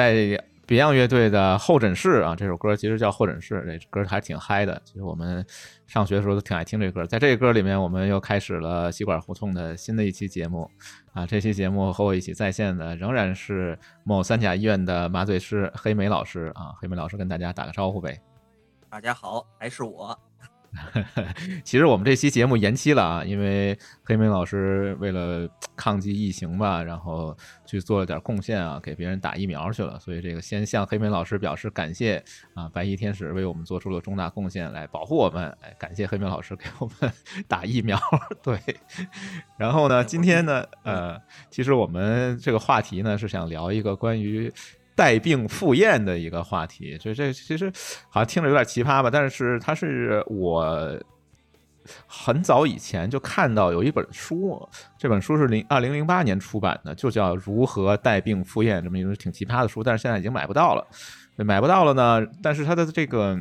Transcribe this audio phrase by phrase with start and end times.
[0.00, 0.14] 在
[0.66, 4.80] Beyond 乐队的《候诊室》啊，这首歌其实叫《候诊室》，这歌还挺嗨的。
[4.82, 5.44] 其实我们
[5.86, 7.04] 上学的时候都挺爱听这歌。
[7.04, 10.66] 在这歌里面，我们又开始了吸管胡同的新的一期节目
[11.12, 11.26] 啊。
[11.26, 16.72] 这期节目和我一起在线的仍然是某三甲医院的麻醉师黑莓老师啊。
[16.80, 18.18] 黑莓老师跟大家打个招呼呗。
[18.88, 20.18] 大家好，还是我。
[21.64, 29.98] 其实我们这期节目延期了啊，因为黑莓老师为了抗击疫情吧，然后去做了点贡献啊，给别人打疫苗去了。
[29.98, 32.22] 所以这个先向黑莓老师表示感谢
[32.54, 37.12] 啊，白衣天使为我们做出了重大贡献来保护我们，哎，感谢黑莓老师给我们
[37.48, 37.98] 打疫苗。
[38.42, 38.58] 对，
[39.58, 44.52] 然后呢，今天呢，呃，其实我们这个话题呢是想聊一个关于。
[45.00, 47.72] 带病赴宴的一个话题，就这其实
[48.10, 51.00] 好像听着有点奇葩吧，但是它是我
[52.06, 60.86] 很早以前就看到有一本书，这本书是零二零零八年出版的，就叫《如何带病赴宴》这么一本挺奇葩的书，但是现在已经买不到了，
[61.36, 62.22] 买不到了呢。
[62.42, 63.40] 但是它的这个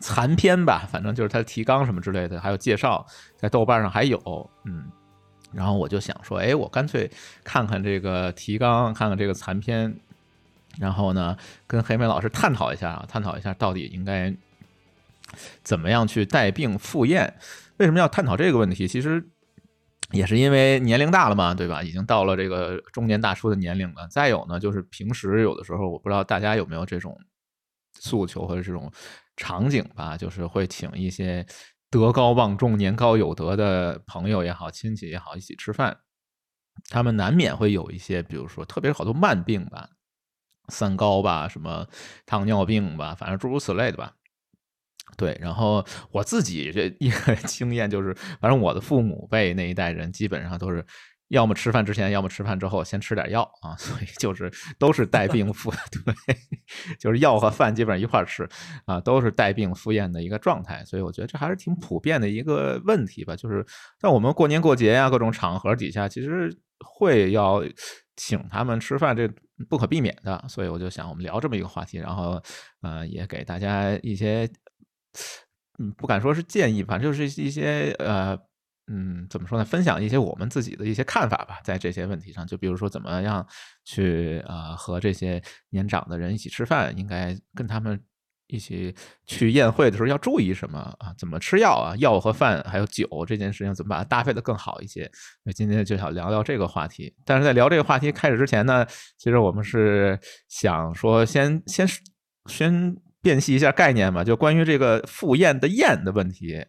[0.00, 3.06] 残篇吧，反正就是它的提纲什么之类的，还有介绍，
[3.38, 4.20] 在豆瓣上还有，
[4.66, 4.84] 嗯。
[5.50, 7.08] 然后我就想说，哎，我干脆
[7.44, 9.96] 看看这个提纲，看看这个残篇。
[10.78, 11.36] 然后呢，
[11.66, 14.34] 跟黑莓老师探讨一下啊，探讨一下到底应该
[15.62, 17.34] 怎么样去带病赴宴？
[17.76, 18.86] 为什么要探讨这个问题？
[18.86, 19.30] 其实
[20.12, 21.82] 也是因为年龄大了嘛，对吧？
[21.82, 24.06] 已经到了这个中年大叔的年龄了。
[24.08, 27.18] 再有呢，就是平时有的时候，我不知道大家有没有这种
[27.98, 28.92] 诉求或者这种
[29.36, 31.44] 场景吧，就是会请一些
[31.90, 35.96] 德高望重、年高有德的朋友也好、亲戚也好一起吃饭，
[36.90, 39.88] 他们难免会有一些，比如说，特别是好多慢病吧。
[40.68, 41.86] 三高吧，什么
[42.24, 44.12] 糖尿病吧，反正诸如此类的吧。
[45.16, 50.84] 对，然后我自己这一个 经验就是，反正我的父母辈那一代人基本上都是，
[51.28, 56.36] 要么吃饭之前，要么吃饭之后先吃点药啊， 所以就是都是带病赴， 对，
[56.98, 58.48] 就是药和饭基本上一块吃
[58.86, 60.84] 啊，都是带病赴宴的一个状态。
[60.84, 63.64] 所以我觉得这还是挺普遍的一个问题吧，就是
[64.00, 67.62] 在我们过年过节呀各种场合底下，其实会要。
[68.16, 69.28] 请他们吃饭，这
[69.68, 72.42] 不可避免的，所以我就想我们聊这么一个话题，然后，
[72.82, 74.50] 呃，也给大家一些，
[75.78, 78.38] 嗯，不敢说是建议，反正就是一些，呃，
[78.88, 79.64] 嗯，怎么说呢？
[79.64, 83.46] 分享一些我们自己的一些看法吧，在这些问题上，就比如说怎么样
[83.84, 88.02] 去，呃，和这些年长的人一起吃饭，应该跟他们。
[88.54, 88.94] 一起
[89.26, 91.12] 去宴会的时候要注意什么啊？
[91.18, 91.96] 怎么吃药啊？
[91.96, 95.10] 药和饭还有酒这件事情怎么把它搭配的更好一些？
[95.42, 97.14] 那今天就想聊聊这个话题。
[97.24, 98.86] 但是在聊这个话题开始之前呢，
[99.18, 101.86] 其实我们是想说先先
[102.46, 106.64] 先辨析一下概念嘛，就关于这个赴宴的宴的问题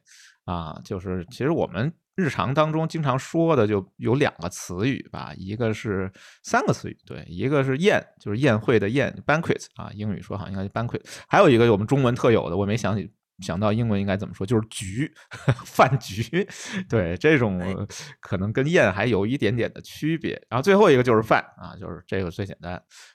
[0.46, 1.94] 啊，就是其实我们。
[2.16, 6.12] 日常当中经常说的就有两个词语吧，一个是
[6.44, 15.12] 三个词语，对，一个是宴，就是宴会的宴，banquet 啊，英语说好像应该是 banquet，还有一个我们中文特有的，我没想起想到英文应该怎么说，就是局，
[15.66, 16.48] 饭局，
[16.88, 17.86] 对，这种
[18.22, 20.42] 可能跟宴还有一点点的区别。
[20.50, 22.72] 然后最后一个就是饭啊，就是这个最简单。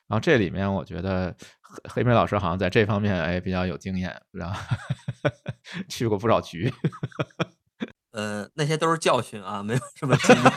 [0.07, 1.35] 然后这里面我觉得
[1.89, 4.61] 黑黑老师好像在这方面哎比较有经验，然后
[5.89, 6.71] 去过不少局。
[8.21, 10.53] 呃，那些都是教训啊，没有什么经验。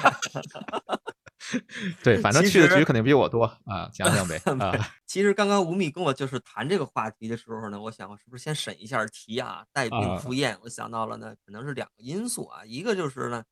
[2.04, 4.38] 对，反正去的局肯定比我多啊，讲讲呗。
[4.60, 4.74] 啊，
[5.06, 9.66] 其实刚刚吴宓跟我就是谈这个话题的时候呢，我想我是不是先审一下题啊？
[9.72, 13.44] 带病赴宴，我想到了呢，可能是两个因素啊，一个就是呢，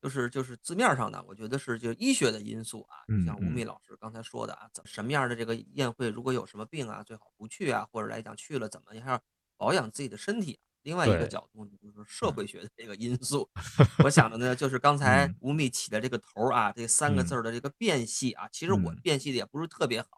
[0.00, 9.20] 就是就是字面上的，我觉得是就医学的因素啊，像吴宓老师刚才说的啊，怎什么样的这个宴会，如果有什么病啊，最好不去啊，或者来讲去了怎么样
[9.56, 10.58] 保养自己的身体。
[10.82, 13.48] 另外一个角度呢就是社会学的这个因素，
[14.04, 20.08] 我想的呢就是刚才吴宓起的这个头啊，这三个字的这个辨析啊，其实我辨析的也不是特别好。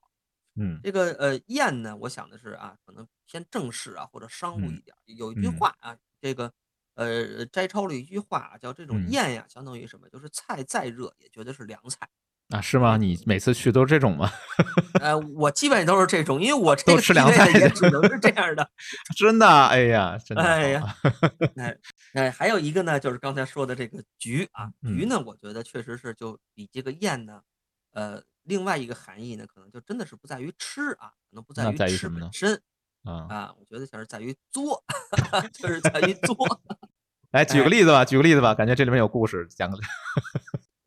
[0.57, 4.97] 嗯，这个呃宴呢，我想的是啊，可能偏正式啊或者商务一点。
[5.07, 6.53] 有一句话啊，这个
[6.95, 10.09] 呃摘抄了一句话，叫这种宴呀，相当于什么？
[10.09, 12.09] 就是菜再热也觉得是凉菜。
[12.51, 12.97] 啊，是吗？
[12.97, 14.31] 你每次去都是这种吗？
[15.01, 18.71] 呃，我基本都是这种，因为我这个吃凉菜也只能是这样的。
[19.17, 19.47] 真的？
[19.49, 20.43] 哎呀，真的。
[20.43, 20.97] 哎呀，
[21.57, 21.77] 哎
[22.13, 27.41] 哎，还有一个呢，就是刚才说的这个局啊，局呢，我觉得确实是就比这个宴呢，
[27.93, 32.61] 呃，另外一个含义呢，可能就真的是不在于吃啊，可能不在于吃本身
[33.05, 34.85] 啊啊，我觉得就是在于作，
[35.55, 36.37] 就是在于作。
[37.33, 39.77] 来举个例子吧，举个例子吧，感觉这里面有故事，讲个。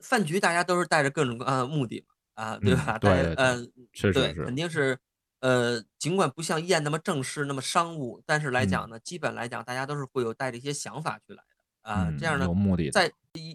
[0.08, 2.98] 饭局大家都是带着各种各样的目的嘛，啊，对吧？
[2.98, 3.70] 对，嗯，
[4.14, 4.98] 对，肯定是，
[5.42, 11.44] 呃，尽管不像宴那么正式、那么商务，但是来讲呢，基本来讲，大家都是会有带着一些想法去来
[11.84, 13.12] 的，啊，这样呢，有目的，在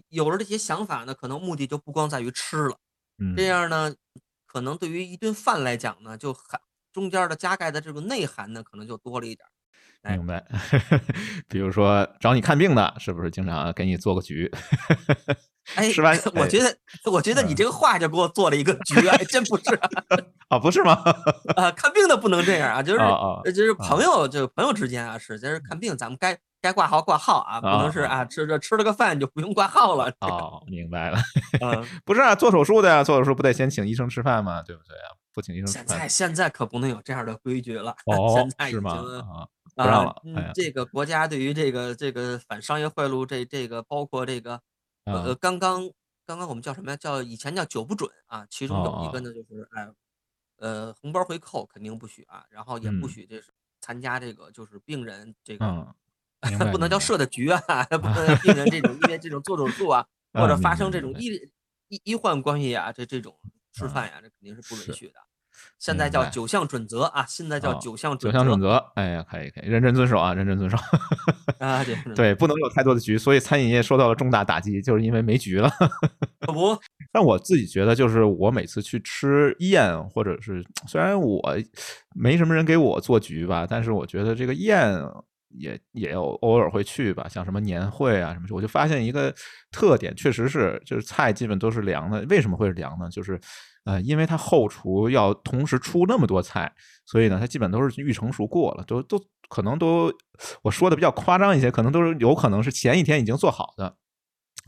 [0.09, 2.77] 有了这些想法呢，可能目的就不光在于吃了，
[3.35, 3.95] 这样呢，
[4.45, 6.61] 可能对于一顿饭来讲呢，就含
[6.91, 9.47] 中间的加盖的这种内涵呢，可能就多了一点。
[10.03, 10.45] 明白，
[11.49, 14.51] 比如说找你看病的，是不是经常给你做个局？
[15.75, 16.11] 哎，是吧？
[16.35, 16.77] 我觉得，
[17.11, 19.63] 我觉得你这个话就给我做了一个局，还真不是
[20.49, 21.01] 啊，不是吗？
[21.55, 22.99] 啊，看病的不能这样啊，就是
[23.53, 30.11] 就是朋友，就朋友之间啊，是就是看病，咱们该该挂号挂号啊，不能是啊，吃这吃了个饭就不用挂号了。
[30.19, 31.17] 哦，明白了。
[32.05, 34.61] 不是啊，做手术的呀，做手术不得先请医生吃饭吗？
[34.63, 35.15] 对不对啊？
[35.33, 35.87] 不请医生吃饭。
[35.87, 37.95] 现在现在可不能有这样的规矩了。
[38.05, 38.91] 哦，现在是吗？
[38.95, 39.47] 啊。
[39.75, 40.15] 了，
[40.53, 44.59] 这个国家对于这个这个反商业贿赂，这这个包括这个
[45.05, 45.89] 呃，刚刚
[46.25, 46.97] 刚刚我们叫什么呀？
[46.97, 49.89] 叫以前叫九不准啊，其中有一个呢就是哎，
[50.57, 53.51] 呃，红包回扣肯定不许啊，然后也不许这是
[53.81, 55.93] 参加这个就是病人这个
[56.71, 57.59] 不能叫设的局啊，
[57.89, 61.27] 不能 病人这种因为这种做手术啊或者发生这种医
[61.89, 63.37] 医医患关系啊，这这种
[63.73, 65.19] 吃饭呀，这肯定是不允许的。
[65.79, 68.75] 现在叫九项准则啊，现在叫九项九项准则。
[68.95, 70.77] 哎呀，可以可以，认真遵守啊，认真遵守。
[71.59, 75.69] 啊，对对，不能有太多的局，所以餐饮业受到了重大打击，就是因为没局了。
[76.41, 76.77] 不，
[77.11, 81.41] 但我自己觉得，就是我每次去吃宴，或者是虽然我
[82.15, 84.93] 没什么人给我做局吧，但是我觉得这个宴
[85.57, 89.33] 也也有偶尔会去吧，像什么年会啊什么，我就发现一个
[89.71, 92.25] 特点，确实是就是菜基本都是凉的。
[92.29, 93.09] 为什么会是凉呢？
[93.09, 93.39] 就是。
[93.85, 96.71] 呃，因为它后厨要同时出那么多菜，
[97.05, 100.09] 所以呢，它基本都是预成熟过了，都都可能都，
[100.61, 103.97] 我说的比较夸张一些，可能都是有可能是前一天已经做好的。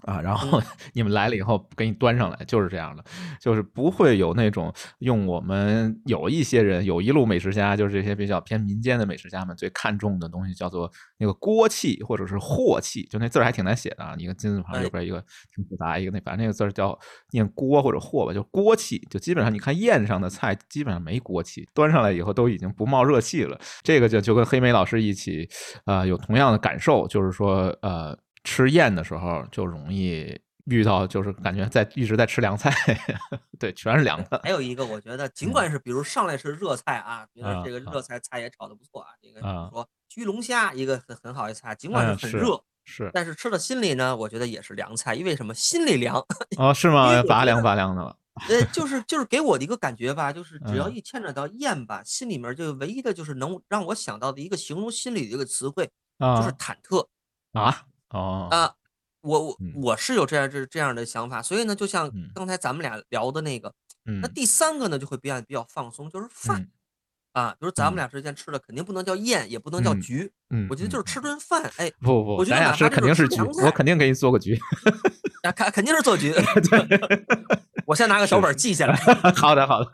[0.03, 0.61] 啊，然后
[0.93, 3.03] 你们来了以后给你端上来，就是这样的，
[3.41, 15.23] 就是不会有那种用我们有一些人有一路美食家，就是这些比较偏民间的美食家们最看重的东西，叫做那个锅气或者是镬气，就那字儿还挺难写的啊，一个金字旁右边一个
[15.55, 16.97] 挺复杂一个那反正那个字儿叫
[17.31, 23.59] 念锅或者镬吧，就锅气，就基本上你看宴上的菜基本上没锅气，端上来以后都已经不冒热气了。
[23.81, 25.49] 这个就就跟黑莓老师一起
[25.85, 28.15] 啊有同样的感受，就是说呃。
[28.45, 32.71] 吃宴的时候就容易遇到，就是感觉在一直在吃凉菜，
[33.59, 34.39] 对，全是凉的。
[34.43, 45.53] 还有一个，我觉得 尽管是比如上来是热菜啊，比如这个热菜菜也炒的不错啊，这个说焗龙虾一个很很好的菜，尽管是很热，是，但是吃到心里呢，我觉得也是凉菜，因为什么？
[45.53, 46.15] 心里凉
[46.57, 47.21] 哦，是吗？
[47.23, 48.15] 拔凉拔凉的了。
[48.49, 55.89] 呃，就是就是给我的一个感觉吧，就是只要一牵扯到宴吧，心里面就唯一的就是能让我想到的一个形容心理的一个词汇，
[56.19, 57.07] 就是忐忑
[57.53, 57.85] 啊。
[58.15, 58.47] 哦。
[58.51, 58.73] 啊，
[59.21, 63.73] 我我我是有这样这这样的想法，所以呢，就像刚才咱们俩聊的那个，
[64.21, 66.67] 那第三个呢就会比较比较放松，就是饭
[67.35, 74.57] 啊，比如咱们俩之间吃的肯定不能叫宴，也不能叫局，嗯，我觉得就是吃顿饭，哎，不不，我觉得俩是肯定是局，我肯定给你做个局，
[75.43, 76.33] 啊，肯肯定是做局，
[77.85, 78.95] 我先拿 个小本记下来。
[79.35, 79.89] 好的好的。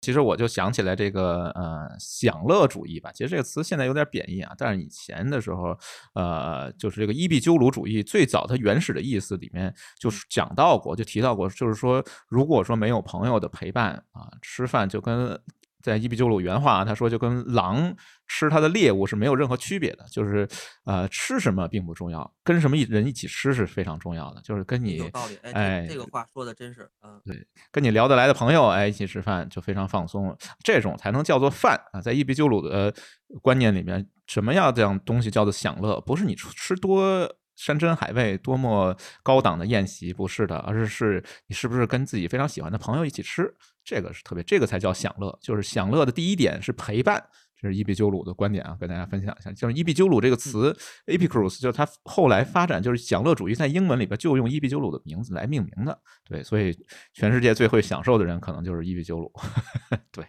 [0.00, 5.78] 其实我就想起来这个呃享乐主义吧，其实这个词现在有点贬义啊，但是以前的时候，
[6.14, 15.40] 呃，就是这个伊壁鸠鲁主义最早它原始的意思里面就是讲到过，就提到过，就是说如果说没有朋友的陪伴啊，吃饭就跟。
[15.82, 17.94] 在伊壁鸠鲁原话，他说就跟狼
[18.26, 20.48] 吃它的猎物是没有任何区别的，就是
[20.84, 27.36] 呃吃什么并不重要，跟什么一人一起吃是非常重要的，就是跟你有道理，哎，这个话说的真是，嗯，对，
[27.70, 32.00] 跟你聊得来的朋友，哎，一起吃饭就非常放松，这种才能叫做饭啊。
[32.00, 32.94] 在伊壁鸠鲁的
[33.42, 36.00] 观念里面，什么样这样东西叫做享乐？
[36.00, 37.36] 不是你吃多。
[37.56, 43.54] 山珍海味，多么高档的宴席，不是的，而是是你是不是跟自己非常喜欢的朋友一起吃，
[43.90, 45.36] 这个是特别，这个才叫享乐。
[45.42, 47.20] 就是享乐的第一点是陪伴，
[47.56, 49.50] 这是伊壁鸠鲁的观点啊，跟大家分享一下。
[49.50, 50.72] 就是伊壁鸠鲁这个词
[51.06, 56.00] ，Epicurus，就是他后来发展，就是享乐主义在英文里边就用伊壁鸠鲁的名字来命名的。
[56.24, 56.72] 对，所以
[57.12, 59.32] 全世界最会享受的人可能就是伊壁鸠鲁。
[60.12, 60.24] 对。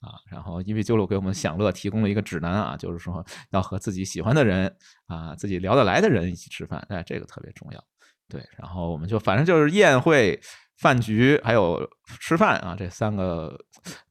[0.00, 4.74] 啊，然后因为鸠鲁给我们享乐提供了一个指南啊，就是说要和自己喜欢的人
[5.06, 7.84] 啊，自己聊得来的人一起吃饭，哎，这个特别重要。
[8.28, 10.40] 对，然后我们就反正就是宴会、
[10.82, 11.88] 饭局还有
[12.20, 13.56] 吃饭啊，这三个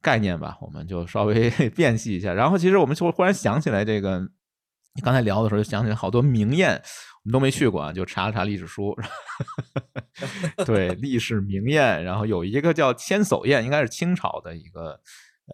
[0.00, 2.32] 概念吧，我们就稍微 辨析一下。
[2.32, 4.18] 然后其实我们就忽然想起来，这个
[4.94, 8.96] 你刚才聊的时候就想起来好多名宴，我们都没去过啊，就查了查历史书。
[10.64, 14.98] 对，历史名宴，然后有一个叫千叟宴，应该是清朝的一个。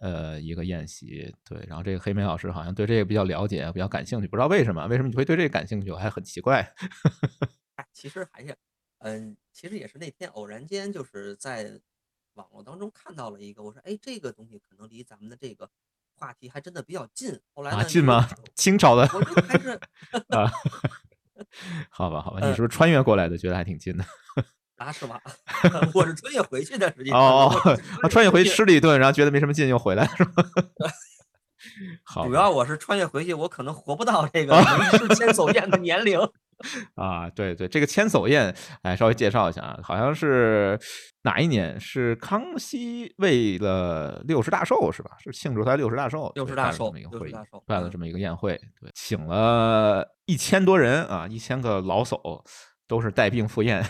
[0.01, 5.89] 呃，一个宴席，对，然后这个黑莓老师好像对这个比较了解，比较感兴趣，不知道为什么，为什么你会对这个感兴趣？
[5.91, 6.65] 我还很奇怪。
[7.91, 8.55] 其实还是，
[8.99, 11.79] 嗯，其实也是那天偶然间就是在
[12.33, 15.69] 网络当中看到了一个，我说，哎，这个东西可能离咱们的这个
[16.15, 17.39] 话题还真的比较近。
[17.53, 18.27] 后来啊，近吗？
[18.55, 19.09] 清朝的？
[19.13, 19.69] 我就还是
[20.35, 20.51] 啊，
[21.89, 23.37] 好吧，好吧，你是不是穿越过来的？
[23.37, 24.05] 觉得还挺近的。
[24.75, 25.21] 啊，是吧？
[25.93, 27.51] 我是穿越回去的，实际上哦
[28.09, 30.43] 穿越回去吃了一顿，然后觉得没什么劲，又回来是吧？
[32.03, 36.19] 好吧，主要我是穿越回去，我可能活不到这个能吃千叟宴的年龄。
[36.95, 40.79] 啊，对对，这个千叟宴，哎，稍微介绍一下啊，好像是
[41.23, 41.79] 哪一年？
[41.79, 45.11] 是康熙为了六十大寿是吧？
[45.23, 47.35] 是庆祝他六十大寿，六十大寿这么一个会议
[47.65, 52.41] 办了这么一个宴会，对，请了一千多人啊，一千个老叟。
[52.89, 53.85] 都是带病赴宴，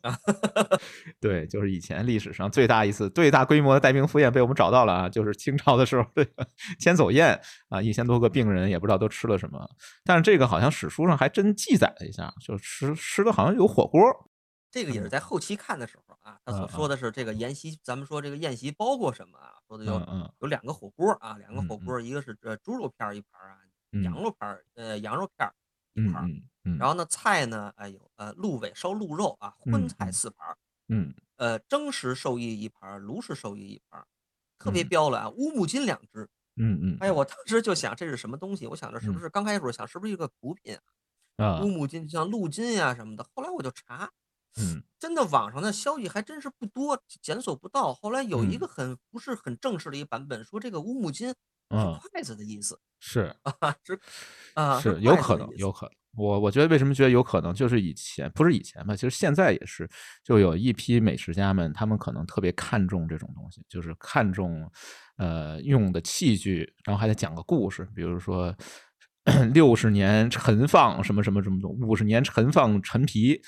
[1.20, 7.38] 对，就是以前历史上最大一次、最大规模的带病赴宴被我们找到了啊，就是清朝的时候这个千叟宴
[7.68, 9.68] 啊，一千多个病人也不知道都吃了什么，
[10.02, 14.00] 但是这个好像史书上还真记载了一下，就吃吃的好像有火锅，
[14.70, 19.52] 这个也是在后期看的时候啊，他所说的是这个宴席，咱们说这个宴席包括什么啊？
[19.68, 19.92] 说的有
[20.40, 23.56] 有两个火锅啊，两个嗯火锅，一个是这猪肉片儿一盘儿啊，
[23.92, 24.02] 嗯。
[24.02, 25.52] 羊肉片儿呃羊肉片儿
[25.94, 26.28] 一盘儿，
[26.78, 30.56] 然后呢菜呢，哎有呃鹿尾烧鹿肉啊，荤菜四盘儿，
[30.88, 34.06] 嗯呃蒸食寿衣一盘儿，炉石寿衣一盘儿，
[34.58, 36.28] 特别嗯标了啊，乌木金两只。
[36.56, 38.66] 嗯嗯，哎呀，我当时就想这是什么东西？
[38.66, 40.82] 我想着是不嗯是刚开始我想是不是一个补品啊？
[41.38, 44.10] 啊乌木金像鹿筋呀什么的，后来我就查，
[44.56, 47.94] 嗯真的网上的消息还真是不多，检索不到。
[47.94, 51.34] 后来有一嗯个很不是很正式的一个版本，说这个乌木金是
[51.70, 53.98] 嗯筷子的意思 是啊，是
[54.54, 55.92] 啊，是有可能，有可能。
[56.16, 59.88] 我我觉得为什么觉得有可能，就是以前不是以前吧，其实现在也是，
[60.24, 64.70] 就有一批美食家们，他们可能特别看重这种东西，就是看重
[65.16, 68.54] 呃用的器具，然后还得讲个故事，比如说。
[69.52, 73.38] 六十年陈放什么什么什么东，五十年陈放陈皮，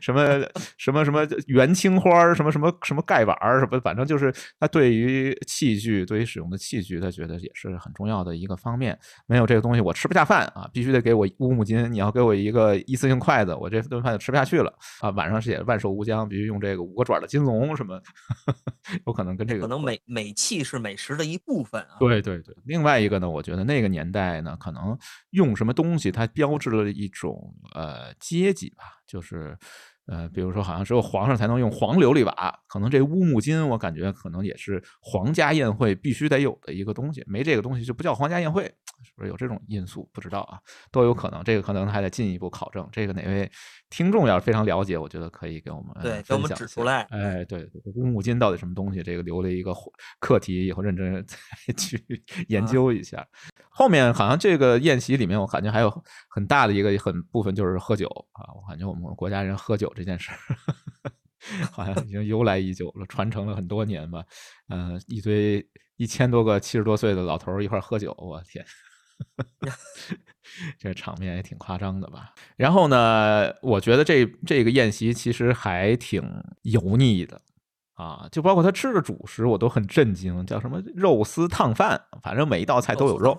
[0.00, 8.96] 什么什么什么元青花儿，什么什么什么盖碗儿，什么反正就是他对于器具，对于使用的器具，他觉得也是很重要的一个方面。
[9.26, 11.92] 没有这个东西，我吃不下饭啊，必须得给我乌木金。
[11.92, 15.10] 你要给我一个一次性筷子，我这顿饭就吃不下去了啊。
[15.10, 18.00] 晚上是也万寿无疆，必须用这个五个爪的金龙什么，
[19.04, 21.96] 有可能跟这个可能美美器是美食的一部分啊。
[21.98, 24.96] 对对对，另外一个呢，我觉得那个年代那，可能
[25.30, 29.58] 用什么东西，它标志了一种呃阶级吧，就是
[30.06, 38.72] 呃，比如说好像只有皇上才能用黄琉璃瓦，可能这乌木金，我感觉可能也是皇家宴会必须得有的一个东西，没这个东西就不叫皇家宴会，
[39.02, 40.08] 是不是有这种因素？
[40.12, 40.58] 不知道啊，
[40.90, 42.88] 都有可能，这个可能还得进一步考证。
[42.92, 43.50] 这个哪位
[43.90, 49.02] 听众要是非常了解，我觉得可以给我们对给我们分享一下指出来哎，对乌木金到底什么东西？
[49.02, 49.74] 这个留了一个
[50.20, 51.36] 课题，以后认真再
[51.74, 52.02] 去
[52.48, 53.26] 研啊究一下。
[53.70, 60.36] 后面好像这个宴席里面，我感觉还有很大的一个很部分就是喝酒啊，我感觉我们国家人喝酒这件事儿。
[61.70, 64.24] 好像已经由来已久了，传承了很多年吧。
[64.68, 68.64] 嗯、一堆一千多个七十多岁的老头儿一块儿喝酒，我天，
[70.78, 72.34] 这场面也挺夸张的吧？
[72.56, 76.22] 然后呢，我觉得这这个宴席其实还挺
[76.62, 77.40] 油腻的
[77.94, 83.38] 啊，就包括他吃的主食，我都很震惊，叫什么肉丝烫饭，反正每一道菜都有肉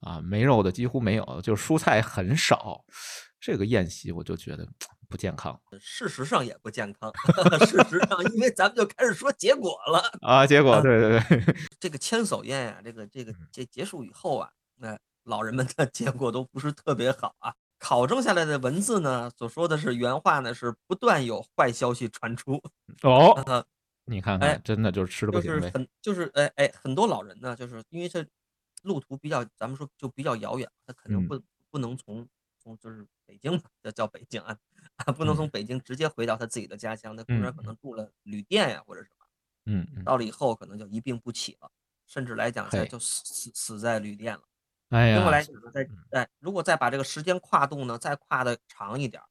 [0.00, 2.84] 啊，没肉的几乎没有，就是蔬菜很少。
[3.40, 4.64] 这个宴席我就觉得
[5.08, 7.12] 不健康事实上也不健康。
[7.66, 10.10] 事实上，因为咱们就开始说结果了。
[10.20, 10.46] 啊。
[10.46, 17.54] 结果啊对对对，这个千叟宴呀、这个这个嗯结结束以后啊，那、老人们的结果都不是特别好啊。
[17.78, 22.60] 考证下来的文字呢，所说的是原话呢是不断有坏消息传出，
[23.02, 23.64] 哦，呃
[24.04, 25.60] 你看哎看，真的就是吃的不行呗。
[25.60, 28.26] 就是很就是哎哎很多老人呢，就是因为这
[28.82, 32.26] 路途比较，咱们说就比较遥远，他可能嗯不、不能从
[32.58, 34.58] 从就是北京嘛，叫叫北京啊，
[34.96, 37.64] 啊不能从嗯北京直接回到他自己的家乡，那中间可嗯。
[37.64, 39.26] 能住了旅店呀、或者什么，
[39.66, 41.70] 嗯嗯，到了以后可能就一病不起了，
[42.06, 44.42] 甚至来讲在就死死死在旅店了。
[44.90, 46.04] 哎呀，另外来讲呢，再嗯。
[46.12, 49.22] 哎，如果再把这个时间跨度呢，再跨的长一点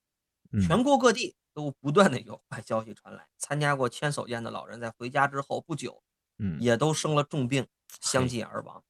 [0.62, 3.28] 全国各地都不断的有坏消息传来。
[3.38, 6.02] 参加过千叟宴的老人在回家之后不久，
[6.38, 6.60] 嗯。
[6.62, 7.68] 也都生了重病，
[8.02, 8.84] 相继而亡。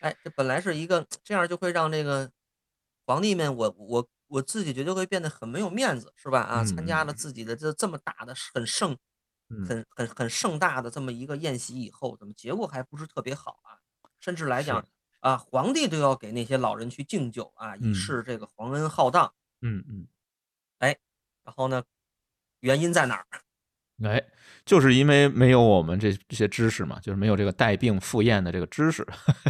[0.00, 2.30] 哎，这本来是一个这样就会让这个
[3.06, 6.40] 皇帝们，我我我自己觉得会变得很没有面子，是吧？
[6.40, 8.96] 啊，参加了嗯自己的这这么大的很盛、
[9.50, 13.76] 嗯很很很盛大的这么一个宴席以后，怎么结果还不是特别好啊？
[14.20, 14.84] 甚至来讲
[15.20, 19.34] 啊，皇帝都要给那些老人去敬酒啊，以嗯示这个皇恩浩荡。
[19.60, 20.08] 嗯嗯，
[20.78, 20.98] 哎
[21.44, 21.84] 然后呢，
[22.60, 23.26] 原因在哪儿？
[24.04, 24.22] 哎，
[24.64, 29.06] 就是因为没有我们这这些知识嘛，就是没有这个带病赴宴的这个知识，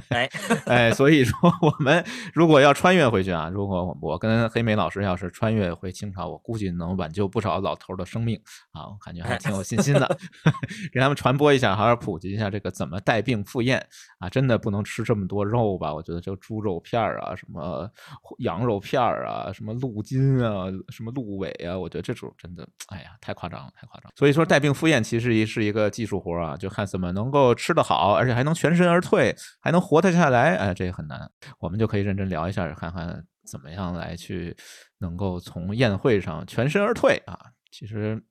[0.08, 0.28] 哎
[0.66, 2.04] 哎，所以说我们
[2.34, 8.40] 如果要穿越回去啊，如果我我跟黑莓老师要是穿越回清朝，我估计能挽救不少老头的生命
[8.72, 10.18] 啊，我感觉还挺有信心的，
[10.92, 13.84] 给他们传播一下，好好普及一下这个怎么带病赴宴
[14.18, 15.92] 啊，真的不能吃这么多肉吧？
[15.94, 17.90] 我觉得这个猪肉片儿啊，什么
[18.38, 24.10] 羊肉片儿啊，什么鹿筋啊，什么鹿尾啊，我觉得这种真的，哎呀，太夸张了，太夸张。
[24.16, 31.30] 所以说带病赴宴其实是一个技术活啊，就看怎么能够吃得好，而且还能全身而退，还能活得下来，哎，这也很难。
[31.58, 34.56] 我们就可以认真聊一下，看看怎么样来去
[34.98, 37.38] 能够从宴会上全身而退啊。
[37.70, 38.22] 其实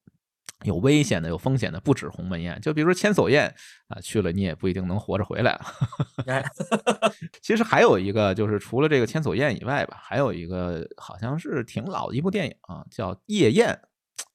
[0.63, 3.53] 有危险的、有风险的不止鸿门宴，就比如说千叟宴
[3.87, 5.59] 啊，去了你也不一定能活着回来。
[7.41, 13.69] 其实还有一个，就是除了这个千叟宴以外吧，还有一个好像是挺老的一部电影啊，叫《夜宴》。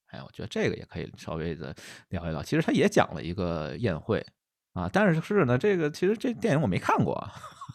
[0.08, 1.74] 哎，我觉得这个也可以稍微的
[2.08, 2.42] 聊一聊。
[2.42, 4.24] 其实他也讲了一个宴会
[4.72, 7.28] 啊，但是是呢，这个其实这电影我没看过，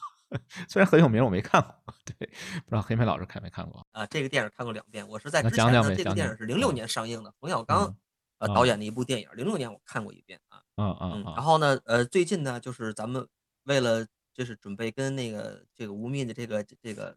[0.70, 1.76] 虽然很有名，我没看过。
[2.06, 4.06] 对，不知道黑妹老师看没看过啊？
[4.08, 7.96] 这个电影看过两遍，我是在之前呢，这个电影是零六年上映的，冯小刚
[8.40, 10.62] 呃导演的一部电影，零六年我看过一遍啊。
[10.78, 11.24] 嗯嗯。
[11.36, 13.28] 然后呢，呃，最近呢，就是咱们
[13.64, 17.16] 为了就是准备跟那个这个吴宓的这个这个。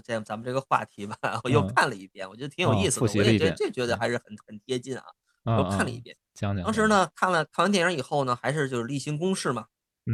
[0.00, 5.04] 这咱们这个话题吧，我又看了一遍，我觉得挺有意思的，我也觉得这觉得还是很很贴近啊。
[5.44, 6.64] 又看了一遍，讲讲。
[6.64, 9.66] 当时呢，看了看完电影以后呢，还是就是例行公事嘛，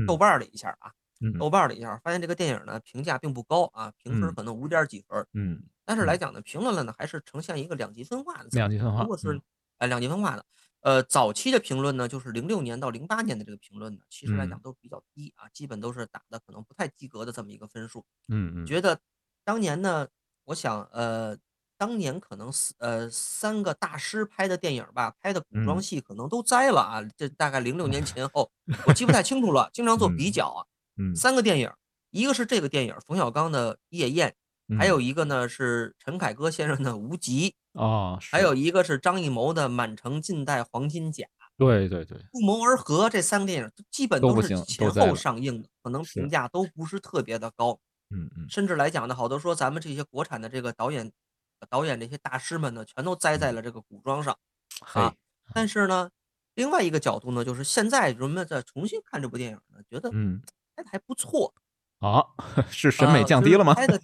[0.06, 0.90] 豆瓣了一下啊，
[1.38, 5.26] 豆瓣了一下，发现这个电影呢评价并不高啊，评分可能五点几分。
[5.34, 5.62] 嗯。
[5.84, 8.48] 但是来讲呢，评论了呢还是呈现一个两极分化的。
[8.52, 9.02] 两极分化。
[9.02, 9.38] 如果是
[9.76, 10.44] 哎两极分化的，
[10.80, 18.06] 呃，早期的评论呢，就是零六年到零八年的这个评论呢，其实来讲都比较低啊，基本都是打的可能不太及格的这么一个分数。
[18.28, 18.66] 嗯嗯。
[18.66, 18.98] 觉得
[19.48, 20.06] 当年呢。
[20.48, 21.36] 我想，呃，
[21.76, 27.02] 当年可能四呃三个大师拍的电影吧，拍的古装戏可能都栽了啊。
[27.18, 28.50] 这大概零六年前后，
[28.88, 29.68] 我记不太清楚了。
[29.74, 30.64] 经常做比较啊，
[31.14, 31.70] 三个电影，
[32.12, 34.34] 一个是这个电影冯小刚的《夜宴》，
[34.78, 41.26] 还有一个呢是陈凯歌先生的《无极》啊，还有一个是张艺谋的《满城尽带黄金甲》。
[41.58, 47.78] 对对对，不谋而合，这三个电影基本都是前后上映的，可能评价都不是特别的高。
[48.10, 51.12] 嗯嗯，甚至来讲呢，好多说咱们这些国产的这个导演，
[51.68, 54.36] 导演这些大师们呢，全都栽在了这个古装上，
[54.94, 55.14] 啊。
[55.54, 56.10] 但是呢，
[56.54, 60.40] 另外一个角度呢，就是现在人们在重新看这部电影呢，觉得嗯。
[60.76, 61.52] 拍的还不错。
[61.98, 62.24] 啊，
[62.70, 63.74] 是审美降低了吗？
[63.74, 64.00] 拍 的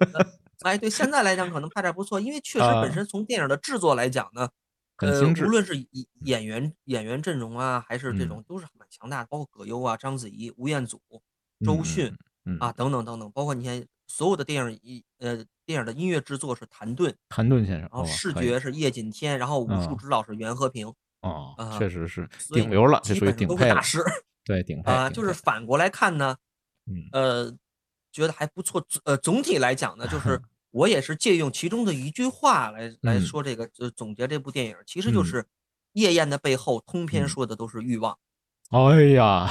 [0.63, 4.49] 哎，对，现在来讲可能拍的不错，因为确实本身从电影的制作来讲呢，
[4.97, 11.01] 呃，无论是演演员演员阵容啊，还是这种都是蛮强大的，包括葛优啊、章子怡、吴彦祖、
[11.65, 12.17] 周迅
[12.59, 12.73] 啊。
[12.73, 13.87] 等等等等，包括你看。
[14.07, 20.93] 所有的电影一呃，电影的音乐制作是谭盾，谭盾先生，然后视觉是叶锦添，然后武术指导是袁和平。
[21.21, 23.99] 哦，确实是顶流了，这属于顶配大师。
[24.45, 26.37] 对，顶 配啊，就是反过来看呢，
[26.87, 27.57] 嗯，呃，
[28.13, 28.87] 觉得还不错。
[29.05, 30.39] 呃，总体来讲呢，就是
[30.71, 35.43] 我也是借用其中的一句话来来说这个，就总结这部电影，其实就是
[35.93, 38.19] 《夜宴》的背后，通篇说的都是欲望。
[38.69, 39.51] 哎呀，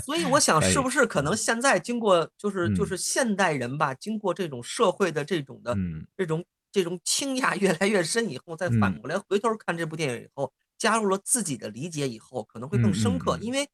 [0.00, 5.76] 所以我想，是不是可能现在经过就是就是现代人吧，经过这种社会的这种的
[6.16, 13.38] 这种这种倾轧越来越深以后，再反过来回头看这部电影以后，加入了自己的理解以后，可能会更深刻。
[13.40, 13.68] 因为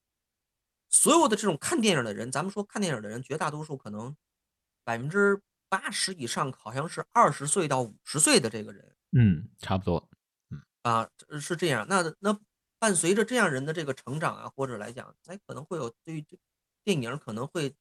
[0.88, 4.14] 所有的这种看电影的人，咱们说看电影的人，绝大多数可能
[4.84, 8.94] 百分之八十以上，好像是二十岁到五十岁的这个人。
[9.12, 10.08] 嗯，差不多。
[10.50, 11.08] 嗯啊，
[11.40, 11.86] 是这样。
[11.88, 12.38] 那那。
[12.82, 16.36] 伴随着这样人的这个成长啊，或者来讲，哎，可能会有对于这
[16.82, 17.72] 电影可能会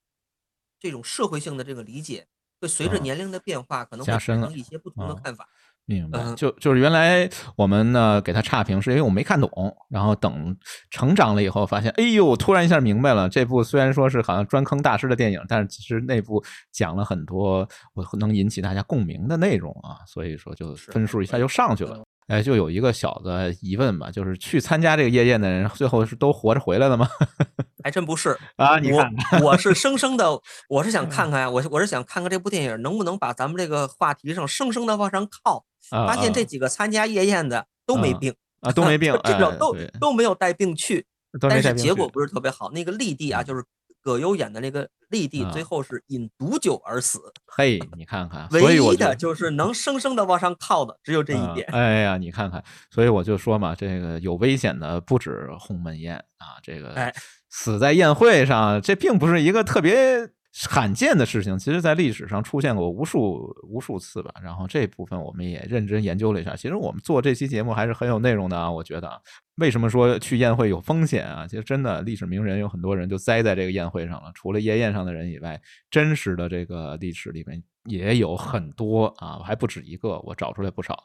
[0.79, 2.27] 这种社会性的这个理解，
[2.59, 5.49] 会随着年龄的变化，可能会产生一些不同的看法。
[5.85, 10.55] 明白，就就是原来我们呢给他差评，是因为我没看懂，然后等
[10.91, 22.05] 成长了以后，发现，哎呦，突然一下明白了，这部虽然说是好像专坑大师的电影，但是其实内部讲了很多我能引起大家共鸣的内容啊，所以说就分数一下就上去了。
[22.31, 27.09] 哎，就有一个小的疑问吧，就是去参加这个夜宴的人，最后是都活着回来了吗？
[27.83, 28.79] 还真不是啊！
[28.79, 29.11] 你看，
[29.43, 30.39] 我是生生的，
[30.69, 35.65] 我是想看看呀，我我是想看看这部电影能不能把咱们这个话题上生生的往上靠。
[35.89, 41.05] 发现这几个参加夜宴的都没病啊，都没病， 至少都都没有带病去，
[41.37, 42.71] 但是结果不是特别好。
[42.71, 43.61] 那个丽帝啊，就是。
[44.01, 47.19] 葛优演的那个丽帝，最后是饮毒酒而死。
[47.45, 51.67] 嘿，你看看，唯一的就是能生生的往上靠的，只有这一点。
[51.71, 57.13] 哎呀，你看看，所以我就说嘛，这个有危险的不止鸿门宴啊，这个
[57.49, 60.29] 死在宴会上，这并不是一个特别
[60.69, 61.59] 罕见的事情。
[61.59, 64.31] 其实，在历史上出现过无数无数次吧。
[64.41, 66.55] 然后这部分我们也认真研究了一下。
[66.55, 69.21] 其实我们做这期节目还是很有内容的啊，我觉得。
[69.61, 71.45] 为什么说去宴会有风险啊？
[71.47, 74.31] 其实真的，历史名人有很多人就栽在这个宴会上了。
[74.33, 80.97] 除了夜宴上的人以外，真实的这个历史里面也有很多啊，还不止一个，我找出来不少。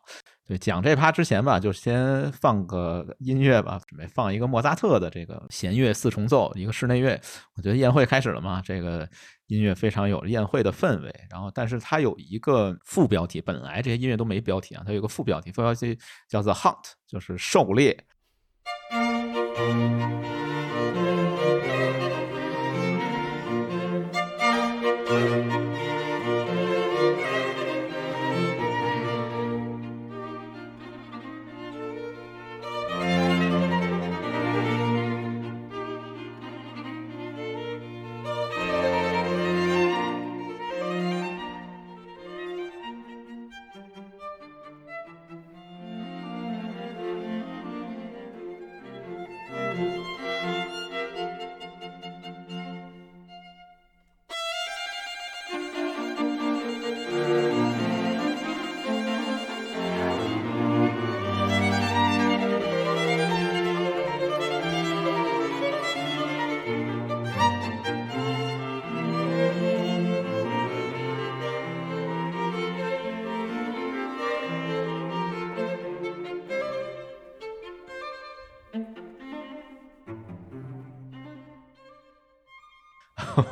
[0.47, 7.21] 对，讲这趴之前吧，就先放个音乐吧，准备放一个莫扎特的这个弦乐四重奏，一个室内乐。
[7.57, 9.07] 我觉得宴会开始了嘛，这个
[9.49, 11.14] 音乐非常有宴会的氛围。
[11.29, 17.95] 然后，但是它有一个副标题，本来这些音乐都没标题啊，它有个副标题，副标题叫做 “hunt”，就是狩猎。
[19.57, 20.45] thank you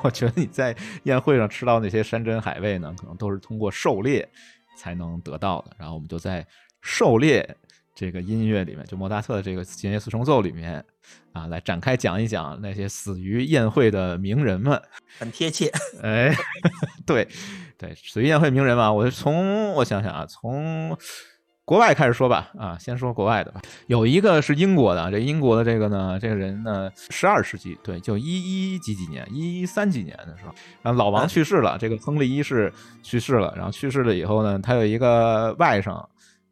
[0.05, 4.29] 我觉得你在宴会上吃到那些山珍海味呢，可能都是通过狩猎
[4.77, 5.75] 才能得到的。
[5.79, 6.47] 然后我们就在
[6.83, 7.57] 狩猎
[7.95, 10.85] 这个音乐里面，就莫扎特的这个弦乐四重奏里面
[11.33, 14.81] 啊，来展开讲一讲那些死于宴会的名人们。
[15.19, 16.35] 很贴切， 哎，
[17.07, 17.27] 对
[17.79, 20.97] 对，死于宴会名人嘛，我从我想想啊，从。
[21.66, 23.62] 国外开始说吧，啊，先说国外的吧。
[23.87, 32.70] 有一个是英国的，这英国的这个呢，这个人呢，十二世纪，对，就一一几几年，一一三几年的时候，然后老王去世了，这个亨利一世
[33.03, 36.05] 去世了，然后去世了以后呢，他有一个外甥。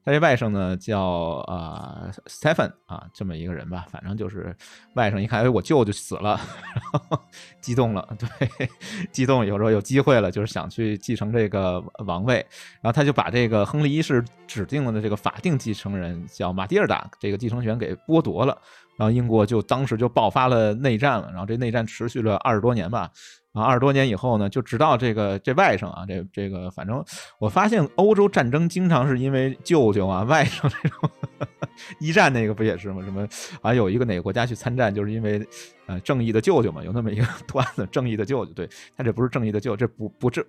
[0.05, 1.01] 他这外甥呢叫
[1.47, 4.55] 啊 Stephen 啊，这么一个人吧，反正就是
[4.95, 6.41] 外甥一看，哎，我舅舅死了，
[6.75, 7.19] 然后
[7.63, 8.69] 激动了，对，
[9.13, 12.45] 激动，有时候有机会了，就是想去继承这个王位，
[12.81, 18.59] 然后他就把这个亨利一世指定了的这个法定继承人叫马蒂尔达这个继承权给剥夺了，
[18.99, 23.09] 然后英国就当时就爆发了内战了，然后这内战持续了二十多年吧。
[23.53, 27.05] 啊，二十多年以后呢，就直到这个这外甥啊，这这个反正
[27.39, 31.11] 我发现欧洲战争经常是因为舅舅啊、外甥这种。
[31.99, 33.03] 一战那个不也是吗？
[33.03, 33.27] 什么
[33.63, 35.45] 啊，有一个哪个国家去参战，就是因为
[35.87, 40.45] 呃正义的舅舅嘛，有那么一个 段子，正义的舅舅，对他这不是正义的舅，这不不正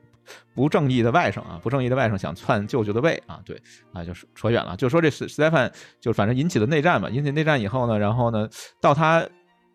[0.53, 3.59] 不正义的外甥啊，不正义的外甥想篡舅舅的位啊，对
[3.93, 8.47] 啊，就是扯远了，就说这斯斯蒂芬就反正引起了内战嘛，引起内战以后呢，然后呢，
[8.79, 9.27] 到他。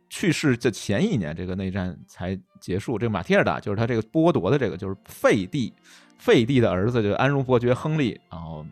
[0.08, 2.98] 去世的前一年，这个内战才结束。
[2.98, 5.72] 这个马蒂尔达就是他这个剥夺的这个，就是废帝，
[6.18, 8.64] 废帝的儿子，就安茹伯爵亨利，然后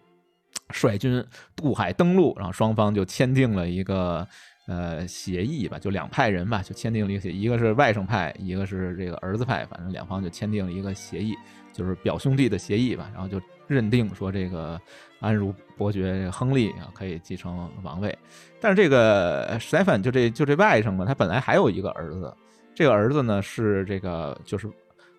[0.71, 4.27] 率军渡海登陆，然后双方就签订了一个
[4.67, 11.35] 呃协议吧，就两派人吧，就签订了一个协议，一个是外甥派，一个是这个儿子派，反正两方就签订了一个协议，
[11.73, 14.81] 就是表兄弟的协议吧，然后就认定说这个。
[15.19, 18.17] 安茹伯爵亨利啊，可以继承王位，
[18.61, 22.33] 但是这个 Stephen 就这就这外甥嘛，他本来还有一个儿子，
[22.75, 24.71] 这个儿子呢是这个就是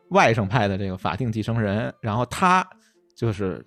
[0.09, 2.65] 外甥派的这个法定继承人，然后他
[3.15, 3.65] 就是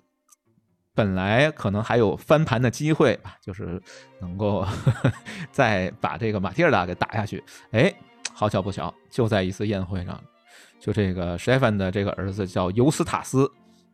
[0.95, 3.79] 本来可能还有翻盘的机会吧，就是
[4.21, 4.65] 能够
[5.51, 7.43] 再把这个马蒂尔达给打下去。
[7.71, 7.93] 哎，
[8.33, 10.19] 好巧不巧，就在一次宴会上，
[10.79, 13.51] 就这个史蒂芬的这个儿子叫尤斯塔斯，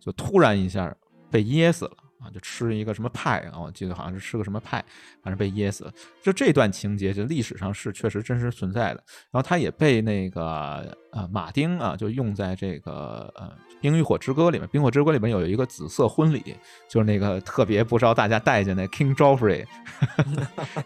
[0.08, 0.96] 就突然一下
[1.30, 1.92] 被噎死了。
[2.20, 3.60] 啊，就吃一个什么派啊？
[3.60, 4.84] 我记得好像是吃个什么派，
[5.22, 5.94] 反正被噎死了。
[6.20, 9.04] 就这段情节，就历史上是确实真实存在的。
[9.30, 13.46] 然后他也被那个呃马丁啊，就用在这个呃
[13.80, 16.56] 《冰与火之歌》里面，《冰火之歌》里面有一个紫色婚礼，
[16.90, 19.68] 就是那个特别不招大家待见的 King Joffrey，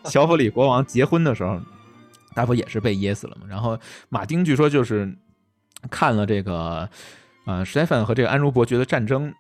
[0.04, 1.62] 乔弗里国王结婚的时候，
[2.36, 3.44] 他不也是被噎死了吗？
[3.48, 3.80] 然后
[4.10, 5.18] 马丁据说就是
[5.90, 6.90] 看了这个
[7.46, 9.34] 呃史蒂芬和这个安茹伯爵的战争。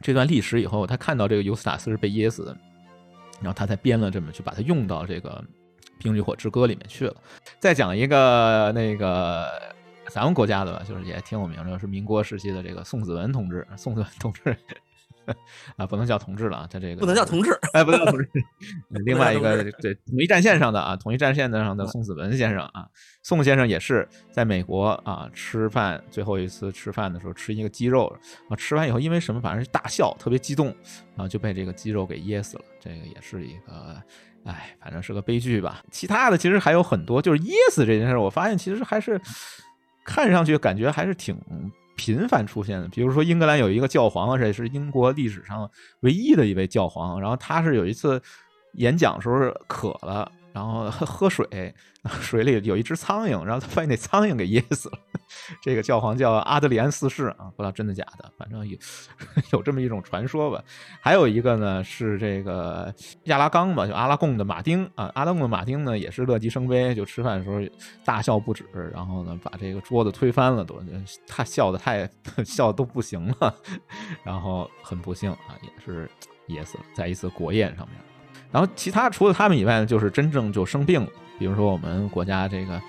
[0.00, 2.56] 这段历史以后，他看到这个尤斯塔斯是被噎死的，
[3.40, 5.30] 然后他才编了这么，去把它用到这个
[6.02, 7.14] 《冰与火之歌》里面去了。
[7.60, 9.46] 再讲一个那个
[10.08, 14.56] 咱们国家的吧，就是也挺有名的，是民国时期的这个宋子文同志，宋子文同志。
[15.76, 18.28] 啊，不能叫同志了啊，他这个不能叫同志， 哎，不能叫同志。
[19.04, 22.86] 另外一个，对，统一战线上的啊，统一战线上的宋子文先生啊，
[23.22, 28.14] 宋先生也是在美国啊吃饭，最后一次吃饭的时候吃一个鸡肉
[28.48, 30.66] 啊，吃完以后因为什么，反正是大笑，特别激动，
[31.14, 32.64] 然后就被这个鸡肉给噎死了。
[32.80, 34.02] 这个也是一个
[34.44, 35.82] 哎，反正是个悲剧吧。
[35.90, 39.20] 其他的其实还有很多，就是噎死这件事，我发现其实还是
[40.04, 41.36] 看上去感觉还是挺
[41.96, 42.88] 频繁出现的。
[42.88, 48.20] 比如说英格兰有一个教皇，而且是英国历史上唯一的一位教皇，然后他是有一次
[48.74, 50.30] 演讲时候渴了。
[50.52, 51.74] 然后喝喝水，
[52.20, 54.98] 水里有一只苍蝇，然后他把那苍蝇给噎死了。
[55.62, 58.76] 这个教皇叫阿德里安四世啊，不知道真的假的，反正有
[59.52, 60.62] 有这么一种传说吧。
[61.00, 67.60] 还有一个呢是这个亚拉冈吧，就阿拉贡的马丁啊，阿拉贡的马丁呢也是乐极生悲，就吃饭的时候
[68.04, 70.80] 大笑不止，然后呢把这个桌子推翻了，都
[71.26, 72.08] 他笑的太
[72.44, 73.54] 笑都不行了，
[74.22, 76.10] 然后很不幸啊，也是
[76.48, 77.96] 噎死了，在一次国宴上面。
[78.52, 81.08] 然后其他除了他们以外呢，就是真正就生病了。
[81.38, 82.80] 比如说我们国家这个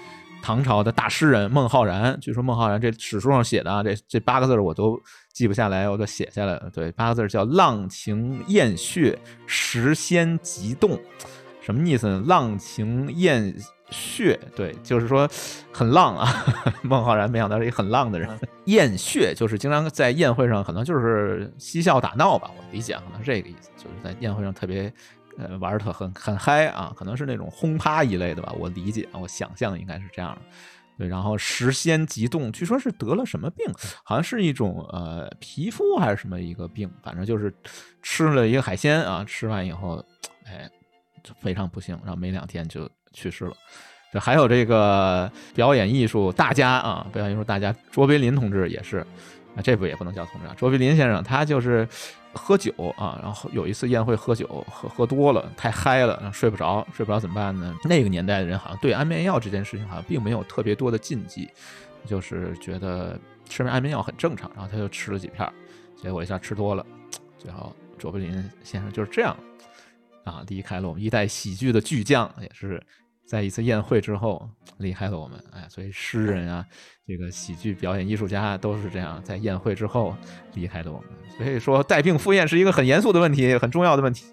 [0.44, 6.70] 唐朝的大诗人孟浩然，据说孟浩然这史书上写的啊，这这八个字我都记不下来，我都写下来了。
[6.72, 11.00] 对，八个字叫“浪情艳血，时仙急动”，
[11.62, 12.24] 什么意思呢？
[12.28, 13.56] 浪情艳
[13.90, 15.28] 血，对，就是说
[15.72, 16.28] 很浪啊。
[16.84, 18.30] 孟浩然没想到是一个很浪的人。
[18.66, 24.94] 艳血就是经常在宴会上，可能就是嬉笑打闹吧，我理解可能是这个意思，就是在宴会上特别。
[25.38, 30.42] 呃，玩的特很很嗨啊，可能是那种轰趴一类的吧，我理解，我想象应该是这样的。
[30.96, 33.66] 对，然后时仙急动，据说是得了什么病，
[34.04, 37.52] 好像是一种呃皮肤还是什么一个病，反正就是
[38.04, 40.06] 吃了一个海鲜啊，吃完以后，
[40.46, 40.70] 哎，
[41.42, 43.54] 非常不幸，然后没两天就去世了。
[44.12, 49.00] 这还有这个表演艺术大家啊，表演艺术大家卓别林同志也是，
[49.56, 51.88] 啊，这不也不能叫同志啊，卓别林先生他就是。
[52.34, 57.76] 喝酒啊，然后有一次宴会喝酒，喝喝多了，太嗨了，睡不着，睡不着怎么办呢？
[57.86, 61.50] 那个年代的人好像对安眠药这件事情好像并没有特别多的禁忌，
[62.06, 65.48] 就是觉得吃安眠药很正常，然后他就吃了几片，
[65.96, 66.86] 结果一下吃多了，
[67.38, 69.38] 最后卓别林先生就是这样
[70.24, 72.82] 啊离开了我们一代喜剧的巨匠，也是。
[73.26, 76.66] 在一次宴会之后离开了我们，哎，所以诗人啊，
[77.08, 80.16] 这个喜剧表演艺术家都是这样，在宴会之后
[80.54, 81.10] 离开了我们。
[81.38, 84.26] 所以说，带病赴宴是一个很严肃的问题，很重要的问题，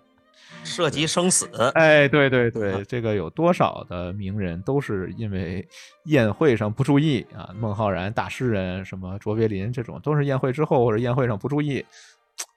[0.62, 1.48] 涉及生死。
[1.74, 5.66] 哎，对对对，这个有多少的名人都是因为
[6.04, 7.52] 宴会上不注意啊？
[7.58, 11.78] 孟浩然大诗人，什么卓别林这种，都是宴会之后或者宴会上不注意。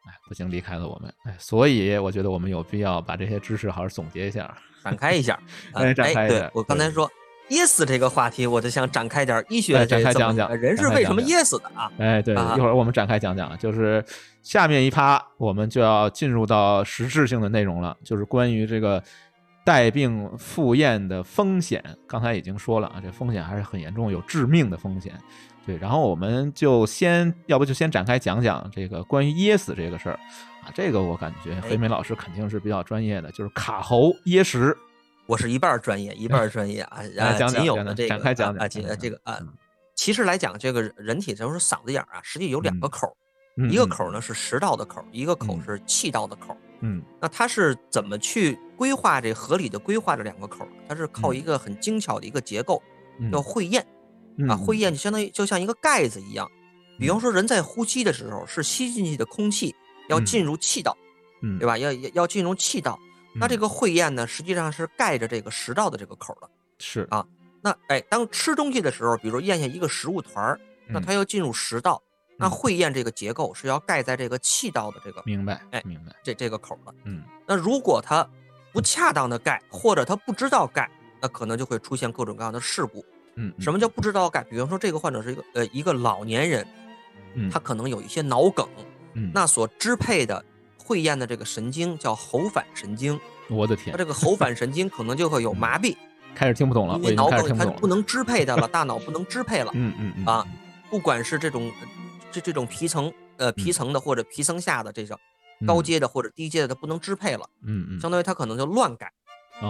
[0.05, 5.39] 哎，不行离开了我们，哎，所以我觉得我们有必要把这些知识好好总结一下， 展开一下。
[5.73, 6.49] 哎，展开一下。
[6.53, 7.09] 我刚才说
[7.49, 11.91] 噎死这个话题，我就想展开点医学，展开讲讲人是为什么噎死的啊？
[11.97, 14.03] 哎，对，一会儿我们展开讲讲，就是
[14.41, 19.03] 下面一趴我们就要进入到实质性的内容了，就是关于这个
[19.65, 21.83] 带病赴宴的风险。
[22.07, 25.13] 刚才已经说了啊，这风险还是很严重，有致命的风险。
[25.65, 30.19] 对，然后我们就先，要不就先展开讲讲这个关于噎死这个事儿
[30.61, 30.71] 啊。
[30.73, 34.77] 这个我感觉黑梅老师肯定是比较专业的，就是卡喉噎食。
[35.25, 36.99] 我是一半专业，一半专业啊。
[37.39, 39.39] 讲讲有的这个展开讲讲啊，这个啊，
[39.95, 43.15] 其实来讲，这个人体就是嗓子眼儿啊，实际有两个口，
[43.69, 46.57] 一个口呢是食道的口，一个口是气道的口。
[46.81, 50.67] 嗯，那它是怎么去规划这合理的规划这两个口？
[50.89, 52.83] 它是靠一个很精巧的一个结构，
[53.31, 53.85] 叫会厌。
[54.49, 56.49] 啊，会厌就相当于就像一个盖子一样，
[56.99, 59.75] 比方说人在呼吸的时候，是吸进去的空气
[60.09, 60.97] 要进入气道，
[61.41, 61.77] 嗯，对吧？
[61.77, 62.99] 要要要进入气道，
[63.35, 67.25] 那这个会厌呢，实际上是盖着这个食道的这个口的，是啊。
[67.61, 72.01] 那哎，当吃东西的时候，比如咽下一个食物团儿，那它要进入食道，
[72.37, 75.61] 那会咽这个结构是要盖在这个气道的这个，明白？
[75.71, 76.13] 哎，明白。
[76.21, 77.23] 这这个口的，嗯。
[77.47, 78.27] 那如果它
[78.73, 80.91] 不恰当的盖，或者它不知道盖，
[81.21, 83.05] 那可能就会出现各种各样的事故。
[83.35, 84.43] 嗯，什么叫不知道改？
[84.43, 86.65] 比方说这个患者是一个呃一个老年人，
[87.33, 88.67] 嗯，他可能有一些脑梗，
[89.13, 90.43] 嗯，那所支配的
[90.77, 93.19] 会咽的这个神经叫喉返神经，
[93.49, 95.95] 我的天，他这个喉返神经可能就会有麻痹，
[96.35, 100.45] 开始听不懂了，因为脑梗它不能支配它了，大脑不能支配了，嗯嗯嗯啊，
[100.89, 101.71] 不管是这种
[102.31, 105.17] 这这种皮层呃皮层的或者皮层下的这种
[105.65, 109.11] 高阶的或者低阶的，它不能支配了，嗯嗯，相当于它可能就乱改。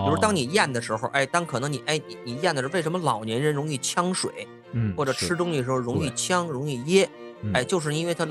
[0.05, 7.07] 比如当你咽的时候，哎，当可能你哎你你咽的是为什么老年人容易呛水，嗯，或者吃东西的时候容易呛容易噎，
[7.53, 8.27] 哎，就是因为他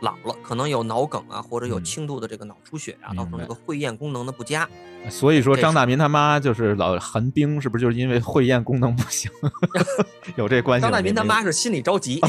[0.00, 4.68] 老了，可能有脑梗啊，或者有轻度的这个脑出血啊，造成这个会咽功能的不佳。
[5.10, 9.30] 所以说张大民他妈就是老寒冰，是不是就是因为会咽功能不行？
[10.36, 10.82] 有这 关系？
[10.82, 12.20] 张大民他妈是心里着急。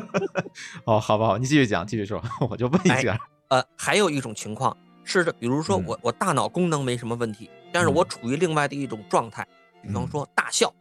[0.84, 1.36] 哦，好不好？
[1.36, 3.18] 你继续讲，继续说，我就问一下。
[3.48, 4.74] 呃，还有一种情况。
[5.08, 9.46] 是的，比如说我我大脑功能没什么问题，但是我处于另外的一种状态，
[9.82, 10.72] 比方说大笑，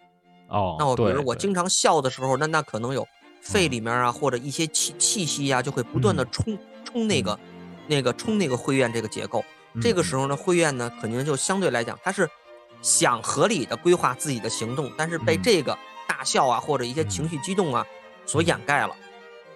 [0.48, 3.08] 哦，那我比如我经常笑的时候，那那可能有
[3.42, 7.40] 肺里面啊或者一些气气息呀，就会不断的冲冲那个
[7.88, 9.44] 那个冲那个会院这个结构，
[9.82, 12.30] 这个时候呢，慧苑呢肯定就相对来讲，它是
[12.82, 17.86] 想合理的规划自己的行动，但是被这个大笑啊或者一些情绪激动啊
[18.26, 18.96] 所掩盖了，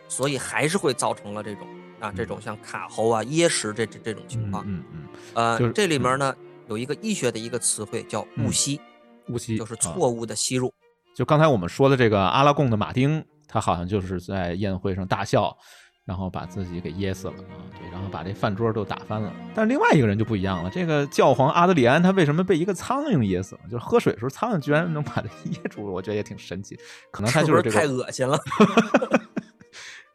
[0.08, 1.68] 所以还是会造成了这种
[2.00, 4.64] 啊这种像卡喉啊噎食这这这种情况。
[4.68, 5.08] 嗯嗯。
[5.34, 6.36] 呃，这里面呢
[6.70, 8.80] 有一个医学的一个词汇叫误吸，
[9.28, 10.72] 误吸就是错误的吸入。
[11.14, 15.58] 就刚才我们说的这个阿拉贡的马丁，他好像就是在宴会上大笑。
[16.06, 17.54] 然后把自己给噎死了啊！
[17.80, 19.32] 对，然后把这饭桌都打翻了。
[19.54, 23.62] 但是另外一个人就不一样了，这个教皇阿德里安他为什么被一个苍蝇噎死了？
[23.70, 26.76] 就是喝水的时候苍蝇居然能把他 噎住了，我觉得也挺神奇。
[27.12, 28.40] 可能他就是这个太恶心了。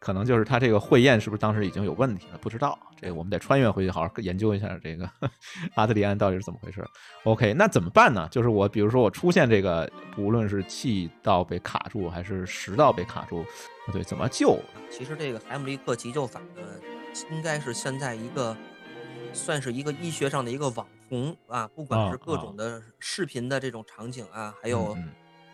[0.05, 2.37] 可能就是他这个会宴是不是当时已经有问题了？
[2.37, 5.09] 不知道，这个我们得穿越回去好好研究一下这个
[5.77, 6.87] 阿德里安到底是怎么回事。
[7.23, 8.29] OK，那怎么办呢？
[8.31, 13.47] 就是我比如说我出现这个，无论是气道被卡住还是食道被卡住，
[13.95, 14.59] 对，怎么救？
[14.91, 16.63] 其实这个海姆立克急救法呢，
[17.33, 18.55] 应该是现在一个
[19.33, 24.95] 算是一个医学上的一个网红啊，不管是各种的视频的这种场景啊，还有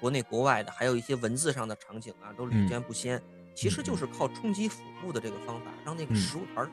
[0.01, 3.23] 国内国外的，还有一些文字上的场景啊，都屡见不鲜。
[3.61, 6.67] 其实就是靠冲击腹部的这个方法，让那个食物团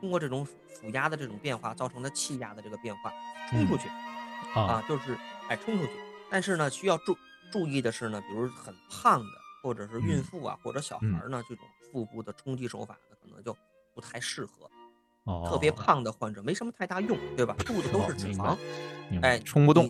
[0.00, 3.12] 通过这种腹压的这种变化造成的气压的这个变化
[3.48, 3.88] 冲出去，
[4.52, 5.16] 啊，就是
[5.48, 5.92] 哎冲出去。
[6.28, 7.16] 但是呢，需要注
[7.52, 9.30] 注意的是呢，比如很胖的
[9.62, 13.56] 或者是孕妇啊或者小孩呢，这种腹部的冲击手法呢，可能就
[13.94, 14.68] 不太适合。
[15.22, 17.54] 哦，特别胖的患者没什么太大用，对吧？
[17.60, 18.58] 肚子都是脂肪，
[19.22, 19.88] 哎，冲不动。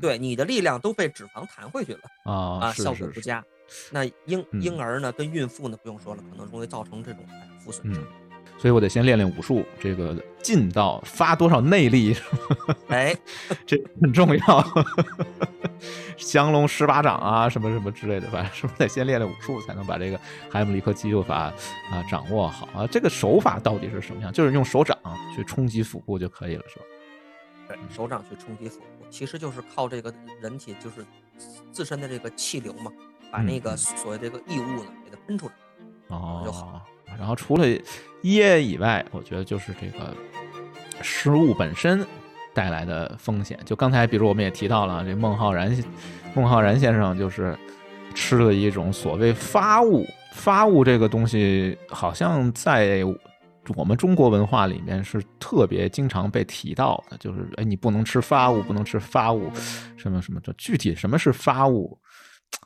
[0.00, 3.44] 对，你的力量都被脂肪弹回去了啊啊，效果不佳。
[3.90, 7.24] 那婴婴儿呢，跟孕妇呢，不用说了，可能容易造成这种
[7.58, 8.02] 负损伤。
[8.56, 12.16] 所以我得先练练武术，这个劲道发多少内力，
[12.88, 13.16] 哎，
[13.64, 14.64] 这很重要。
[16.18, 20.18] 降龙十八掌啊，什么什么之类的，反正是不是得先练练武术，才能把这个
[20.50, 21.52] 海姆立克急救法
[21.92, 22.84] 啊掌握好啊？
[22.90, 24.32] 这个手法到底是什么样？
[24.32, 24.98] 就是用手掌
[25.36, 26.84] 去冲击腹部就可以了，是吧？
[27.68, 31.06] 对，手掌去冲击腹部，其实就是靠这个人体就是
[31.70, 32.90] 自身的这个气流嘛。
[33.30, 35.52] 把那个所谓这个异物呢，给它喷出来，
[36.08, 36.82] 哦，就好。
[37.18, 37.66] 然后除了
[38.22, 40.14] 噎以外，我觉得就是这个
[41.02, 42.06] 食物本身
[42.54, 43.58] 带来的风险。
[43.64, 45.76] 就刚才，比如我们也提到了，这孟浩然，
[46.34, 47.58] 孟浩然先生就是
[48.14, 50.06] 吃了一种所谓发物。
[50.32, 53.02] 发物这个东西，好像在
[53.74, 59.50] 我们中国文化里面是特别经常被提到的，就是哎，你不能吃发物，不能吃发物，
[59.96, 60.40] 什么什么。
[60.40, 61.98] 这具体什么是发物？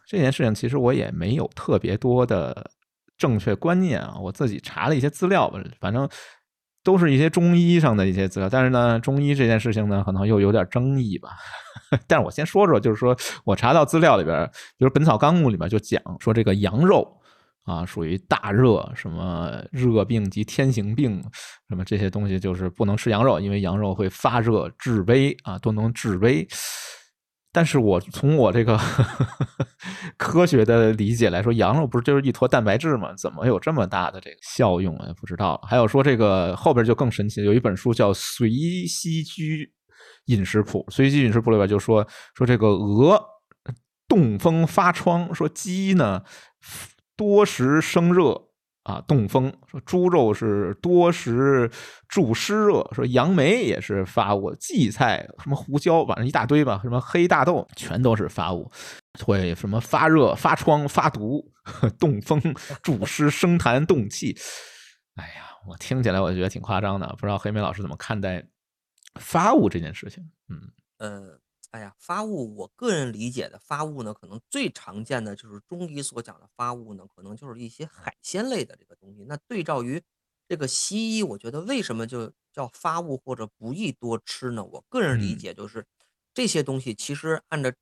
[0.06, 2.70] 这件事情其实我也没有特别多的
[3.16, 6.08] 正确观念啊，我自己查了一些资料吧，反正
[6.84, 11.30] 都是一些中医上的一些资料，但是呢，中医这件事情呢，可能又有点争议吧。
[12.08, 14.44] 但是我先说说，就是说我查到资料里边，
[14.76, 17.16] 比如《本草纲目》里边就讲说，这个羊肉
[17.62, 21.22] 啊属于大热，什么热病及天行病，
[21.68, 26.46] 什么这些东西就是不能吃羊肉，因为羊肉会发热致危啊，都能致危。
[27.52, 29.66] 但是我从我这个呵 呵
[30.16, 33.14] 科学的理解来说，羊肉不是就是一坨蛋白质吗？
[33.14, 35.12] 怎么有这么大的这个效用啊？
[35.20, 35.60] 不知道。
[35.68, 38.48] 还有说这个后边就更神奇，有一本书叫《随
[38.86, 39.70] 西居
[40.26, 43.22] 饮食谱》，《随息饮食谱》里边就说说这个鹅
[44.08, 46.22] 冻风发疮，说鸡呢
[47.16, 48.48] 多食生热。
[48.84, 51.70] 啊，冻风说猪肉是多食
[52.08, 58.68] 助湿热，说杨梅也是发物，荠菜什么胡椒，反正一大堆吧，什么黑大豆全都是发物，
[59.24, 61.52] 会什么发热、发疮、发毒、
[61.98, 62.40] 冻风、
[62.82, 64.36] 助湿、生痰、动气。
[65.14, 68.44] 哎呀，我听起来我觉得挺夸张的，不知道黑莓老师怎么看待
[69.20, 70.28] 发物这件事情？
[70.48, 70.58] 嗯
[70.98, 71.38] 嗯。
[71.72, 79.24] 哎呀，发物，我个人理解的发物呢，可能最常见的就是中医所讲的发物呢，可能就是一些海鲜类的这个东西。
[79.26, 80.02] 那对照于
[80.46, 84.62] 这个西医，我觉得为什么就叫发物或者不宜多吃呢？
[84.62, 85.86] 我个人理解就是
[86.34, 87.72] 这些东西其实按照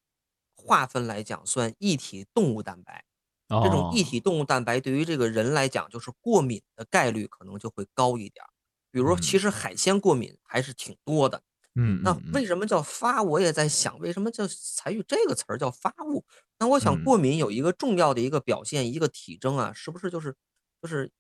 [0.55, 3.05] 划分来讲，算一体动物蛋白。
[3.49, 8.45] 这种一体动物蛋白对于这个人来讲，就是过敏的概率可能就会高一点。
[8.93, 11.43] 比如，其实海鲜过敏还是挺多的。
[11.77, 13.23] 嗯，那为什么叫发？
[13.23, 16.25] 我也在想，为什么叫采取这个词儿叫发物？
[16.59, 20.35] 那我想，过敏有一个重要的一个表现，一个体征啊，是不是就是
[20.83, 21.11] 就是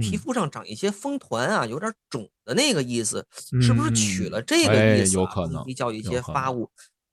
[0.00, 3.26] 皮肤上长一些风团啊，有点肿的那个意思？
[3.60, 5.12] 是不是取了这个意思？
[5.12, 6.70] 有可能，叫一些发物。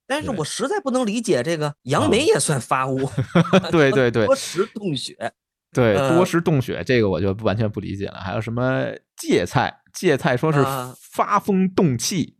[0.07, 3.07] 但是我实在不能理解这个杨梅也算发物。
[3.69, 5.33] 对对对，多食冻血。
[5.71, 8.19] 对，多食冻血这个我就完全不理解了。
[8.19, 9.81] 还有什么芥菜？
[9.93, 10.65] 芥菜说是
[10.99, 12.38] 发风动气。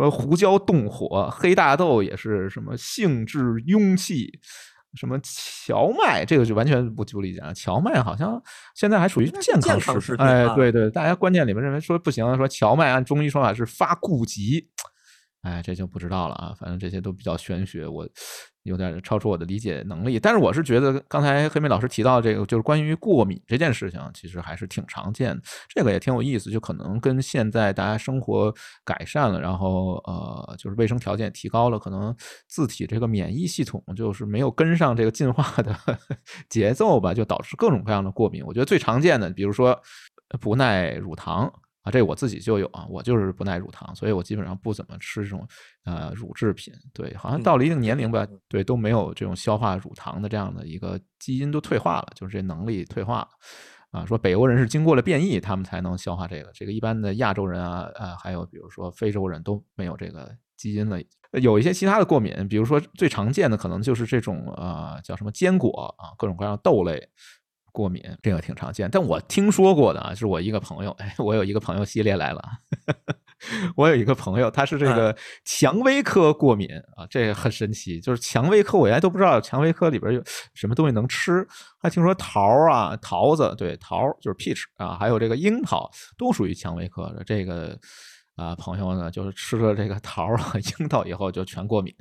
[0.00, 4.30] 说胡椒动火，黑大豆也是什么性质壅气
[4.94, 7.54] 什么荞麦，这个就完全不不理解了。
[7.54, 8.42] 荞麦好像
[8.74, 14.68] 现在还属于健健康康食品哎，啊对对，大家观念里面认为说不行，说荞麦按中医说法是发痼疾，
[15.42, 16.52] 哎，这就不知道了啊。
[16.58, 18.08] 反正这些都比较玄学，我
[18.64, 20.18] 有点超出我的理解能力。
[20.18, 25.42] 但是我是觉得刚才黑妹老师提到这个，就是关于过敏这件事情，其实还是挺常见的。
[25.68, 28.54] 这个也挺有意思，就可能跟现在大家生活
[28.84, 32.14] 改善了，然后呃，就是卫生条件提高了，可能
[32.48, 35.76] 自体这个免疫系统就是没有跟上这个进化的
[36.48, 38.44] 节奏吧，就导致各种各样的过敏。
[38.44, 39.80] 我觉得最常见的，比如说
[40.40, 41.52] 不耐乳糖。
[41.90, 45.46] 啊，这我自己就有啊，我就是不耐乳糖，所以我基本上不怎么吃这种
[45.84, 46.72] 呃乳制品。
[46.94, 53.28] 对，好像嗯到了一定年龄吧嗯，对，都没有这种消化乳糖的这样的一个基因都退化了，就是这能力退化了。
[53.90, 56.50] 啊，说北欧人是经过了变异，他们才能消化这个。
[56.54, 60.96] 这个一般的亚洲人啊，呃，还有比如说非洲人都没有这个基因了。
[61.32, 67.08] 呃有一些其他的过敏，比如说最常见的可能就是这种呃叫什么坚果啊，各种各样的豆类
[67.72, 68.88] 过敏，这个挺常见。
[68.90, 72.42] 但我听说过的啊，是我一个朋友，哎，我有一个朋友系列来了。
[73.74, 75.16] 我有一个朋友，他是这个
[75.46, 77.98] 蔷薇科过敏啊，这个很神奇。
[77.98, 81.46] 就是蔷薇科，我原来都不知道蔷薇科里边有什么东西能吃，
[81.78, 87.24] 还听说桃儿啊、桃子，对，桃儿就是 peach 啊，还有这个樱桃都属于蔷薇科的。
[87.24, 87.78] 这个
[88.36, 91.94] 啊朋友呢，就是吃了这个桃儿和 樱桃以后就全过敏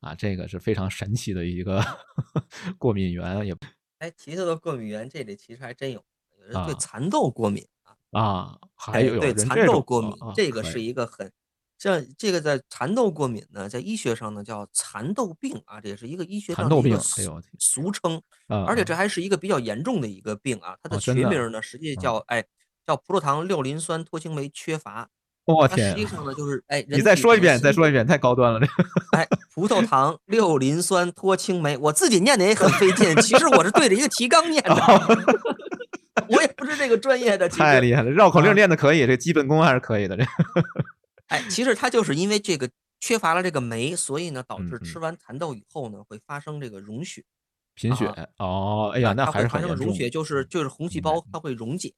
[0.00, 1.84] 啊，这个是非常神奇的一个
[2.78, 3.54] 过敏源，也
[4.00, 6.02] 哎，提到的过敏源，这里其实还真有，
[6.38, 7.96] 有人对啊蚕豆过敏啊。
[8.10, 11.30] 啊，还哎，有有对蚕豆过敏，啊，这个是一个很
[11.78, 16.98] 像这个在蚕豆过敏呢，在医学上呢叫蚕豆病啊，这也是一个医学上的一个
[17.58, 20.76] 俗称，啊，而且这还是一个比较严重的一个病啊。
[20.82, 22.44] 它的学名儿呢，实际嗯叫哎
[22.86, 25.10] 叫葡萄糖六磷酸脱氢酶缺乏。
[25.44, 28.66] 我天它实际，上呢就是哎，你再说一遍，再说一遍，太高端了，这
[29.16, 33.14] 哎，葡萄糖六磷酸脱氢酶，我自己念的也很费劲。
[33.22, 34.74] 其实我是对着一个提纲念的，
[36.28, 37.48] 我也不是这个专业的。
[37.48, 40.24] 太厉害了，绕口令啊练的可以，这基本功还是可以的，这
[41.28, 42.68] 哎，其实它就是因为这个
[43.00, 47.24] 缺乏了这个酶，所以呢，导致吃完蚕豆以后呢，会发生这个溶血。
[47.74, 51.94] 贫血啊哦，哎呀，啊那还是很严重，溶血，就是就是红细胞它会溶解哦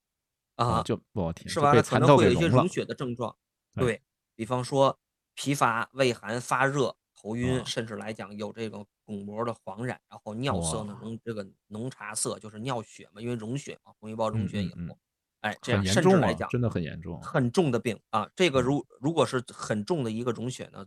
[0.57, 3.31] 啊，就我天，吃完了可能会有一些溶，血的症状。
[3.75, 4.03] 哎对
[4.35, 4.99] 比方说
[5.35, 14.99] 疲乏、畏寒、发热、头晕，啊甚至来讲有这种巩膜的黄染，然后尿色呢哇浓这个浓茶色，就是尿血嘛，因为溶血嘛，红细胞嗯溶血以嗯嗯后，
[15.41, 18.29] 哎，这样甚至来讲真的很严重，很重的病啊。
[18.37, 20.85] 这个嗯如如果是很重的一个溶血呢，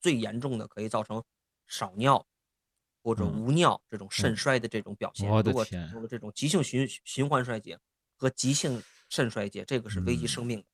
[0.00, 1.22] 最严重的可以造成
[1.66, 2.26] 少尿
[3.02, 5.28] 或者嗯无尿这种肾嗯衰的这种表现。
[5.28, 5.52] 如
[6.00, 7.78] 果这种急性循循环衰竭
[8.16, 10.64] 和急性肾衰竭，这个是危及嗯生命的。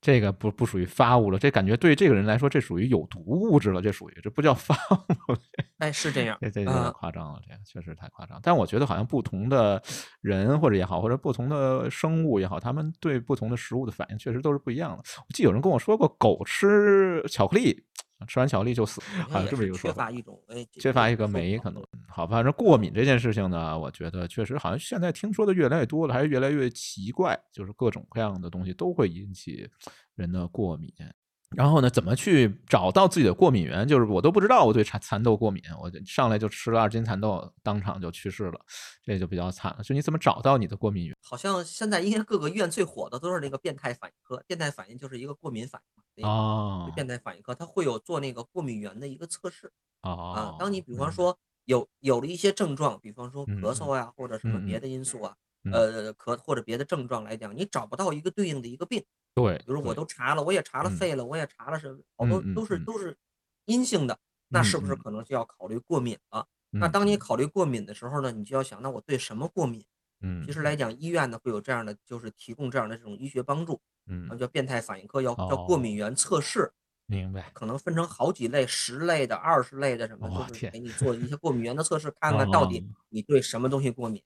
[0.00, 5.36] 这个不不属于发物了，这感觉对这个人来说，这属于有毒物质了，这属于这不叫发物，
[5.78, 6.92] 哎，是这样这这有点啊。
[6.92, 8.38] 夸张了，这个确实太夸张。
[8.40, 9.82] 但我觉得好像不同的
[10.20, 14.98] 人或者也好，或者不同的生物也好，他们对不同的食物的反应确实都是不一样的。
[14.98, 17.84] 我记得有人跟我说过，狗吃巧克力，
[18.26, 20.10] 吃完巧克力就死，好像这么一个说法。
[20.10, 29.68] 缺乏一种哎，缺乏一个酶，可能好，反正过敏这件事情呢，我觉得确实好像现在听说的越来越多了，还是越来越奇怪，就是各种各样的东西都会引起
[30.14, 30.92] 人的过敏。
[31.56, 33.88] 然后呢，怎么去找到自己的过敏源？
[33.88, 38.60] 就是我都不知道我对蚕蚕豆过敏，我就上来就吃了二斤蚕豆，当场就去世了，
[39.02, 39.82] 这就比较惨了。
[39.82, 41.16] 就你怎么找到你的过敏源？
[41.22, 59.04] 好像现在应该各个医院最火的都是那个变态反应科，变态反应就是一个过敏反应哦变态反应科，它会有做那个过敏源的一个测试啊哦。，当你比方说有有了一些症状，比方说嗯咳嗽呀，或者什么别的因素啊，嗯呃，咳或者别的症状来讲，你找不到一个对应的一个病。
[59.34, 63.16] 对，比如我都查了，我也查了嗯肺了，我也查了什么，好多都是嗯都是
[63.66, 66.46] 阴性的，那嗯是不是嗯可能就要考虑过敏了？
[66.70, 69.84] 那嗯当你嗯考虑过敏的时候呢，你就要想，那我对什么过敏？
[70.20, 76.72] 嗯其实来讲，医院呢会有这样的，就是提供这样的这种医学帮助，嗯啊，叫变态反应科，要叫过哦敏原测试，
[77.06, 84.22] 明白可能分成好几类，十类的、二十类的什么，就是哇天给你做一些过敏源的测试， 看看到底哦你对什么东西过敏。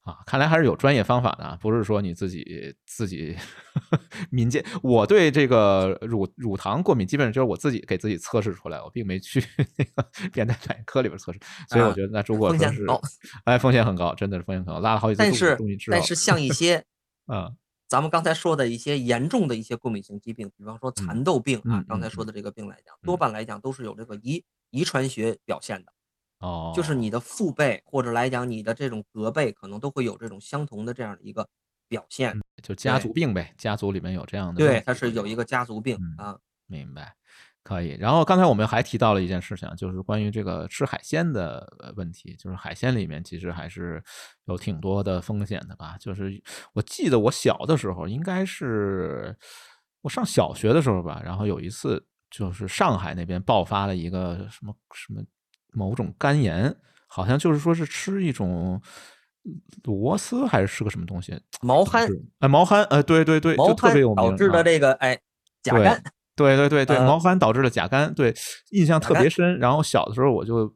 [0.00, 3.36] 啊，看来还是有专业方法的啊，不是说你自己自己
[4.30, 4.64] 民间。
[4.82, 9.44] 我对这个乳乳糖过敏，基本上就是我自己给自己测试出来，我并没去
[9.76, 11.38] 那个变态反应科里边测试。
[11.68, 13.00] 所以我啊觉得，那如果说是风险很高，
[13.44, 15.58] 哎，风险很高，真的是风险很高，拉了好几次但是。
[15.90, 16.86] 但是像一些
[17.26, 17.50] 啊，
[17.88, 25.92] 咱们刚才说的一些严重的一些过敏性疾病，比方说蚕豆病啊嗯，刚才嗯说的这个病来讲，嗯多半来讲都是有这个遗遗传学表现的，
[26.40, 31.48] 哦，就是你的父辈或者来讲你的这种隔辈，可能都会有这种相同的这样的一个
[31.88, 32.38] 表现。
[32.62, 36.38] 就家族病呗，家族里面有这样的对，它是有一个家族病嗯啊。
[36.66, 37.14] 明白。
[37.68, 37.96] 可以。
[38.00, 44.02] 然后刚才我们还提到了一件事情，就是关于这个吃海鲜的问题，就是海鲜里面其实还是
[44.46, 45.96] 有挺多的风险的吧？
[46.00, 46.42] 就是
[46.72, 49.36] 我记得我小的时候，应该是
[50.00, 55.22] 我上小学的时候吧，然后有一次就是上海那边爆发了一个什么什么
[55.72, 56.74] 某种肝炎，
[57.06, 58.80] 好像就是说是吃一种。
[59.84, 61.32] 螺丝还是是个什么东西？
[61.62, 62.06] 毛蚶，
[62.40, 65.18] 哎，毛蚶，呃，对对对，就特别有名导致的这个，哎，
[65.62, 66.02] 甲肝，
[66.38, 68.34] 对对对对，毛蚶导致了甲肝，对，
[68.70, 69.58] 印象特别深。
[69.58, 70.72] 然后小的时候我就，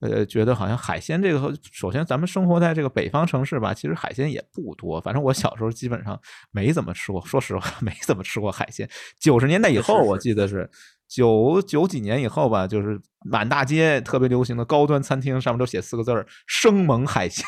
[0.00, 5.00] 呃，觉得好像海鲜这个，首先咱们生活在这个北方城市吧，其实海鲜也不多。
[5.00, 6.16] 反正我小时候基本上
[6.52, 8.88] 没怎么吃过，说实话 没怎么吃过海鲜。
[9.18, 10.70] 九十年代以后，我记得是。
[11.08, 17.46] 九九几年以后吧，就是满大街特别流行的高端餐厅，上面都写四个字儿“生猛海鲜”。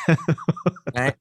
[0.95, 1.13] 哎，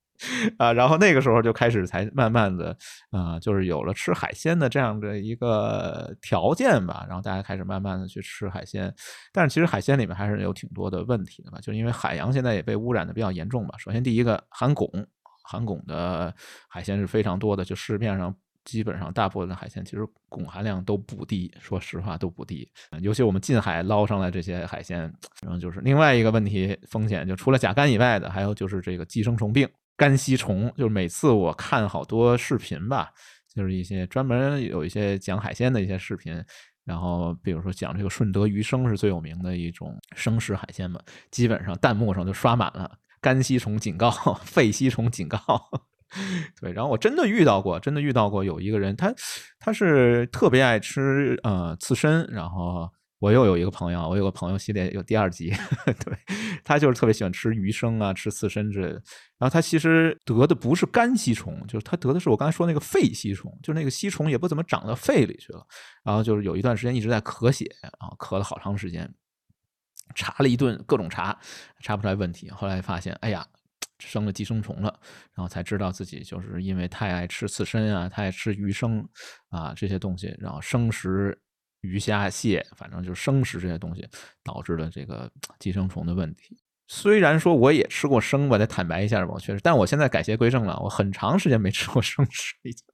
[0.57, 2.77] 啊，然后那个时候就开始才慢慢的
[3.11, 8.93] 啊，就是有了吃海鲜的这样的一个条件吧，然后大家开始慢慢的去吃海鲜。
[9.33, 13.75] 但是其实海鲜里面还是有挺多的问题的吧，就是因为海洋现在也被污染的比较严重吧。
[13.79, 15.07] 首先第一个含汞，
[15.45, 16.35] 含汞的
[16.69, 18.35] 海鲜是非常多的，就市面上。
[18.65, 22.71] 基本上大部分的海鲜其实汞含量都不低，说实话都不低。
[23.01, 25.11] 尤其我们近海捞上来这些海鲜，
[25.41, 29.67] 然后就是另外一个问题风险，就除了甲肝以外的，还有就是这个寄生虫病，
[29.99, 30.73] 肝吸虫。
[30.79, 33.11] 就是每次我看好多视频吧，
[33.55, 36.43] 就是一些专门有一些讲海鲜的一些视频，
[36.85, 40.99] 然后比如说讲这个顺德鱼生是最有名的一种生食海鲜嘛，
[41.31, 42.91] 基本上弹幕上就刷满了
[43.21, 44.11] 肝吸虫警告，
[44.43, 45.39] 肺吸虫警告。
[46.59, 49.13] 对，然后我真的遇到过，真的遇到过有一个人，他
[49.59, 52.89] 他是特别爱吃呃刺身，然后
[53.19, 55.53] 我又有一个朋友，我有个朋友系列有第二集，
[56.05, 56.17] 对
[56.65, 59.03] 他就是特别喜欢吃鱼生啊，吃刺身之类的。
[59.39, 65.67] 然后他其实得的不是肝吸虫，就是他得的是我刚才说那个肺吸虫，就是那个吸虫也不怎么长到肺里去了，
[66.05, 67.65] 然后就是有一段时间一直在咳血
[67.99, 69.13] 啊，咳了好长时间，
[70.15, 71.39] 查了一顿各种查，
[71.83, 73.47] 查不出来问题，后来发现，哎呀。
[74.01, 75.01] 生了寄生虫了，
[75.35, 79.05] 然后才知道自己就是因为太爱吃刺身啊，太爱吃鱼生
[79.49, 81.37] 啊这些东西，然后生食
[81.81, 84.07] 鱼虾蟹，反正就是生食这些东西
[84.43, 86.57] 导致了这个寄生虫的问题。
[86.87, 92.85] 虽然说我也吃过生，吧得坦白一下吧，我确实，但我现在改邪归正了，我很长时间没吃过生食已经。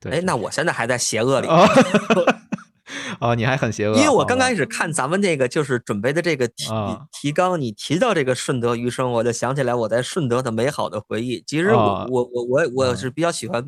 [0.00, 1.48] 对，哎，那我现在还在邪恶里。
[3.20, 6.66] 哦，你还很邪恶，因为我刚开始看咱们这个就是准备的这个提
[7.12, 11.42] 提纲，你提到这个顺德鱼生，我就想起来我在顺德的美好的回忆。
[11.46, 13.64] 其实我我我我我是比较喜欢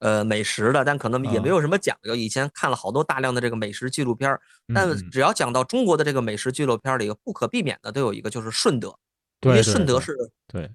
[0.00, 2.14] 呃美食的，但可能也没有什么讲究。
[2.14, 4.38] 以前看了好多大量的这个美食纪录片，
[4.74, 8.96] 但只要讲到中国的这个美食纪录片里，不可避免的都有一个就是顺德，
[9.42, 10.70] 因为顺德是对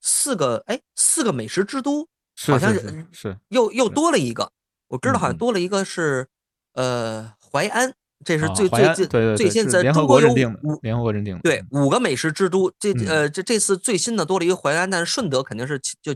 [0.00, 2.08] 四个哎四个美食之都，
[2.46, 4.52] 好像是是又又多了一个，
[4.88, 6.28] 我知道好像多了一个是。
[6.76, 7.94] 呃，淮安，
[8.24, 10.34] 这是最最近最近在中国有五
[10.82, 12.68] 联合国认定的，对五个美食之都。
[12.80, 16.12] 这呃这这次最新的多了一个淮安，但是顺德肯定是就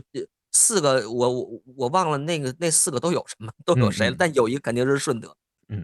[0.51, 5.35] 四个，我我我忘了那个那四个都有什么 都有谁了，但有一个肯定是顺德。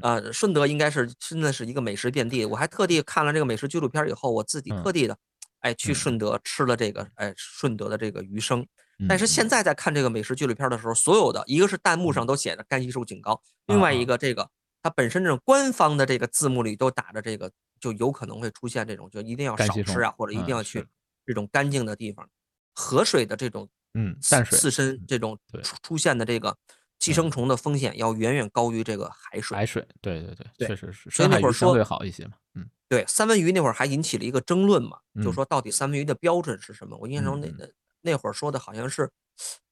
[0.01, 2.43] 啊，顺德应该是真的是一个美食遍地。
[2.43, 5.15] 我还特地看了这个美食纪录片以后，我自己特地的
[5.59, 8.65] 哎去顺德吃了这个哎顺德的这个鱼生。
[9.07, 14.49] 但是现在在看这个美食纪录片的时候，所有的一个是弹幕上都写着肝吸虫警告，另外一个这个。
[14.81, 20.85] 它本身这种官方的这个字幕里都打着这个，就有可能会出现这种，就一定要少吃啊，或者一定要去
[21.25, 22.29] 这种干净的地方。
[22.73, 26.55] 河水的这种嗯淡水自身这种出出现的这个
[26.99, 29.57] 寄生虫的风险要远远高于这个海水。
[29.57, 31.09] 海水，对对对，确实是。
[31.09, 36.95] 所以那会儿说会好一些嘛，嗯，对，三文鱼那会儿还引起了一个争论嘛，就说到底三文鱼的标准是什么？
[36.97, 37.65] 我印象中那那
[38.01, 39.09] 那会儿说的好像是。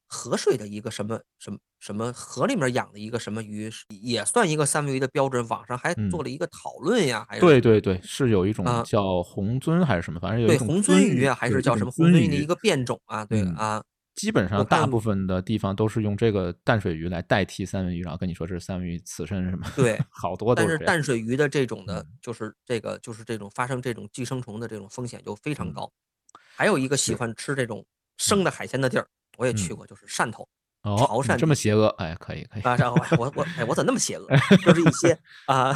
[0.06, 5.44] 河水的一个什么什么什么河里面养的一个什么鱼，也算一个三文鱼的标准。
[5.48, 13.24] 网上还做了一个讨论呀，还是对对对，是有一种叫红鳟还是什么，反正有对红鳟鱼啊，还是叫什么红鳟鱼的一个变种啊？
[13.24, 13.82] 对啊，
[14.14, 19.66] 基本上大部分的地方都是用这个淡水鱼来代替三文鱼，然后跟你说这是三文鱼刺身什么？
[19.76, 20.68] 对， 好多都是。
[20.68, 25.92] 但是淡水鱼的这种的，就是这个就是这种发生这种寄生虫的这种风险就非常高。
[26.56, 27.84] 还有一个喜欢吃这种
[28.16, 29.06] 生的海鲜的地儿。
[29.36, 30.48] 我也去过，就是汕头、
[30.84, 31.88] 潮汕，这么邪恶？
[31.98, 32.62] 哎，可以可以。
[32.62, 34.28] 啊，然后我我哎，我怎么那么邪恶？
[34.64, 35.74] 就是一些啊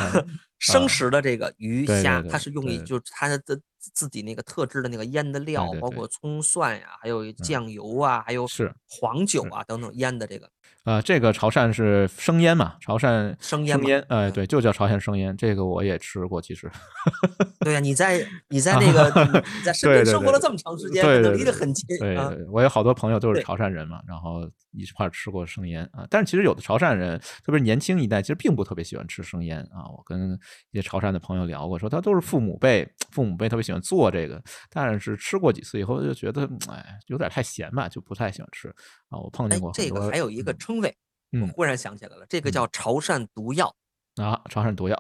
[0.61, 3.61] 生食的这个鱼虾，它是用一就是它的
[3.93, 10.49] 自自己那个特制的那个腌的料，包括葱蒜呀，还有酱油啊，还有是黄酒啊等等腌的这个。
[10.85, 12.77] 呃，这个潮汕是生腌嘛？
[12.81, 15.37] 潮汕生腌，哎，对，就叫潮汕生腌。
[15.37, 16.71] 这个我也吃过，其实。
[17.61, 21.99] 对呀，你在你在那个你在深圳生活了这么长时间，可能离得很近。
[21.99, 22.17] 对，
[22.51, 26.07] 我有好多朋友都是潮汕人嘛，然后一块吃过生腌啊。
[26.09, 29.89] 但是其实有的潮汕人，特别是年轻一代，其实并不特别喜欢吃生腌啊。
[29.91, 30.39] 我跟
[30.71, 38.69] 一些潮汕的朋友聊过，说他都是父母辈，父母辈特别喜欢做这个，但是吃过几次以后就觉得，哎，有点太咸吧，就不太喜欢吃
[39.09, 39.19] 啊。
[39.19, 40.97] 我碰见过这个还有一个称谓，
[41.43, 43.75] 我忽然想起来了，这个叫潮汕毒药。
[44.19, 44.97] 啊，潮汕毒药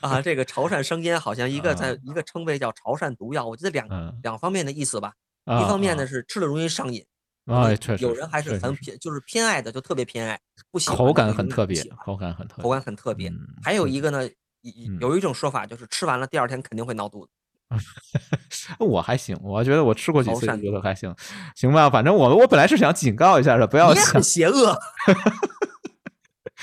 [0.00, 3.86] 啊，这个潮汕生腌好像 一个在一个称谓叫潮汕毒药，我觉得两
[4.22, 5.12] 两方面的意思吧。
[5.44, 7.04] 一方面呢是吃了容易上瘾
[7.46, 10.38] 啊，确实有人还是很偏，就是偏爱的就特别偏爱，
[10.70, 13.32] 不喜欢口感很特别，口感很特口感很特别。
[13.62, 14.28] 还有一个呢，
[15.00, 17.30] 有一种说法就是吃完了第二天肯定会闹肚子。
[18.78, 21.14] 我还行，我觉得我吃过几次，觉得还行，
[21.56, 21.90] 行吧。
[21.90, 24.78] 反正我我本来是想警告一下的，不要很邪恶。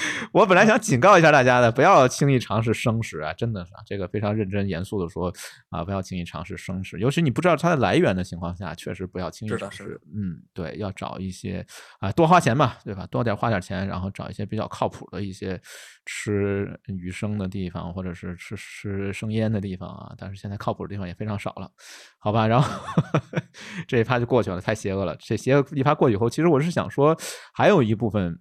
[0.31, 3.33] 我本来想警告一下大家的，不要轻易尝试生食啊！
[3.33, 5.31] 真的是这个非常认真严肃的说
[5.69, 9.99] 啊，不要轻易尝试生食，尤其你不知道它的来源的情况下，确实不要轻易尝试。
[10.13, 11.65] 嗯，对，要找一些
[11.99, 13.05] 啊，多花钱嘛，对吧？
[13.07, 15.59] 多点花点钱，然后找一些比较靠谱的一些
[16.05, 20.13] 吃鱼生的地方，或者是吃吃生腌的地方啊。
[20.17, 21.69] 但是现在靠谱的地方也非常少了，
[22.17, 22.47] 好吧？
[22.47, 22.83] 然后
[23.87, 25.15] 这一趴就过去了，太邪恶了。
[25.19, 27.15] 这邪恶一趴过去以后，其实我是想说，
[27.53, 28.39] 还有一部分。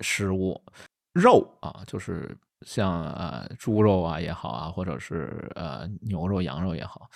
[0.00, 0.60] 食物
[1.12, 7.08] 肉啊，就是像呃猪肉啊也好啊，或者是呃牛肉、羊肉也好，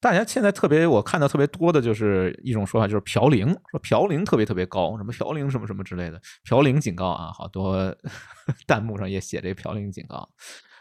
[0.00, 7.96] 大家现在特别我看到特别多的就是一种说法，就是嘌呤，说嘌呤特别特别高，什么嘌呤什么什么之类的，嘌呤警告啊，好多
[8.66, 10.28] 弹幕上也写这嘌呤警告。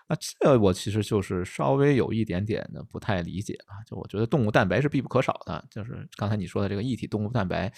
[0.09, 7.71] 那这我其实就是稍微有一点点的不太理解啊，就我觉得动物蛋白是必不可少的，就是刚才你说的这个异体动物蛋白。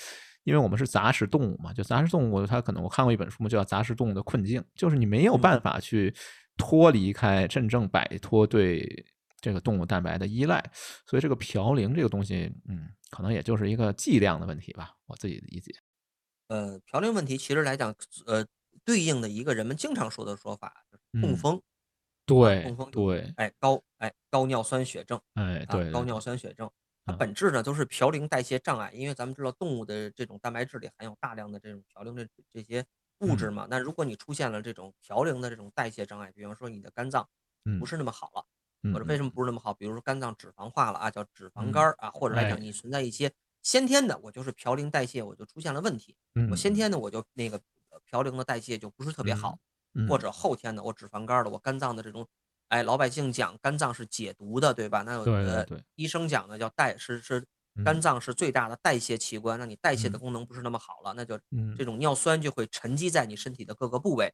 [0.44, 6.14] 因为我们是杂食动物嘛，就杂食动物，它可能我看过一本书嘛，叫《杂食动物的困境》，就是你没有办法去
[6.58, 9.06] 脱离开、真正摆脱对
[9.42, 10.64] 这个动物蛋白的依赖，
[11.06, 15.74] 所以这个嘌呤这个东西，嗯，可能也就是一个剂量的问题吧，我自己理解。
[16.48, 17.94] 呃，嘌呤问题其实来讲，
[18.26, 18.46] 呃，
[18.84, 21.62] 对应的一个人们经常说的说法就是痛风，
[22.26, 26.70] 对，痛风，对，哎，高，哎，高尿酸血症，哎，对，高尿酸血症。
[27.10, 32.86] 它本质呢都是嘌呤代谢障碍，因为咱们知道动物的这种蛋白质里含有大量的这种嘌呤的这些
[33.20, 33.66] 物质嘛。
[33.68, 37.28] 那如果你出现了这种嘌呤的这种代谢障碍，比方说你的肝脏
[37.80, 38.46] 不是那么好了，
[38.94, 39.74] 或者为什么不是那么好？
[39.74, 43.32] 比如说肝脏脂肪化了啊，叫脂肪肝啊，或者来讲你存在一些
[43.64, 46.16] 先天的，我就是嘌呤代谢我就出现了问题，
[46.52, 47.60] 我先天的我就那个
[48.12, 49.58] 嘌呤的代谢就不是特别好，
[50.08, 52.28] 或者后天的我脂肪肝了，我肝脏的这种。
[52.70, 55.04] 哎，老百姓讲肝脏是解毒的，对吧？
[55.06, 57.46] 那有的医生讲的叫代是是
[57.86, 61.40] 肝脏是最大的代谢器官，那你代谢的功能不是那么好了，那就
[61.78, 64.34] 这种尿酸就会沉积在你身体的各个部位，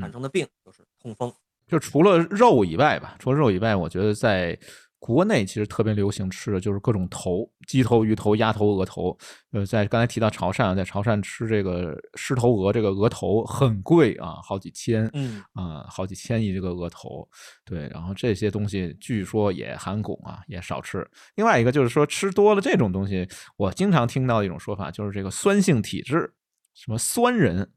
[0.00, 1.32] 产生的病就是痛风。
[1.66, 4.58] 就除了肉以外吧，除了肉以外，我觉得在。
[5.04, 9.18] 国内其实特别流行吃的就是各种头，鸡头、鱼头、鸭头、鹅头。
[9.50, 17.28] 呃，在刚才提到潮汕，在潮汕吃这个狮头鹅，这个鹅头很贵啊，好几千，嗯啊，好几千一这个鹅头。
[17.64, 21.04] 对，然后这些东西据说也含汞啊，也少吃。
[21.34, 26.32] 另外一个就是说，吃多了这种东西，我经常听到一种说法，就是这个酸性体质，
[26.74, 27.72] 什么酸人。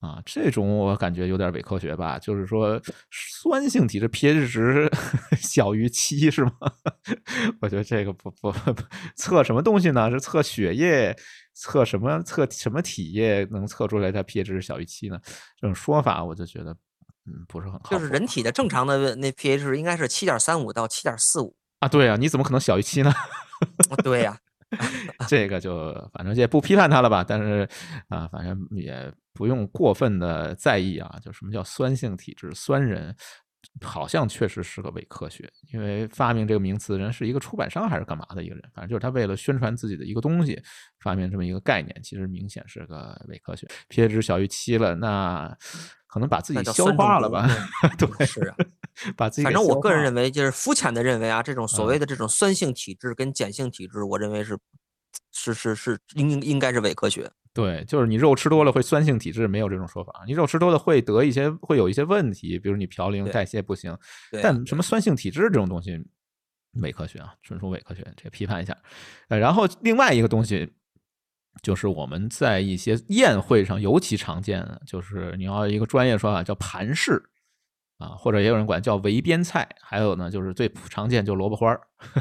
[0.00, 2.18] 啊，这种我感觉有点伪科学吧？
[2.20, 2.80] 就是说，
[3.10, 4.90] 酸性体质 pH 值
[5.36, 6.52] 小于七是吗？
[7.60, 8.82] 我觉得这个不不不
[9.16, 10.08] 测什么东西呢？
[10.08, 11.16] 是测血液，
[11.52, 12.22] 测什么？
[12.22, 15.18] 测什么体液能测出来它 pH 值小于七呢？
[15.60, 16.70] 这种说法我就觉得，
[17.26, 17.90] 嗯，不是很好。
[17.90, 21.88] 就是人体的正常的那 pH 值应该是七点三五到七点四五啊。
[21.88, 23.12] 对啊，你怎么可能小于七呢？
[24.04, 24.38] 对呀。
[25.28, 27.68] 这个就反正也不批判他了吧，但是
[28.08, 31.18] 啊，反正也不用过分的在意啊。
[31.22, 33.14] 就什么叫酸性体质，酸人
[33.80, 40.60] 好像确实是个伪科学，因为发明这个名词的人是一个出版商还是干嘛的一个人，反正就是他为了宣传自己的一个东西，
[41.00, 43.66] 发明这么一个概念，其实明显是个伪科学。
[43.88, 45.56] pH 值小于七了，那
[46.06, 47.48] 可能把自己消化了吧？
[47.98, 48.56] 对，是啊。
[49.16, 54.58] 把自己反正我个人认为，就是肤浅的认为啊，这种所谓的这种酸性体质跟碱性体质，我认为是
[55.30, 57.30] 是是是应应该是伪科学。
[57.58, 60.22] 对，就是你肉吃多了会酸性体质，没有这种说法。
[60.28, 63.98] 你肉吃多了会得一些会有一些问题，比如你嘌呤代谢不行。
[64.40, 66.00] 但什么酸性体质这种东西，
[66.74, 68.78] 伪科学啊，纯属伪科学，这批判一下。
[69.26, 70.72] 呃，然后另外一个东西，
[71.60, 77.20] 就是我们在一些宴会上尤其常见的，就是你要一个专业说法叫盘式。
[77.98, 81.80] 啊，或者也有人管叫围边菜，还有呢，就是最常见就萝卜花儿，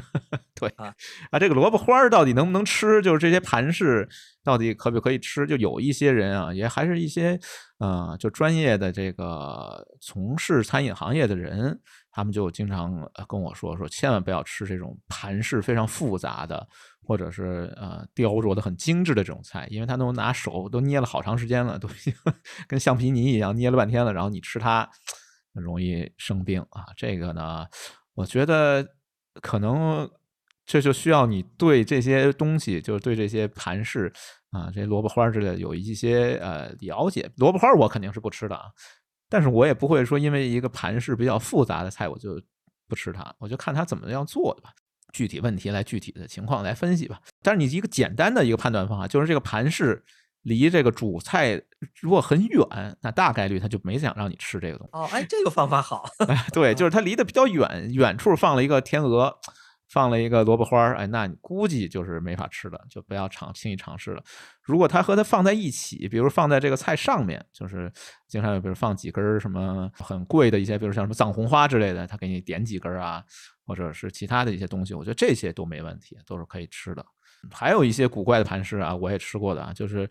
[0.59, 0.93] 对啊，
[1.29, 2.99] 啊，这个萝卜花儿到底能不能吃？
[3.03, 4.09] 就是这些盘式
[4.43, 5.45] 到底可不可以吃？
[5.45, 7.39] 就有一些人啊，也还是一些
[7.77, 11.79] 呃，就专业的这个从事餐饮行业的人，
[12.11, 12.91] 他们就经常
[13.27, 16.67] 跟我说说，千万不要吃这种盘式非常复杂的，
[17.03, 21.87] 或者是呃雕琢的很精致的这种菜，因为他都拿手都捏了好长时间了，都
[22.67, 24.89] 跟橡皮泥一样捏了半天了，然后你吃它
[25.61, 26.85] 容易生病啊。
[26.95, 27.65] 这个呢，
[28.13, 28.87] 我觉得
[29.41, 30.09] 可能。
[30.69, 34.11] 这就需要你对这些东西，就是对这些盘饰
[34.51, 37.31] 啊，这些萝卜花之类的有一些呃了解。
[37.37, 38.65] 萝卜花我肯定是不吃的啊，
[39.29, 42.37] 但是我也不会说因为一个盘饰比较复杂的菜我就
[42.85, 44.73] 不吃它，我就看它怎么样做的吧。
[45.13, 47.21] 具体问题来具体的情况来分析吧。
[47.41, 50.03] 但是你一个简单的一个判断方法，就是这个盘饰
[50.47, 51.61] 离这个主菜
[52.01, 52.65] 如果很远，
[53.01, 54.91] 那大概率他就没想让你吃这个东西。
[54.93, 56.09] 哦，哎，这个方法好。
[56.51, 59.37] 对，就是它离得比较远，远处放了一个天鹅。
[59.89, 64.21] 放了一个萝卜花儿，哎，那你估计就是没法吃了，就不要尝轻易尝试了。
[64.61, 67.89] 如果它和它放在一起，比如放在这个菜上面，就是
[68.27, 73.23] 经常有，比如放几根什么很贵的一些，比如像什么藏红花之类的，他给你点几根啊，
[73.65, 77.05] 或者是其他的一些东西，我觉得这些都没问题，都是可以吃的。
[77.51, 80.07] 还有一些古怪的盘饰啊，我也吃过的啊，就是，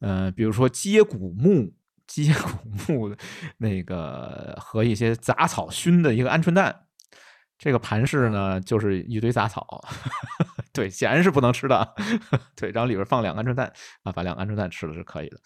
[0.00, 1.72] 呃，比如说接骨木、
[2.06, 3.16] 接骨木
[3.58, 6.82] 那个和一些杂草熏的一个鹌鹑蛋。
[7.58, 9.82] 这个盘饰呢，就是一堆杂草，
[10.74, 11.94] 对，显然是不能吃的。
[12.54, 13.72] 对，然后里边放两个鹌鹑蛋
[14.02, 15.38] 啊，把两个鹌鹑蛋吃了是可以的。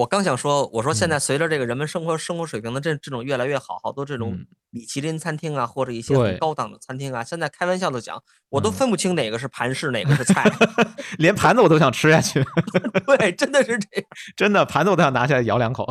[0.00, 4.34] 我刚想说，我说现在随着这个人们生活生活水平的这这种越来越好，好多这种
[4.70, 10.50] 米其林餐厅啊，或者一些很高档的餐厅啊，现在开玩笑的讲，我都分不清哪个是盘式，哪个是菜，
[11.18, 12.42] 连盘子我都想吃下去。
[13.18, 15.86] 对，真的是这样，真的盘子我都想拿下来咬两口。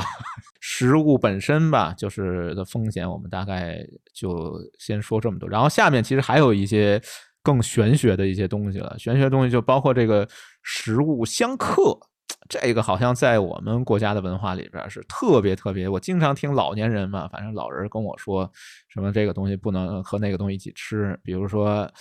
[0.60, 3.78] 食物本身吧，就是的风险，我们大概
[4.12, 5.48] 就先说这么多。
[5.48, 7.00] 然后下面其实还有一些
[7.44, 10.28] 更玄学的一些东西了，玄学东西就包括这个
[10.64, 11.96] 食物相克。
[12.50, 18.50] 这个好像在我们国家的文化里边是特别特别，我经常听老年人嘛，反正老人跟我说
[18.88, 21.92] 什么这个东西不能和那个东西一起吃，比如说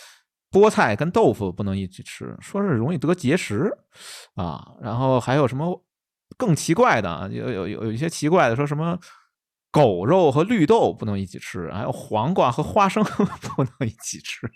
[0.50, 3.70] 菠菜跟豆腐不能一起吃，说是容易得结石
[4.34, 4.72] 啊。
[4.80, 5.84] 然后还有什么
[6.36, 8.98] 更奇怪的，有有有有一些奇怪的，说什么
[9.70, 13.04] 狗肉和绿豆不能一起吃，还有黄瓜和花生
[13.54, 14.50] 不能一起吃。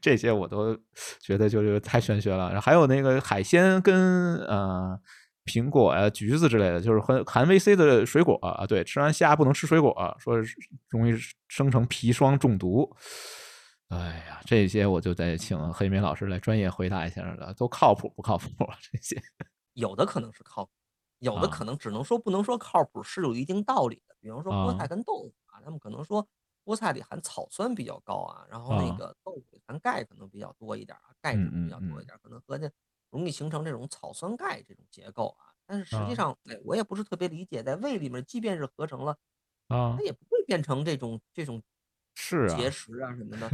[0.00, 0.76] 这些我都
[1.20, 5.00] 觉得就是太玄学了，然后还有那个海鲜跟呃
[5.46, 10.36] 苹果呀、橘子之类的，就是含含维 C 的水果啊，对，吃完虾不能吃水果，说
[10.88, 11.18] 容易
[11.48, 12.94] 生成砒霜中毒。
[13.88, 18.48] 哎呀，这些我就得请黑莓老师来专业回答一下了，都靠谱不靠谱？
[18.92, 19.20] 这些
[19.74, 20.70] 有的可能是靠谱，
[21.18, 24.14] 有的可能只能说不能说靠谱，是有一定道理的。
[24.20, 26.28] 比方说菠菜跟豆腐啊，他们可能说。
[26.70, 32.70] 菠菜里含草酸比较高啊，然后那个豆腐含钙可能比较多一点啊，钙质比较多一点，可能和这
[33.10, 35.50] 容易形成这种草酸钙这种结构啊。
[35.66, 39.16] 但是实际上，哎，我也不是特别理解，在胃里面，即便是合成了
[39.68, 41.60] 啊，它也不会变成这种这种
[42.14, 43.50] 是结石啊什么的。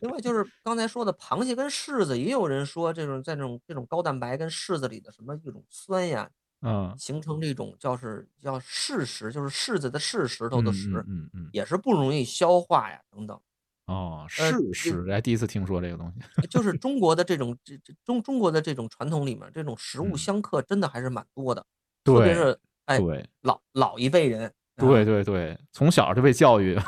[0.00, 6.30] 另外就 是刚才说的螃蟹跟柿子，也有人说这种在这种这种高蛋白跟柿子里的什么一种酸呀。
[6.62, 13.38] 嗯，形成这种叫是叫柿石，就是柿子的柿石头的石，嗯嗯，也是不容易消化呀，等等。
[13.86, 16.46] 哦，柿石，哎，第一次听说这个东西。
[16.46, 21.66] 就 是中国的这种这这中中国的这种传统里面，这种食物相克真的还是蛮多的，
[22.04, 22.98] 特别是哎，
[23.40, 26.78] 老老一辈人，对对对，从小就被教育，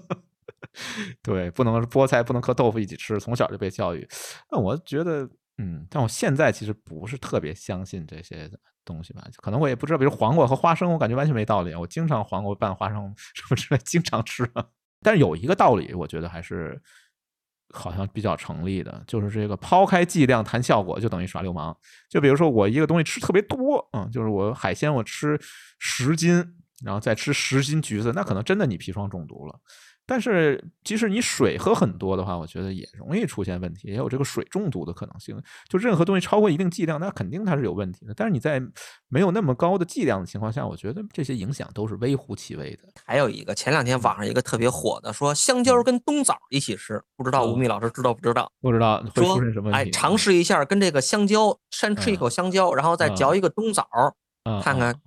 [1.22, 4.08] 对，不能菠菜不能和豆腐一起吃，从小就被教育。
[4.50, 5.28] 那我觉得，
[5.58, 8.58] 嗯，但我现在其实不是特别相信这些的。
[8.84, 11.74] 东西吧，可能我也不知道，比如黄瓜和花生，我感觉完全没道理。
[11.74, 14.48] 我经常黄瓜拌花生 什么之类，经常吃。
[15.02, 16.80] 但是有一个道理，我觉得还是
[17.72, 21.76] 好像比较成立的，就是这个抛开剂量谈效果，就等于耍流氓。
[22.08, 25.38] 就比如说我一个东西吃特别多，嗯，就是我海鲜我吃
[25.78, 26.44] 十斤，
[26.84, 29.60] 然后再吃十斤橘子，那可能真的你砒霜中毒了。
[30.06, 35.40] 但是，即使你水喝很多的话，我觉得也容易出现问题，也有这个水中毒的可能性。
[35.68, 38.12] 就任何东西超过一定剂量，那肯定它是有问题的。
[38.14, 38.60] 但是你在
[39.08, 42.82] 没有那么高的剂量的情况下，我觉得这些影响都是微乎其微的。
[43.06, 48.52] 还有一个，前两天网上一个特别火的，说香蕉跟冬枣一起吃，不知道吴宓老师知道不知道？
[48.60, 49.88] 不知道会出现什么问题？
[49.88, 53.86] 哎，尝试一下跟这个香蕉，先吃一口香蕉，然后再嚼一个冬枣，
[54.62, 55.00] 看看。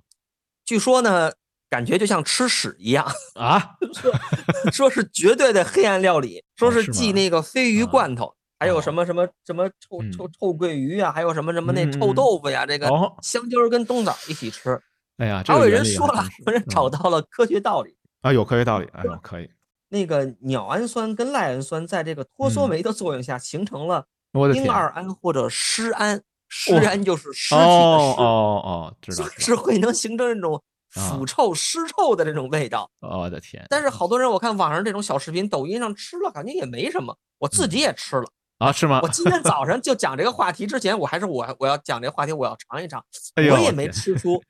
[0.64, 1.30] 据说呢。
[1.70, 3.06] 感觉就像吃屎一样。
[3.34, 3.74] 啊！
[3.94, 4.12] 说
[4.72, 12.88] 说是绝对的黑暗料理，说是继那个鲱鱼罐头，还有什么什么什么臭臭臭鳜鱼啊，还有什么什么那臭豆腐呀，这个
[13.22, 14.80] 香蕉跟冬枣一起吃。
[15.18, 19.50] 哎呀，还有人说了，有人找到了科学道理啊，有科学道理，哎，可以。
[19.90, 24.04] 那个鸟氨酸跟赖氨酸在这个脱羧酶的作用下形成了
[24.52, 24.90] 丁二。
[24.90, 32.90] 胺或者湿胺，湿胺就是尸体的尸，哦哦，知道，是会能形成这种腐臭、尸臭的这种味道。
[33.00, 33.64] 我的天！
[33.68, 38.24] 但是好多人我看网上这种小视频，抖音上吃了感觉也没什么，我自己也吃了
[38.58, 38.72] 啊？
[38.72, 39.00] 是吗？
[39.02, 43.04] 我今天早上就讲这个话题之前，我还是我我要讲这个话题，我要尝一尝，
[43.36, 44.42] 我也没吃出。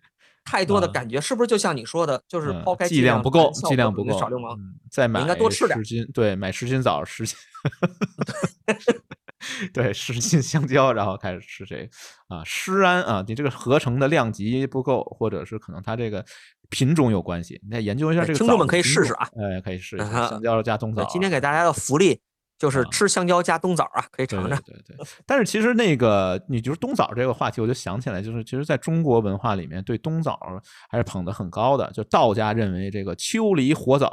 [0.45, 4.57] 太多的感觉，是不是就像你说的，就是抛开剂量不够，剂量不够，少流氓，
[4.91, 7.37] 再买应该多吃点十斤，对，买十斤枣，十斤，
[9.73, 11.83] 对，十斤香蕉，然后开始吃这个
[12.29, 16.25] 啊，施胺啊，你这个合成的量级不够，或者是可能它这个
[16.69, 18.39] 品种有关系，你再研究一下这个。
[18.39, 21.05] 听众们可以试试啊，哎，可以试一下香蕉加冬枣。
[21.05, 22.21] 今天给大家的福利。
[22.59, 24.61] 就是吃香蕉加冬枣啊，可以尝尝。
[24.63, 30.37] 对对，但是其实那个，你就是冬枣这个话题，我就想起来，就是其实在中国文化里面，对冬枣
[30.91, 31.89] 还是捧得很高的。
[31.93, 34.11] 就道家认为这个秋梨火枣。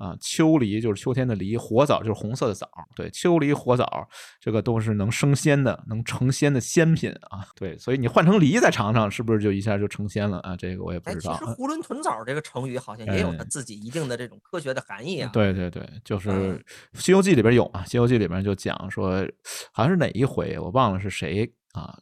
[0.00, 2.66] 啊，秋梨就是秋天的梨，火枣就是红色的枣。
[2.96, 4.08] 对，秋梨火枣
[4.40, 7.46] 这个都是能升仙的，能成仙的仙品啊。
[7.54, 10.56] 对，所以你换成梨再尝尝，是不是就一下就成仙了啊？
[10.56, 11.34] 这个我也不知道。
[11.34, 15.28] 其实囫囵吞枣这个成语好像也有它自己一定的这种科学的含义啊。
[15.34, 16.30] 对对对，就是
[16.94, 19.22] 《西游记》里边有啊，《西游记》里边就讲说，
[19.70, 21.98] 好像是哪一回我忘了是谁啊。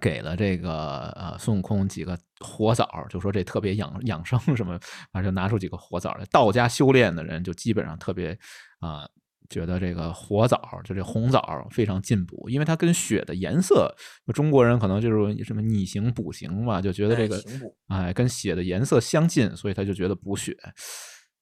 [0.00, 4.78] 给了这个呃孙悟空几个火枣，就说这特别养养生什么，
[5.12, 6.24] 反正就拿出几个火枣来。
[6.30, 8.38] 道家修炼的人就基本上特别
[8.78, 9.08] 啊，
[9.48, 13.92] 觉得这个火枣就这红枣非常进补，因为它跟血的颜色，
[14.32, 17.42] 中国人可能就是什么逆行补行嘛，就觉得这个
[17.88, 20.56] 哎跟血的颜色相近，所以他就觉得补血。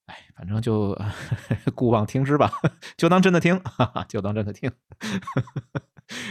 [0.06, 0.98] 哎，反正就
[1.76, 2.50] 故妄听之吧，
[2.96, 4.72] 就当真的听，哈哈就当真的听。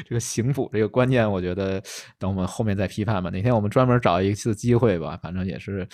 [0.08, 1.82] 这个行补这个观念，我觉得
[2.18, 3.30] 等我们后面再批判吧。
[3.30, 5.88] 哪天我们专门找一次机会吧，反正也是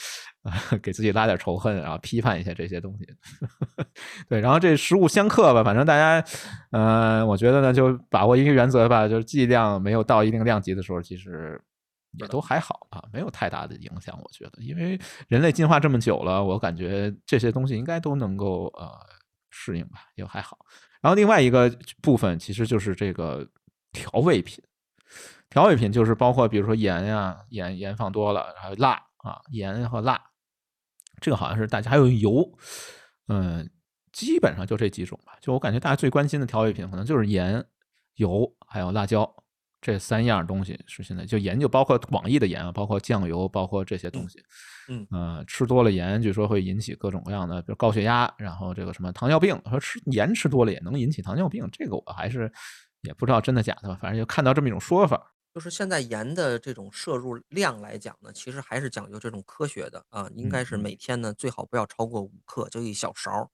[0.81, 3.07] 给自己拉点仇恨，然后批判一下这些东西。
[4.29, 6.25] 对，然后这食物相克吧，反正大家，
[6.71, 11.61] 嗯，我觉得呢，就把握一个原则吧，就是剂量没有到一定量级的时候，其实。
[12.19, 18.87] 也都还好啊，没有太大的影响，我觉得，因为人类进化这么久了，我感觉这些东西应该都能够呃
[19.49, 20.59] 适应吧，也还好。
[21.01, 23.43] 然后另外一个部分其实就是这个
[23.93, 24.61] 调味品，
[25.49, 30.21] 调味品就是包括比如说盐呀，盐盐放多了，还有辣啊，盐和辣，
[31.21, 32.51] 这个好像是大家还有油，
[33.29, 33.69] 嗯，
[34.11, 35.37] 基本上就这几种吧。
[35.39, 37.63] 就我感觉大家最关心的调味品可能就是盐、
[38.15, 39.33] 油还有辣椒。
[39.85, 44.41] 这三样东西是现在就盐，就包括广义的盐啊，包括酱油，包括这些东西。
[44.87, 49.61] 嗯，呃，吃多了盐，据说会引起各种各样的，比如高血压，然后这个什么糖尿病。
[49.69, 52.49] 说吃盐吃多了也能引起糖尿病，这个我还是
[53.03, 55.31] 也不知道真的假的吧，反正就看到这么一种说法。
[55.53, 63.51] 就是现在盐的这种摄入量来讲呢，其实还是讲究这种科学的啊，应该是每天呢最好不要超过五克，就一小勺。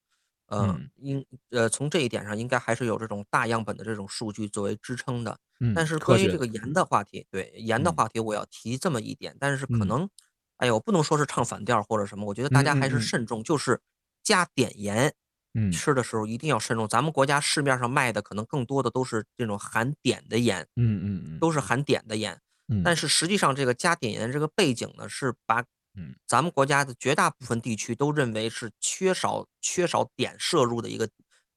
[0.52, 5.38] 嗯，应呃从这一点上应该还是有这种大样本的这种数据作为支撑的。
[5.60, 10.08] 嗯，但是关于这个盐的话题，对盐的话题，我要提这么一点，但是可能，
[10.56, 13.80] 哎呀，我不能说是唱反调或者什么，我觉得大家还是慎重，就是
[14.24, 15.14] 加碘盐，
[15.54, 16.86] 嗯，吃的时候一定要慎重。
[16.88, 22.40] 咱们国家市面上卖的可能更多的都是这种含碘的盐，嗯嗯嗯，都是含碘的盐。
[22.68, 25.64] 嗯，但是实际上这个加碘盐这个背景呢，是把。
[25.96, 31.10] 嗯，咱们国家的绝大部分地区都认为是缺少缺少碘摄入的一个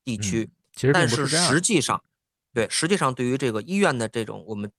[0.03, 2.03] 地区，其实但是实际上，
[2.51, 4.71] 对，实际上对于这个医院的这种我们，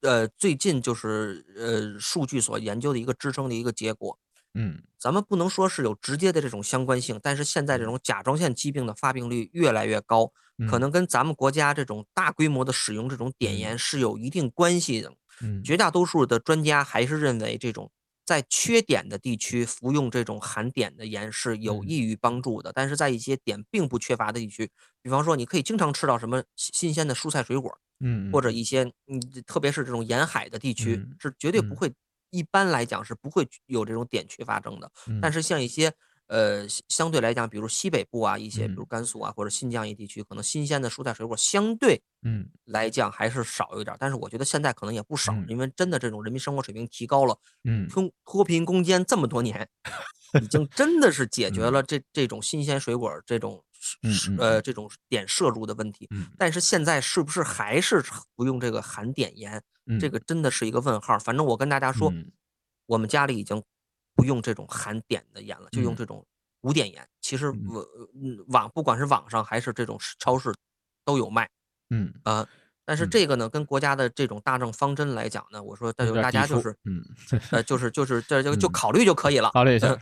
[0.00, 4.18] 呃，最近就是呃数据所研究的一个支撑的一个结果，
[4.54, 10.32] 嗯，咱们不能说是有直接的这种相关性，但是现在这种甲状腺疾病的发病率越来越高，
[10.68, 15.12] 可能跟咱们国家这种大规模的使用这种碘盐是有一定关系的。
[15.40, 17.90] 嗯，绝大多数的专家还是认为这种。
[18.24, 24.70] 在缺碘的地区服用这种含碘的盐是有益于帮助的，但是在一些碘并不缺乏的地区，
[25.00, 31.90] 比方说你可以经常吃到什么新鲜的蔬菜水果，嗯，或者一些嗯，特别是这种沿海的地区，是绝对不会，
[32.30, 34.90] 一般来讲是不会有这种点缺发生的。
[35.20, 35.92] 但是像一些。
[36.30, 43.96] 呃，相对来讲，比如西北部啊，一些比如甘肃啊或者新疆一地区，可能新鲜的蔬菜水果相对嗯来讲还是少一点。
[43.98, 49.66] 但是我觉得现在可能也不少，因为真的这种人民生活水平提高了，嗯，脱脱贫攻坚这么多年，
[50.42, 53.64] 已经真的是解决了这这种新鲜水果这种
[54.38, 56.08] 呃这种碘摄入的问题。
[56.36, 59.62] 但是现在是不是还是不用这个含碘盐？
[60.00, 61.18] 这个真的是一个问号。
[61.18, 62.12] 反正我跟大家说，
[62.86, 63.62] 我们家里已经。
[64.18, 66.26] 不用这种含碘的盐了，就用这种
[66.62, 67.06] 无碘盐。
[67.20, 67.86] 其实网
[68.48, 70.52] 网不管是网上还是这种超市
[71.04, 71.48] 都有卖。
[71.90, 72.44] 嗯啊，
[72.84, 77.00] 但是这个呢，跟国家的这种大政方针来讲呢，我说大家就是嗯
[77.52, 79.52] 呃就是就是这 就就考虑就可以了。
[79.52, 79.96] 考虑一下。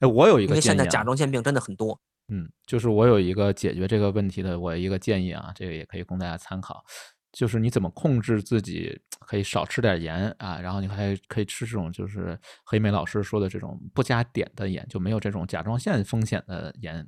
[0.00, 1.98] 哎，我有一个因为现在甲状腺病真的很多。
[2.34, 6.84] 嗯，就是我有一个解决这个问题的我一个建议啊，这个也可以供大家参考，
[7.30, 17.06] 就是你怎么控制自己可以少吃点盐啊，然后你还可以吃这种就是黑莓老师说的这种不加碘的盐，就没有这种甲状腺风险的盐。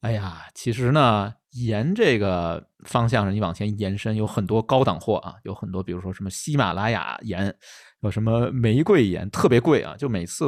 [0.00, 7.54] 哎呀，其实呢，盐这个方向上你往前延伸，有很多高档货啊，有很多，比如说什么喜马拉雅盐，
[8.00, 9.94] 有什么玫瑰盐，特别贵啊。
[9.96, 10.44] 就每次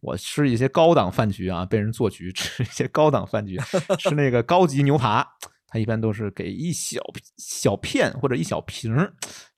[0.00, 3.58] 我吃一些高档饭局啊，被人做局 吃一些高档饭局，
[3.98, 5.26] 吃那个高级牛扒。
[5.70, 6.98] 它一般都是给一小
[7.36, 8.90] 小片或者一小瓶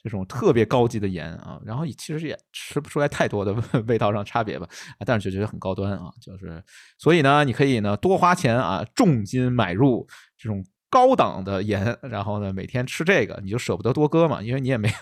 [0.02, 3.54] 这种特别高级的盐啊，然后其实也吃不出来太多的
[3.86, 4.68] 味道上差别吧，
[5.06, 6.60] 但是就觉得很高端啊，就是
[6.98, 10.04] 所以呢，你可以呢多花钱啊，重金买入
[10.36, 14.94] 这种高档的盐，然后呢每天吃这个，你就舍不得多搁嘛，因为你也没有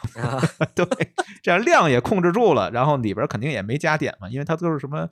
[0.76, 0.86] 对，
[1.42, 5.08] 这样量也控制住了，然后里边肯定也没加碘嘛，因为它都是什么。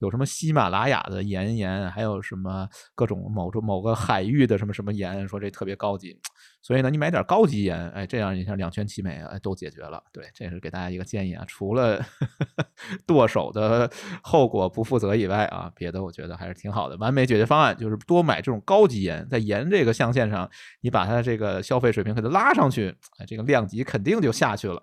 [0.00, 6.18] 有什么喜马拉雅的盐盐，还有什么各种某种某个海域的什么什么盐，说这特别高级，
[6.66, 10.02] 所以呢，你买点高级盐，哎，这样你像两全其美，哎，都解决了。
[10.10, 11.44] 对，这是给大家一个建议啊。
[11.46, 12.02] 除了
[13.06, 13.90] 剁手的
[14.22, 16.96] 后果不负责以外啊，别的我觉得还是挺好的。
[16.96, 20.50] 完美解决方案就是多买这种高级盐，在盐这个象限上，
[20.80, 24.82] 你把它这个消费水平给它拉上去，哎，这个量级肯定就下去了。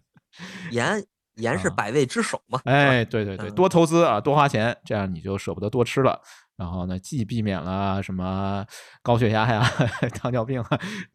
[0.70, 1.02] 盐。
[1.36, 2.58] 盐是百味之首嘛？
[2.64, 6.18] 哎，对对对，多投资啊，多花钱，这样你就舍不得多吃了。
[6.56, 8.64] 然后呢，既避免了什么
[9.02, 9.62] 高血压呀、
[10.14, 10.62] 糖尿病，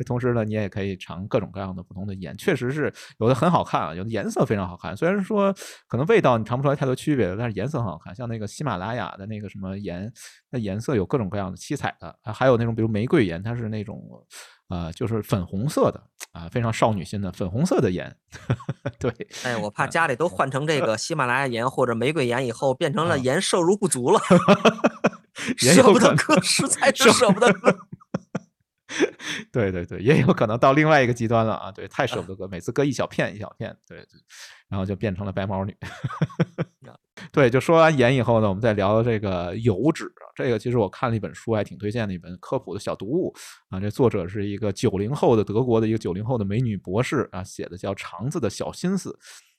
[0.06, 2.36] 同时呢，你也可以尝各种各样的不同的盐。
[2.38, 4.96] 确实是有的很好看啊，有的颜色非常好看。
[4.96, 5.54] 虽然说
[5.88, 8.16] 可能味道你尝不出来太多区别，但是颜色很好看。
[8.16, 10.12] 像那个喜马拉雅的那个什么盐，
[10.52, 14.00] 那颜色有各种各样的七彩的，还有那种比如玫瑰盐，它是那种。
[14.72, 16.01] 啊，就是粉红色的
[16.32, 18.15] 啊，非常少女心的粉红色的盐。
[18.97, 19.13] 对，
[19.43, 24.19] 哎，我怕家里都换成这个喜马拉雅盐或者玫瑰盐以后，变成了盐摄入不足了，
[25.57, 27.78] 舍不得割，实在 是舍不得割。
[29.51, 31.72] 对对对，也有可能到另外一个极端了啊！
[31.72, 34.19] 对，太舍不得割，每次割一小片一小片，对对，
[34.67, 35.76] 然后就变成了白毛女。
[37.32, 40.11] 对，就说完盐以后呢，我们再聊聊这个油脂。
[40.36, 43.34] 这个其实我看了一本书，还挺推荐的一本科普的小读物
[43.69, 43.80] 啊。
[43.80, 49.09] 这作者是一个九零后的德国的一个九零后的美女博士啊，写的叫《肠子的小心思》。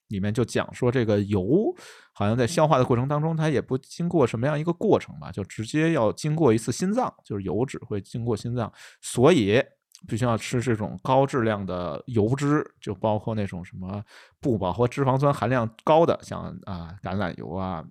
[0.09, 1.75] 里面就讲说，这个油
[2.13, 9.63] 好像在消化的过程当中，它也不经过什么样一个过程吧，就直接要经过一次心脏，就是油脂会经过心脏，所以
[10.09, 14.03] 必须要吃这种高质量的油脂，就包括那种什么
[14.41, 17.85] 不饱和脂肪酸含量高的，像啊橄榄油啊，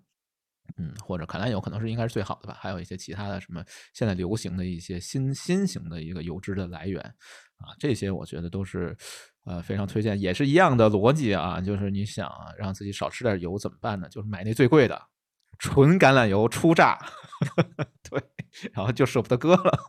[0.78, 7.02] 嗯，或者橄榄油可能是应该是最好的吧，还有一些其他的什么现在流行的一些新新型的一个油脂的来源
[7.58, 8.98] 啊，这些我觉得都是。
[9.44, 14.08] 呃，非常推荐，也是一样的逻辑啊，就是你想让自己少吃点油怎么办呢？
[14.08, 15.02] 就是买那最贵的
[15.58, 16.96] 纯橄榄油初榨，
[18.08, 18.22] 对，
[18.72, 19.80] 然后就舍不得割了，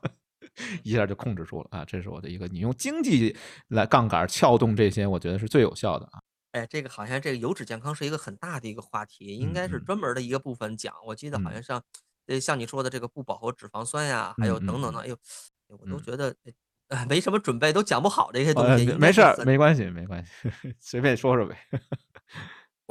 [0.83, 1.85] 一下就控制住了啊！
[1.85, 3.37] 这是我的一个，你用经济
[3.69, 6.21] 来杠杆撬动这些，我觉得是最有效的啊。
[6.53, 10.95] 哎，这个好像这个油脂健康是一个很大的一个话题，应该是专门的一个部分讲。
[11.07, 11.83] 我记得好像像
[12.27, 15.17] 呃像你说的这个不饱和脂肪酸呀，还有等等的，哎呦，
[15.69, 16.35] 我都觉得。
[17.09, 18.85] 没什么准备，都讲不好这些东西。
[18.99, 20.31] 没事儿，没关系，没关系，
[20.79, 21.57] 随便说说呗。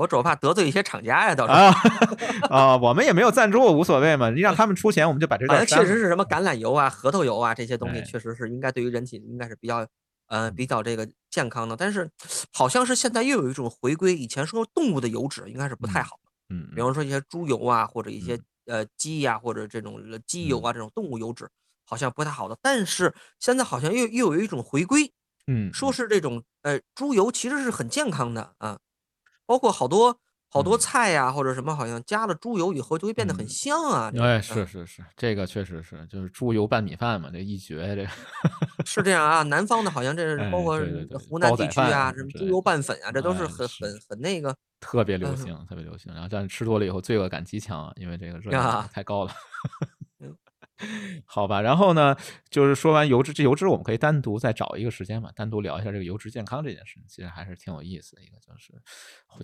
[0.02, 4.30] 我主要怕得罪一些厂家呀，到时候啊，我们也没有赞助，无所谓嘛。
[4.32, 5.66] 你让他们出钱，我们就把这个。
[5.66, 9.86] 确实是什么橄榄油啊、核桃油啊这些东西，确实是应该对于人体应该是比较
[10.28, 11.78] 呃比较这个健康的。
[11.78, 12.10] 但是
[12.52, 21.48] 好像是现在又有一种回归，以前说动物的油脂应该是不太好的，嗯，比方说一些猪油啊，或者一些呃鸡呀，或者这种鸡油啊这种动物油脂。
[21.84, 25.12] 好像不太好的，但是现在好像又又有一种回归，
[25.48, 28.80] 嗯，说是这种呃猪油其实是很健康的啊，
[29.52, 34.10] 包括好多好多菜呀或者什么，好像加了猪油以后就会变得很香啊。
[34.18, 38.10] 哎，是是是，这个确实是，就是猪油拌米饭嘛，这一绝，这个
[38.88, 39.44] 是这样啊。
[39.44, 40.80] 南方的好像这是包括
[41.20, 46.14] 湖南地区啊，什么猪油拌粉啊，这都是很很很那个特别流行，特别流行。
[46.14, 49.34] 然后但是吃多了以后罪恶感极强，因为这个热量太高了。
[51.26, 52.16] 好吧，然后呢，
[52.50, 58.74] 就是说完油脂，这油脂我们可以单独再找一个时间嘛，单独聊一下这个油脂健康这件事，其实还是挺有意思的一个，就是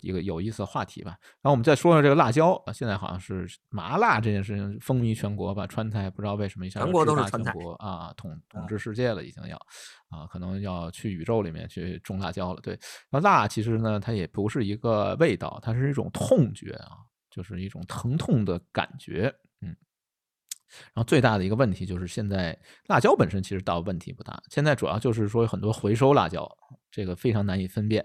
[0.01, 1.11] 一个有意思的话题吧。
[1.41, 9.55] 然后我们再说说这个辣椒啊，现在好像是麻辣这件事情风靡全国吧，川菜不知道为什么一下全国都是川菜啊，统统治世界了，已经要
[10.09, 12.61] 啊，可能要去宇宙里面去种辣椒了。
[12.61, 12.79] 对，
[13.11, 16.97] 那辣其实呢，它也不是一个味道，它是一种痛觉啊，
[17.29, 19.46] 就是一种疼痛的感觉，嗯。
[20.93, 22.57] 然后最大的一个问题就是，现在
[22.87, 26.49] 辣椒本身其实倒问题不大，现在主要就是说有很多回收辣椒，
[26.91, 28.03] 这个非常难以分辨，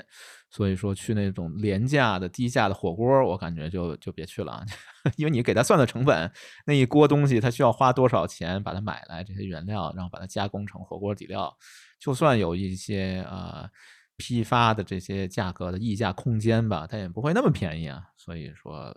[0.50, 4.64] 所以说去那种廉价的、低价的火锅，我感觉就就别去了，
[5.16, 6.30] 因为你给他算的成本，
[6.66, 11.56] 那一锅东西他需要花多少钱把它买来这些原料，然后把它加工成火锅底料，
[11.98, 13.68] 就算有一些呃
[14.16, 18.02] 批发的这些价格的溢价空间吧，它也不会那么便宜啊。
[18.16, 18.96] 所以说。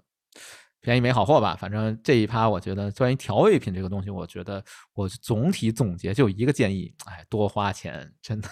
[0.86, 4.63] 便宜没好货吧，反正这一趴，我觉得关于调味品这个东西，我觉得
[4.93, 8.47] 我总体总结就一个建议，哎，多花钱，真的。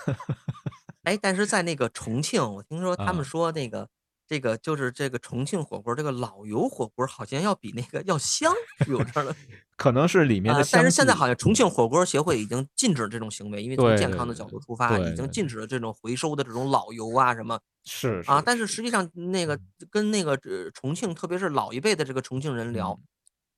[1.04, 3.88] 哎，但是在那个重庆，我听说他们说那个。
[4.26, 9.36] 这个就是这个重庆火锅，这个老油火锅好像要比那个要香，是有这样的，
[9.78, 10.64] 可能是里面的。
[10.72, 17.60] 但是现在好像重庆火锅协会已经禁止这种行为，因为从健康的角度出发，已经禁止了这种回收的这种老油啊什么。
[17.86, 19.60] 是啊，但是实际上那个
[19.90, 20.38] 跟那个
[20.74, 23.00] 重庆，特别是老一辈的这个重庆人聊，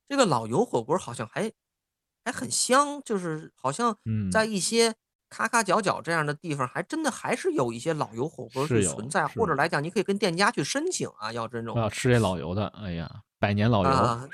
[0.09, 1.51] 这个老油火锅好像还
[2.23, 3.97] 还很香，就是好像
[4.31, 4.95] 在一些。
[5.29, 11.75] 咔咔角角这样的地方，还真的还是有一些老油火锅是存在，或者来讲，你可以跟店家去申请啊，要这种。
[11.75, 13.09] 我要吃这老油的，哎呀，
[13.39, 13.89] 百年老油。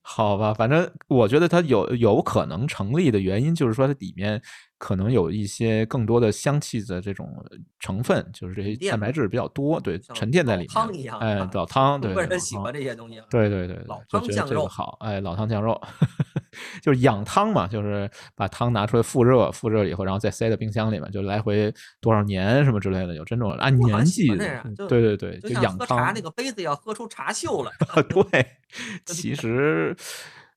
[0.00, 4.40] 好吧，反正我觉得它有有可能成立的原因，就是说它里面
[4.78, 7.28] 可能有一些更多的香气的这种
[7.78, 10.68] 成分，就是这些蛋白质比较多，对，沉淀在里面。
[10.68, 13.22] 汤一样，哎，老汤，对，个人喜欢这些东西。
[13.28, 15.78] 对对对，老汤酱肉好，哎，老汤酱肉。
[16.82, 24.62] 就是养汤嘛，就是把汤拿出来复热，复热以后，然后再塞到冰箱里面，就来回多少年什么之类的，有这种按年纪的。
[24.88, 26.12] 对对对，就养汤。
[26.14, 27.70] 那个杯子要喝出茶锈了。
[28.08, 28.46] 对，
[29.06, 29.96] 其实，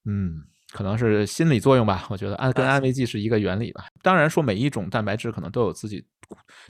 [0.05, 0.43] 嗯。
[0.71, 3.85] 可能是心理作用吧，我觉得安跟安慰剂是一个原理吧。
[4.03, 6.05] 当然说每一种蛋白质可能都有自己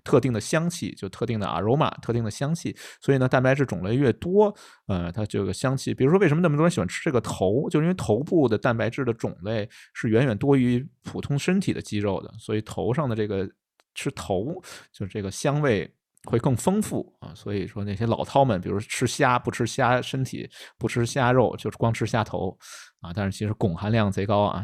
[0.04, 2.76] 特定的香气，就特定的 aroma，特定的香气。
[3.02, 4.54] 所以呢，蛋白质种类越多，
[4.88, 13.50] 呃，它这个香气，比如说为什么那么多人喜欢吃这个头，就是因为头部的蛋白质的种类是远远多于普通身体的肌肉的，所以头上的这个
[13.96, 15.94] 吃头，就这个香味。
[16.26, 20.48] 会更丰富啊，所以说那些老饕们，比如吃虾不吃虾身体，
[20.78, 22.56] 不吃虾肉，就是光吃虾头
[23.00, 23.14] 啊。
[23.16, 24.62] 但是其实汞含量贼高啊，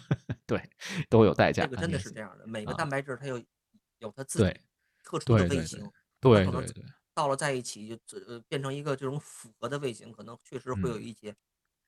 [0.46, 0.60] 对，
[1.08, 1.62] 都有代价。
[1.64, 3.42] 这个真的是这样的，每个蛋白质它有
[3.98, 4.60] 有它自己
[5.02, 5.88] 特殊的味型，
[6.20, 6.84] 对对对，
[7.14, 11.34] 到了在一起就呃变成一个这种复合的味型，可能确实会有一些。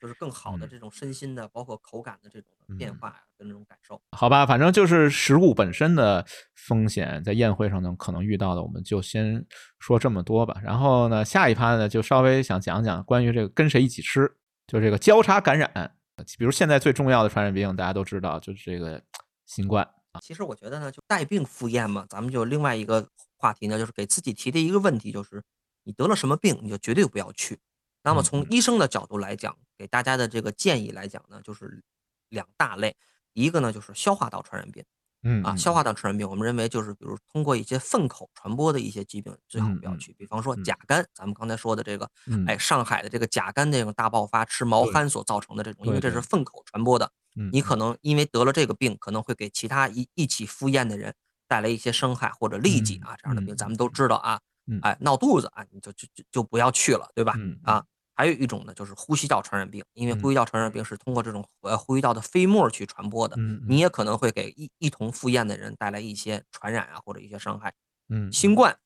[0.02, 4.00] 就是更好的这种身心的，包括口感的这种变化呀，跟那种感受。
[4.12, 9.44] 好吧，反正就是食物本身的风险，在宴会上呢可能遇到的，我们就先
[9.78, 10.58] 说这么多吧。
[10.64, 14.26] 然后呢，下一趴呢就稍微想讲讲关于这个跟谁一起吃，
[14.66, 15.94] 就这个交叉感染。
[16.38, 19.02] 比如现在最重要的传染病，大家都知道就是这个
[19.44, 20.20] 新冠啊。
[20.20, 25.42] 其实我觉得呢，就带病赴宴嘛，咱们就另外一个话题呢，就是给自己提的一个问题，就是
[25.84, 27.58] 你得了什么病，你就绝对不要去。
[28.02, 31.82] 那么从医生的角度来讲，给大家的这个建议来讲呢，就是
[32.28, 32.96] 两大类，
[33.34, 34.84] 一个呢就是消化道传染病，
[35.22, 40.12] 嗯啊，消化道传染病，我们认为就是比如通过一些粪口传播的一些疾病，最好不要去。
[40.14, 42.10] 比方说甲肝，咱们刚才说的这个，
[42.46, 47.10] 哎，上海的这个甲肝那种大爆发，吃毛蚶所造成的这种，因为这是粪口传播的，
[47.52, 51.14] 你可能因为得了这个病，可能会给其他一一起赴宴的人
[51.46, 54.40] 带来一些伤害或者痢疾啊这样的病，咱们都知道啊。
[54.82, 57.34] 哎，闹肚子啊，你就就就就不要去了，对吧？
[57.64, 57.84] 啊，
[58.20, 63.34] 还有一种呢，就是呼吸道传染病，因为呼吸道传染病是通过这种呃呼吸道的飞沫去传播的，
[63.66, 67.72] 你也可能会给一一同赴宴的人带来一些传染啊或者一些伤害。
[68.10, 68.76] 嗯，新冠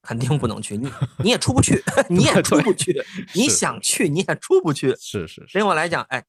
[0.00, 0.88] 肯定不能去，你
[1.18, 3.04] 你也出不去，你也出不去，
[3.34, 4.94] 你想去你也出不去。
[5.00, 5.44] 是是。
[5.54, 6.24] 另外来讲，哎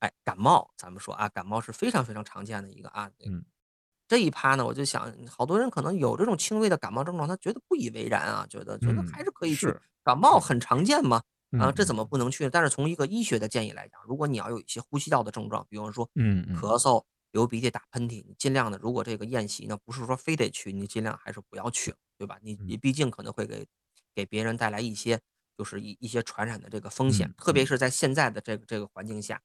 [0.00, 3.08] 哎，感冒，咱们说啊，感冒是非常非常常见的一个啊。
[3.24, 3.44] 嗯。
[4.08, 9.72] 这一趴呢，我就想，好多人可能有这种轻微的感冒症状，他觉得不以为然啊，觉得觉得还是可以去。
[10.02, 11.22] 感冒很常见嘛，
[11.58, 12.48] 啊，这怎么不能去？
[12.50, 22.38] 但是从一个医学的建议来讲，如果你要有一些呼吸道的症状，比方说，嗯，咳嗽、流鼻涕、打喷嚏，你尽量的，如果这个宴席呢，不是说非得去，你尽量还是不要去，对吧？
[22.42, 23.66] 你你毕竟可能会给
[24.14, 25.20] 给别人带来一些，
[25.56, 29.40] 就是一一些传染的这个风险，特别是在现在的这个这个环境下，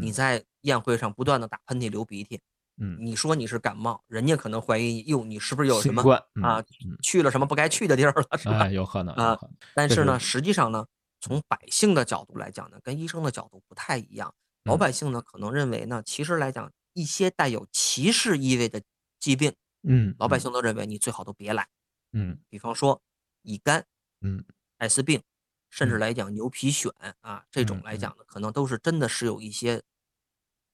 [0.00, 2.40] 你在宴会上不断的打喷嚏、流鼻涕。
[2.80, 6.00] 嗯，你说你是感冒，人家可能怀疑你，哟，你是不是有什么
[6.42, 6.62] 啊？
[7.02, 8.68] 去了什么不该去的地儿了， 是吧？
[8.70, 9.36] 有可能啊。
[9.74, 10.86] 但是呢，实际上呢，
[11.20, 14.34] 从百姓的角度来讲呢，跟医生的角度不太一样。
[14.64, 18.82] 老百姓呢，可能认为呢，其实来讲，一些带有歧视意味的
[19.18, 21.68] 疾病，嗯，老百姓都认为你最好都别来。
[22.12, 23.00] 嗯，比方说
[23.42, 23.86] 乙肝，
[24.20, 24.44] 嗯，
[24.76, 25.22] 艾滋病，
[25.70, 29.82] 甚至来讲牛皮癣啊，这种来讲呢，可能都是真的是有一些。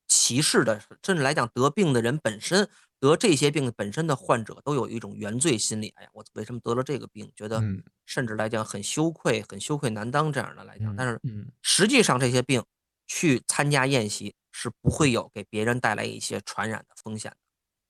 [0.07, 2.69] 歧视的，甚至来讲得病的人本身
[3.09, 5.89] 得这些病本身的患者都有一种原罪心理。
[5.97, 7.31] 哎呀，我为什么得了这个病？
[7.37, 7.63] 觉得
[8.07, 10.95] 甚至来讲很羞愧，很羞愧难当这样的来讲。
[10.97, 11.21] 但是
[11.63, 12.65] 实际上这些病
[13.07, 17.37] 去参加宴席是不会有给别人带来一些传染的风险的。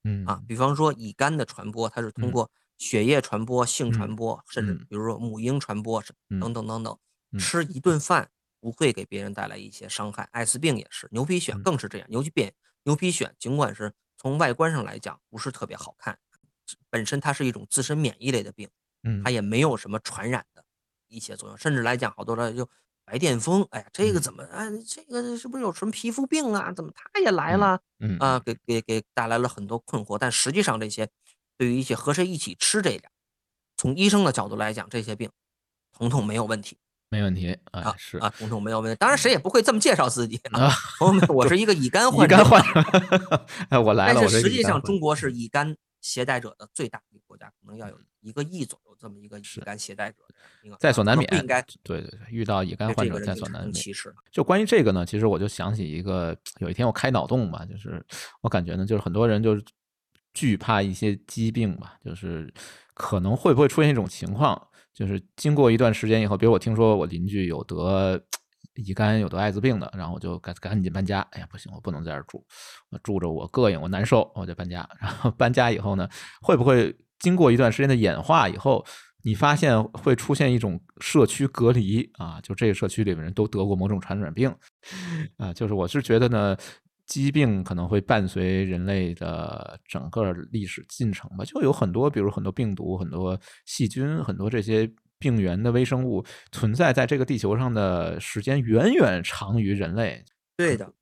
[0.09, 6.03] 嗯啊，比方说乙肝的传播，它是通过血液传播、性传嗯播，甚至嗯比如说母婴传播
[6.39, 6.93] 等等等等。
[6.93, 6.99] 嗯
[7.37, 8.29] 吃一顿饭
[8.61, 12.07] 不会给别人带来一些伤害，艾滋病也是，牛皮癣嗯更是这样。
[12.09, 12.51] 牛皮癣
[12.83, 16.17] 牛皮癣尽管是从外观上来讲不是特别好看，
[16.89, 18.69] 本身它是一种自身免疫类的病，
[19.03, 20.63] 嗯它也没有什么传染的
[21.07, 22.67] 一些作用，甚至来讲，好多人就
[23.03, 26.71] 白癜风，哎呀，这个嗯怎么哎，这个是不是有什么皮肤病啊？
[26.71, 27.81] 怎么它也来嗯了？
[27.99, 30.17] 嗯啊，给给给带来了很多困惑。
[30.17, 31.07] 但实际上，这些
[31.57, 33.11] 对于一些和谁一起吃这点，
[33.77, 35.29] 从医生的角度来讲，这些病
[35.91, 36.77] 统统没有问题
[37.15, 38.97] 没问题，哎啊是啊，统统没有问题。
[38.99, 40.73] 当然，谁也不会这么介绍自己啊啊。
[40.99, 50.17] 朋友们，我是一个乙肝患者，肝患者，哎我来了，我但是实际上，中国是乙肝携带者的最大的一个国家，可能要有一个亿左右这么一个乙肝携带者
[50.77, 53.73] 在所难免，不应该对对对，遇到乙肝患者在所难免。
[53.73, 54.13] 其实。
[54.29, 58.05] 就关于这个呢，其实我就想起一个，有一天我开脑洞吧，就是
[58.41, 59.63] 我感觉呢，就是很多人就是
[60.33, 62.53] 惧怕一些疾病吧，就是
[62.93, 68.19] 可能会不会出现一种情况，就是经过一段时间以后，比如我听说我邻居有得
[68.75, 71.19] 乙肝、有得艾滋病的，然后我就赶赶紧搬家。
[71.31, 72.43] 哎呀，不行，我不能在这儿住，
[72.89, 74.89] 我住着我膈应，我难受，我就搬家。
[74.99, 76.07] 然后搬家以后呢，
[76.41, 78.85] 会不会经过一段时间的演化以后？
[79.27, 84.55] 你发现会出现一种社区隔离啊，就这个社区里面人都得过某种传染病，
[85.37, 86.55] 啊，就是我是觉得呢，
[87.05, 100.23] 疾病可能会伴随人类的整个历史进程吧，就有很多，比如很多病毒、很多细菌、很多这些病原的微生物存在在这个地球上的时间远远长于人类，
[100.57, 100.93] 对的，嗯，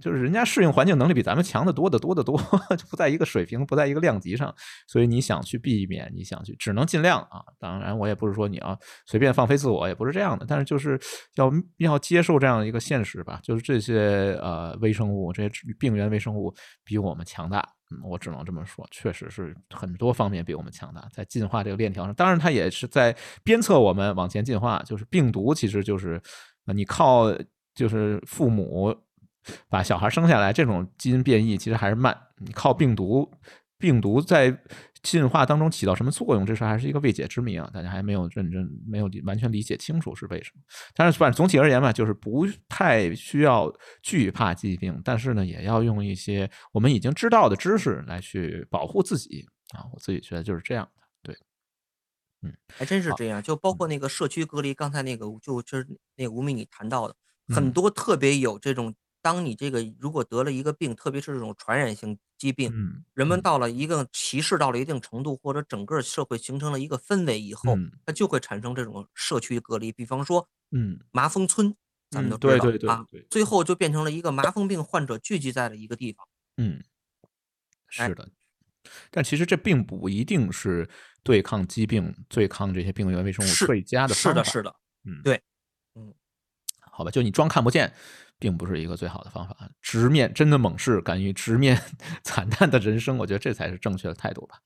[0.00, 2.36] 就是人家适应环境能力比咱们强得多得多得多，
[2.76, 4.54] 就不在一个水平，不在一个量级上，
[4.86, 7.44] 所以你想去避免，你想去，只能尽量啊。
[7.58, 10.98] 当然，我也不是说你要随便放飞自我，也不是这样的，但是就是
[11.34, 16.54] 要要接受这样一个现实吧，就是这些呃微生物，这些病原微生物
[16.84, 17.66] 比我们强大。
[17.92, 24.80] 嗯，我只能这么说，确实是很多方面比我们强大，在进化这个链条上，当然它也是在鞭策我们往前进化。
[24.86, 26.22] 就是病毒，其实就是
[26.72, 27.26] 你靠
[27.74, 28.94] 就是父母
[29.68, 32.16] 把小孩生下来，这种基因变异其实还是慢。
[32.38, 33.30] 你靠病毒，
[33.78, 34.56] 病毒在
[35.02, 37.70] 进化当中起到什么作用，这事还是一个未解之谜啊！
[37.72, 40.62] 大家还没有认真、没有完全理解清楚是为什么。
[40.94, 43.72] 但是反正总体而言吧，就是不太需要
[44.02, 49.84] 惧怕疾病，但是呢，也要用一些我们已经知道的知识来去保护自己啊。
[49.92, 51.02] 我自己觉得就是这样的。
[51.22, 51.34] 对，
[52.42, 53.42] 嗯，还真是这样。
[53.42, 55.86] 就包括那个社区隔离，刚才那个就就是
[56.16, 57.16] 那个吴明你谈到的，
[57.48, 69.92] 嗯很多特别有这种，当你这个如果得了一个病，特别是这种传染性疾病，嗯，人们嗯到了一个歧视到了一定程度，或者整个社会形成了一个氛围以后，嗯它就会产生这种社区隔离。
[69.92, 71.74] 比方说嗯麻风村，
[72.10, 76.26] 咱们嗯都知道、对对对啊对，最后就变成了一个麻风病患者聚集在了一个地方。
[76.56, 76.82] 嗯，
[77.98, 78.28] 哎是的，
[79.10, 80.88] 但其实这并不一定是
[81.22, 84.50] 对抗疾病、对抗这些病原微生物是最佳的是的，方法。
[84.50, 84.74] 是的，
[85.04, 85.42] 嗯，对，
[86.80, 87.92] 好吧，就你装看不见，
[88.40, 89.56] 并不是一个最好的方法。
[89.80, 91.80] 直面真的猛士，敢于直面
[92.24, 94.56] 惨淡的人生，我觉得这才是正确的态度吧。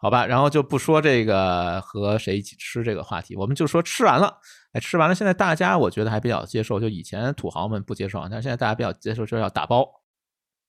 [0.00, 4.38] 好吧，然后就不说这个和谁一起吃这个话题，我们就说吃完了。
[4.72, 9.86] 哎，吃完了，现在大家我觉得还比较接受，就以前土豪们不接受，但是现在大家比较接受，就是要打包。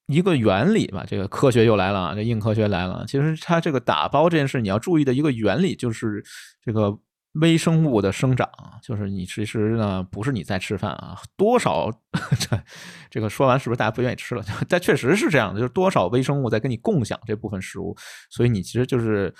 [0.06, 3.04] 一个原理吧，这个科学又来了啊，这硬科学来了。
[3.06, 6.24] 其实它这个打包这件事，你要注意的一个原理就是
[6.60, 6.98] 这个
[7.34, 8.48] 微生物的生长，
[8.82, 11.90] 就是你其实呢不是你在吃饭啊，多少
[12.38, 12.60] 这
[13.08, 14.44] 这个说完是不是大家不愿意吃了？
[14.68, 17.96] 但确实是这样的，就是多少微生物在跟你共享这部分食物，
[18.30, 19.32] 所以你其实就是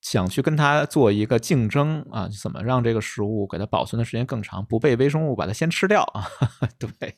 [0.00, 6.26] 想去跟它做一个竞争啊，怎么让这个食物给它保存的时间更长，不被微生物把它先吃掉啊？
[6.78, 7.16] 对。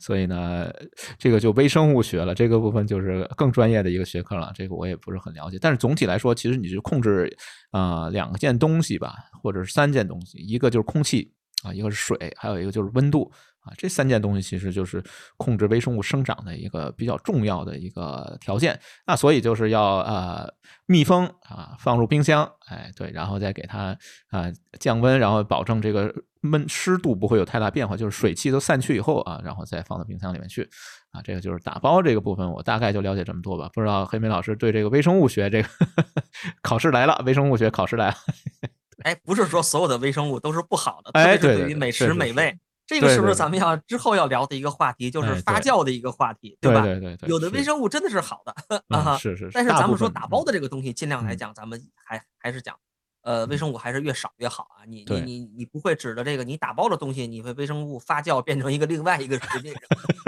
[0.00, 0.68] 所以呢，
[1.16, 4.52] 这个就微生物学了，这个部分就是更专业的一个学科了。
[4.54, 7.34] 这个我也不是很了解，但是总体来说，其实你是控制
[7.70, 11.32] 啊、两件东西吧，或者是三件东西，一个就是空气
[11.62, 13.72] 啊，一个是水，还有一个就是温度啊。
[13.78, 15.02] 这三件东西其实就是
[15.36, 18.78] 控制微生物生长的一个比较重要的一个条件。
[19.06, 20.52] 那所以就是要呃
[20.86, 23.96] 密封啊，放入冰箱，哎对，然后再给它
[24.30, 26.12] 啊降温，然后保证这个。
[26.44, 30.68] 闷湿度不会有太大变化，就是水汽都散去以后啊，然后再放到冰箱里面去
[31.10, 31.22] 啊。
[31.22, 33.70] 这个就是打包这个部分，我大概就了解这么多吧。
[33.72, 35.68] 不知道黑莓老师对这个微生物学这个
[36.60, 38.16] 考试来了，微生物学考试来了。
[39.04, 46.82] 哎，不是说所有的微生物都是不好的，哎，特别是对于美食美味，这个是不是咱们要之后要聊的一个话题，就是发酵的一个话题，对吧？
[46.82, 49.48] 对对对，有的微生物真的是好的 啊，是是。
[49.52, 52.76] 但是咱们说打包的这个东西，尽量来嗯讲，咱们还还是讲。
[53.24, 54.84] 呃，微生物还是越少越好啊！
[54.86, 59.74] 你你你你不会指着这个，你打包的东西，你会微生物发酵变成一个另外一个世界。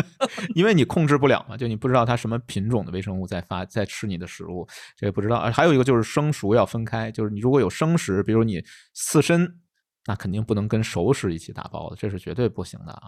[0.56, 4.66] 因为你控制不了嘛，就你不知道它什么品种的微生物在发在吃你的食物，
[4.96, 5.40] 这个不知道。
[5.52, 8.64] 还有一个就是生熟要分开，就是你如果有生食，比如你
[8.94, 9.60] 刺身，
[10.06, 13.02] 那肯定不能跟熟食一起打包的，这是绝对不行的啊。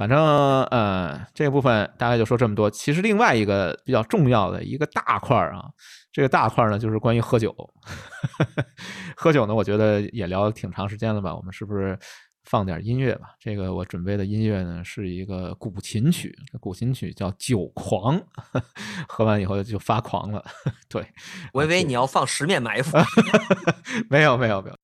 [0.00, 0.18] 反正
[0.64, 2.70] 呃，这个部分大概就说这么多。
[2.70, 5.66] 其实另外一个比较重要的一个大块儿啊，
[6.10, 7.54] 这个大块儿呢就是关于喝酒。
[9.14, 11.36] 喝酒呢，我觉得也聊了挺长时间了吧？
[11.36, 11.98] 我们是不是
[12.44, 13.26] 放点音乐吧？
[13.38, 18.18] 这个我准备的音乐呢是一个古琴曲，古琴曲叫《酒狂》，
[19.06, 20.42] 喝完以后就发狂了。
[20.88, 21.06] 对，
[21.52, 22.96] 我以为你要放《十面埋伏》，
[24.08, 24.76] 没有没有没有。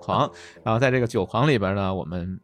[0.00, 0.30] 狂，
[0.64, 2.40] 然后在这个酒狂里边呢，我们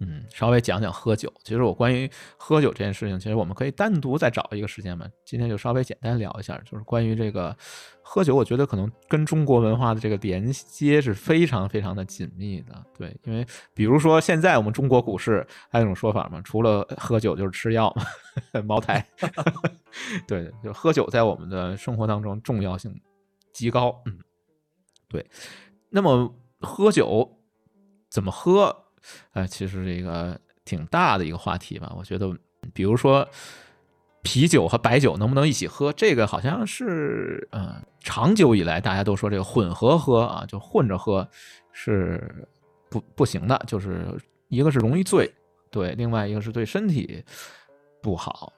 [0.00, 1.32] 嗯稍微讲讲喝酒。
[1.42, 5.06] 其实我关于喝酒这件事情，其实我们可以单独再找一个时间嘛。
[5.24, 7.56] 今天就稍微简单聊一下，就是关于这个
[8.02, 12.84] 喝酒，我觉得可能跟中国文化的这个连接是非常非常的紧密的。
[12.96, 17.94] 对，因为比如说现在我们中国股市还有一种说法嘛，除了喝酒就是吃药，
[18.64, 19.04] 茅台。
[20.28, 22.94] 对，就喝酒在我们的生活当中重要性
[23.52, 23.98] 极高。
[24.04, 24.18] 嗯，
[25.08, 25.26] 对，
[25.88, 26.32] 那么。
[26.60, 27.38] 喝酒
[28.10, 28.84] 怎么喝？
[29.32, 31.92] 哎，其实是一个挺大的一个话题吧。
[31.96, 32.36] 我觉得，
[32.74, 33.26] 比如说
[34.22, 35.92] 啤酒和白酒能不能一起喝？
[35.92, 41.26] 这个好像是，嗯，长久以来大家都说这个混合喝啊，就混着喝
[41.72, 42.46] 是
[42.90, 43.56] 不不行的。
[43.66, 44.18] 就是
[44.48, 45.32] 一个是容易醉，
[45.70, 47.24] 对，另外一个是对身体
[48.02, 48.52] 不好。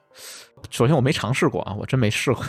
[0.71, 2.43] 首先我没尝试过啊，我真没试过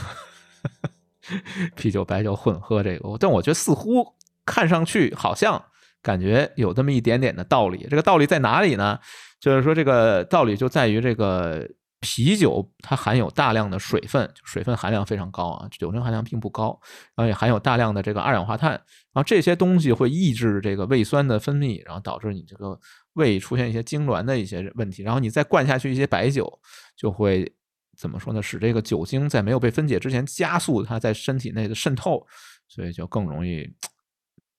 [1.76, 4.16] 啤酒白酒混喝这个，但我觉得似乎。
[4.52, 5.64] 看上去好像
[6.02, 9.00] 感觉有这么一点点的道理，这个道理在哪里呢？
[9.40, 11.66] 就是说，这个道理就在于这个
[12.02, 16.78] 啤酒它含有大量的水分，水分含量非常高啊，酒精含量并不高，
[17.16, 22.78] 然后也含有大量的这个二氧化碳，然后这些东西会抑制这个胃酸的分泌，然后导致你这个
[23.14, 26.60] 胃出现一些痉挛的一些问题，然后你再灌下去一些白酒，
[26.98, 27.50] 就会
[27.98, 28.44] 怎么说呢？
[28.44, 32.28] 使这个酒精在没有被分解之前加速它在身体内的渗透，
[32.68, 33.68] 所以就更容易。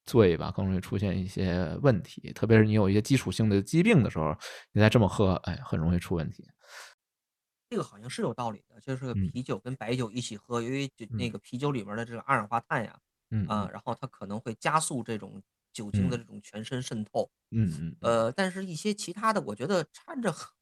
[0.05, 4.37] 醉吧，更容易出现一些问题，特别是你有一些基础性的疾病的时候，
[4.73, 6.45] 你再这么喝，哎，很容易出问题。
[7.70, 12.99] 这个好像是有道理的，就是啤酒跟白酒一起喝，由于那个啤酒里面的这个二氧化碳呀，
[13.31, 15.43] 嗯啊，然后它可能会加速这种
[15.73, 20.53] 酒精的这种全身渗透，嗯嗯，呃，但是一些其他的，我觉得掺着喝，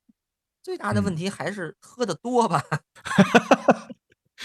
[0.63, 2.63] 最大的问题还是喝的多吧。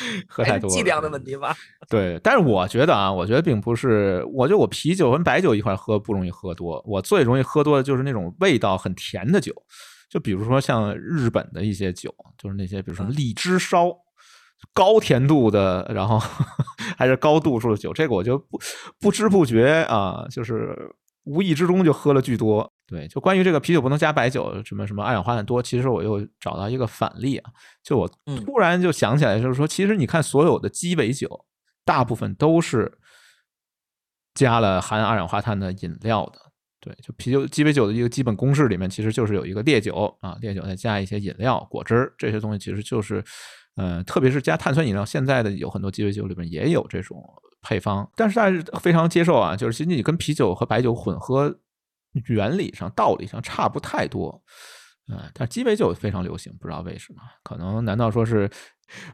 [0.27, 1.55] 喝太多，剂量的问题吧。
[1.89, 9.53] 对，但是我觉得啊，我觉得并不是，我觉得我啤酒跟白酒一块喝不容易喝多，我最容易喝多的就是那种味道很甜的酒，
[10.09, 13.91] 就比如说像日本的一些酒，就是那些比如说荔枝烧，
[14.73, 16.19] 高甜度的，然后
[16.97, 18.59] 还是高度数的酒，这个我就不
[18.99, 20.75] 不知不觉啊，就是
[21.23, 22.71] 无意之中就喝了巨多。
[22.87, 27.51] 对，就关于这个啤酒不能加白酒，什么什么二氧化碳多，其实我又找到一个反例啊，
[27.81, 28.07] 就我
[28.45, 31.45] 突然就想起来，就是说，其实你看所有的鸡尾酒，
[31.83, 32.99] 大部分都是
[34.35, 36.39] 加了含二氧化碳的饮料的。
[36.79, 43.23] 对，就啤酒鸡尾酒的一个基本公式里面，其实就是有一个烈酒啊，烈酒再加一些饮料、果汁这些东西，其实就是，
[43.77, 47.17] 呃，特别是加碳酸饮料，现在的有很多鸡尾酒里面也有这种
[47.63, 51.59] 配方，但是大家非常接受啊，就是其实你跟啤酒和白酒混合。
[52.27, 54.41] 原理上、道理上差不太多，
[55.11, 58.49] 嗯，但鸡尾酒非常流行，不知道为什么，可能难道说是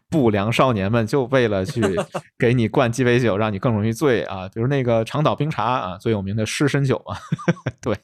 [0.10, 1.82] 不良少年们就为了去
[2.38, 4.48] 给你灌鸡尾酒，让你更容易醉啊？
[4.50, 7.18] 比如那个长岛冰茶啊，最有名的湿身酒嘛，
[7.82, 7.96] 对，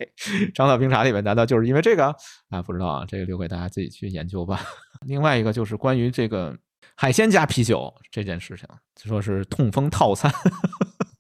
[0.54, 2.14] 长岛冰茶里面难道就是因为这个
[2.50, 2.62] 啊？
[2.62, 4.62] 不知道啊，这个留给大家自己去研究吧。
[5.06, 6.58] 另外一个就是关于这个
[6.96, 8.68] 海鲜加啤酒这件事情，
[9.06, 10.32] 说是痛风套餐。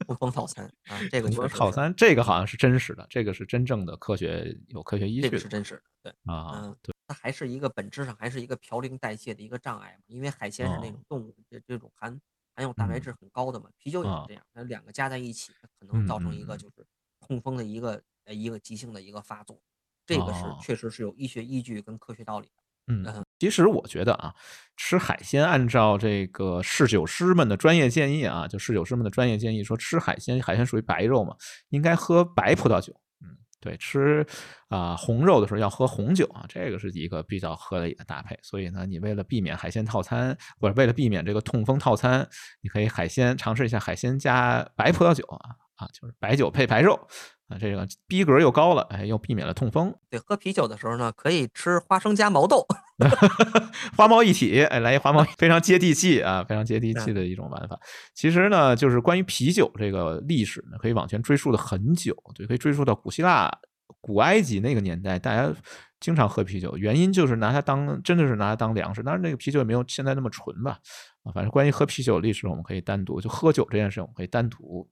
[0.08, 6.34] 痛风套餐啊，这个就是套餐，这个好像是真实的，这个是真正的科学有科学依据，这个是真实的，对。
[6.34, 12.20] 啊，对，它还是一个本质上还是一个嘌呤代谢的一个障碍嘛，因为海鲜是那种动物这这种含
[12.56, 16.70] 含有蛋白质很高的嘛，啤酒也是这样，那两个加在一起，它可能造成一个就。
[16.70, 16.86] 是
[17.20, 19.60] 痛风的一个呃一个急性的一个发作，
[20.06, 22.57] 这个是确实是有医学依据跟科学道理的。
[22.90, 23.06] 嗯，
[23.38, 24.34] 其实我觉得啊，
[24.78, 31.36] 吃海鲜按照这个侍酒师们的专业建议啊，就侍酒师们的专业建议说，吃海鲜，海鲜属于白肉嘛，
[31.70, 32.94] 应该喝白葡萄酒。
[33.22, 33.28] 嗯，
[33.60, 34.26] 对，吃
[34.70, 38.40] 啊红肉的时候要喝红酒啊，这个是一个比较合理的搭配。
[38.42, 42.26] 所以呢，你为了避免海鲜套餐，或者为了避免这个痛风套餐，
[42.62, 46.98] 你可以海鲜尝试一下海鲜加白葡萄酒啊啊，就是白酒配白肉
[47.48, 49.94] 啊，这个逼格又高了，哎，又避免了痛风。
[50.10, 52.66] 对，喝啤酒的时候呢，可以吃花生加毛豆，
[53.96, 57.80] 花毛一体，哎，来一花毛，非常接地气啊，非常接地气的一种玩法。
[58.14, 63.50] 其实呢，就是关于啤酒这个历史呢，可以往前追溯的很久，对，可以追溯到古希腊、
[64.02, 65.50] 古埃及那个年代，大家
[66.02, 69.02] 经常喝啤酒，原因就是拿它当，真的是拿它当粮食。
[69.02, 70.78] 当然，那个啤酒也没有现在那么纯吧，
[71.24, 74.86] 啊，反正关于喝啤酒的历史，我们可以单独就喝酒这件事，我们可以单独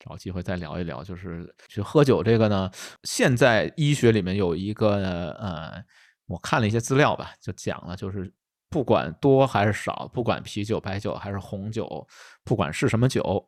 [0.00, 1.04] 找机会再聊一聊。
[1.04, 2.68] 就是其实喝酒这个呢，
[3.04, 4.96] 现在医学里面有一个
[5.34, 5.84] 呃。
[6.26, 8.32] 我看了一些资料吧，就讲了，就是
[8.68, 12.06] 不管多还是少，不管啤酒、白酒还是红酒，
[12.44, 13.44] 不管是什么酒，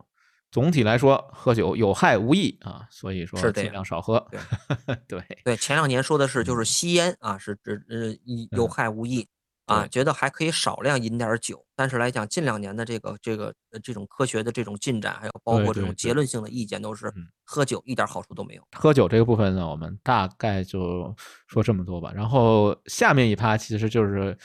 [0.51, 4.19] 总体来说喝酒有害无益啊，所以说尽量少喝。
[5.07, 8.13] 对对对，前两年说的是就是吸烟啊，是指呃
[8.51, 9.29] 有害无益。
[9.67, 17.13] 啊，觉得还可以少量饮点酒，但是来讲近两年的这个这个呃这种科学的这种进展，还有包括这种结论性的意见，都是
[17.45, 18.63] 喝酒一点好处都没有。
[18.73, 21.15] 喝酒这个部分呢，我们大概就
[21.47, 22.13] 说这么多吧。
[22.15, 24.37] 然后下面一趴其实就是。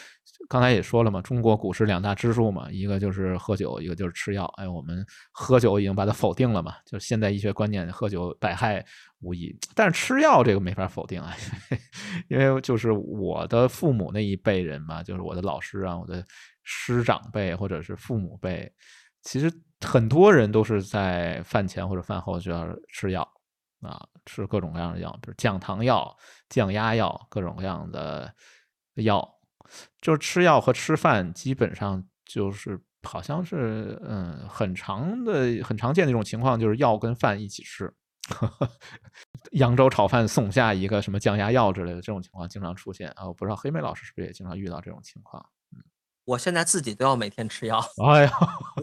[0.49, 4.45] 刚才也说了嘛，中国股市两大支柱嘛，一个就是喝酒，一个就是吃药。
[4.57, 8.85] 哎，我们喝酒已经把它否定了嘛，就现代医学观念，喝酒百害
[9.19, 9.53] 无益。
[9.76, 11.35] 但是吃药这个没法否定啊，
[12.30, 16.26] 因为就是我的父母那一辈人嘛，就是我的老师啊，我的
[16.64, 18.72] 师长辈或者是父母辈，
[19.23, 19.51] 其实
[19.81, 23.27] 很多人都是在饭前或者饭后就要吃药
[23.81, 26.15] 啊，吃各种各样的药，比如降糖药、
[26.47, 28.34] 降压药，各种各样的
[28.95, 29.36] 药。
[30.02, 37.94] 就是吃药和吃饭基本上就是好像是嗯很常的很常见的一种情况，就是药跟饭一起吃，
[39.52, 43.26] 扬州炒饭送下一个什么降压药之类的这种情况经常出现啊！
[43.27, 45.45] 我不知道黑妹老师是不是也经常遇到这种情况？
[45.73, 45.81] 嗯，
[46.26, 47.81] 我现在自己都要每天吃药。
[48.06, 48.31] 哎呀，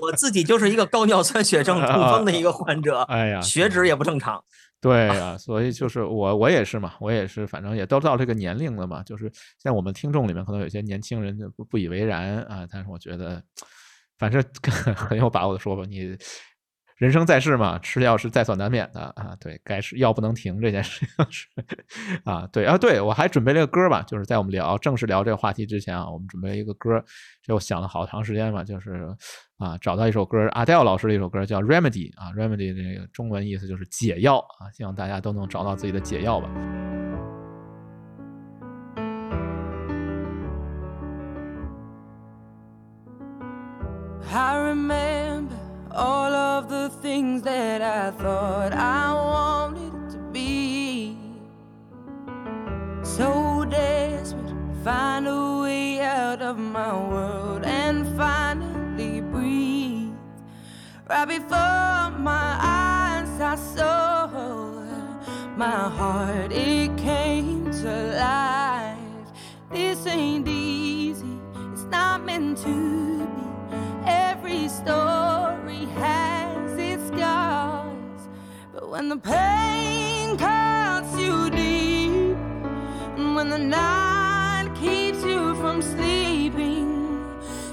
[0.00, 3.02] 我自己就是一个高尿酸血症痛风的一个患者。
[3.02, 4.42] 哎呀，血脂也不正常。
[4.84, 9.02] 对啊，所以就是我，我也是嘛，我也是，反正也都到这个年龄了嘛。
[9.02, 13.42] 就是像我们听众里面，可能有些年轻人就不不以为然啊，但是我觉得，
[14.18, 14.44] 反正
[14.94, 16.14] 很有把握的说吧，你。
[17.04, 19.36] 人生在世嘛，吃药是在所难免的啊。
[19.38, 21.46] 对该吃药不能停这件事情是
[22.24, 22.48] 啊。
[22.50, 27.04] 对啊，对我还准备了个歌吧，就是在我们聊正式聊这个话题之前啊，我们准备了一个歌，
[27.42, 29.14] 这我想了好长时间嘛，就是
[29.58, 36.48] 啊，找到一首歌，阿黛尔老师的一首歌叫《Remedy》啊，《Remedy》这个中文意思就是解药啊，希望大家都能找到自己的解药吧。
[44.32, 45.54] I remember.
[45.94, 51.14] all of the things that I thought I wanted to be.
[53.02, 60.14] So desperate to find a way out of my world and finally breathe.
[61.10, 64.26] Right before my eyes, I saw
[65.58, 69.28] my heart, it came to life.
[69.70, 71.38] This ain't easy,
[71.70, 73.24] it's not meant to be.
[74.06, 76.23] Every story has
[78.94, 82.36] when the pain cuts you deep,
[83.16, 87.18] and when the night keeps you from sleeping,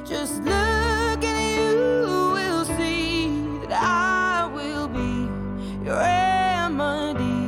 [0.04, 3.28] just look and you will see
[3.68, 5.30] that I will be
[5.86, 7.46] your remedy.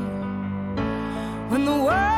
[1.49, 2.12] When the world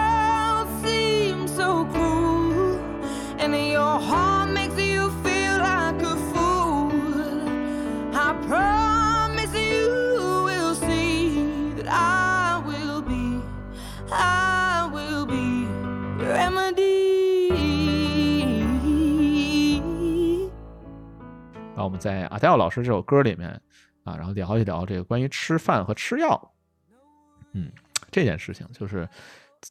[21.86, 23.50] 我们在阿黛尔老师这首歌里面
[24.04, 26.54] 啊，然后聊一聊这个关于吃饭和吃药，
[27.54, 27.72] 嗯，
[28.12, 29.08] 这件事情就是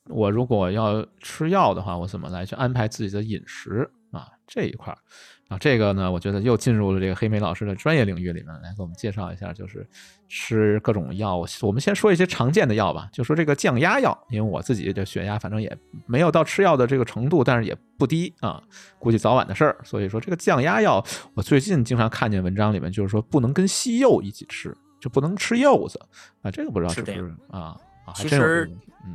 [0.09, 4.99] 我如果要吃药的话，我怎么来去安排自己的饮食啊这一块儿。
[5.49, 9.87] 啊，这个呢，我觉得又进入了这个黑莓老师的专业领域里面，来给我们介绍一下，就是
[10.27, 11.45] 吃各种药。
[11.61, 15.77] 我们先说一些常见的药吧，就说这个降压药，因为我自己的血压反正也
[16.07, 18.63] 没有到吃药的这个程度，但是也不低啊，
[18.99, 19.77] 估计早晚的事儿。
[19.85, 21.05] 所以说这个降压药，
[21.35, 26.01] 我最近经常看见文章里面就是说不能跟西柚一起吃，就不能吃柚子
[26.41, 27.77] 啊，这个不知道是不是啊？
[28.15, 28.71] 其实，
[29.05, 29.15] 嗯，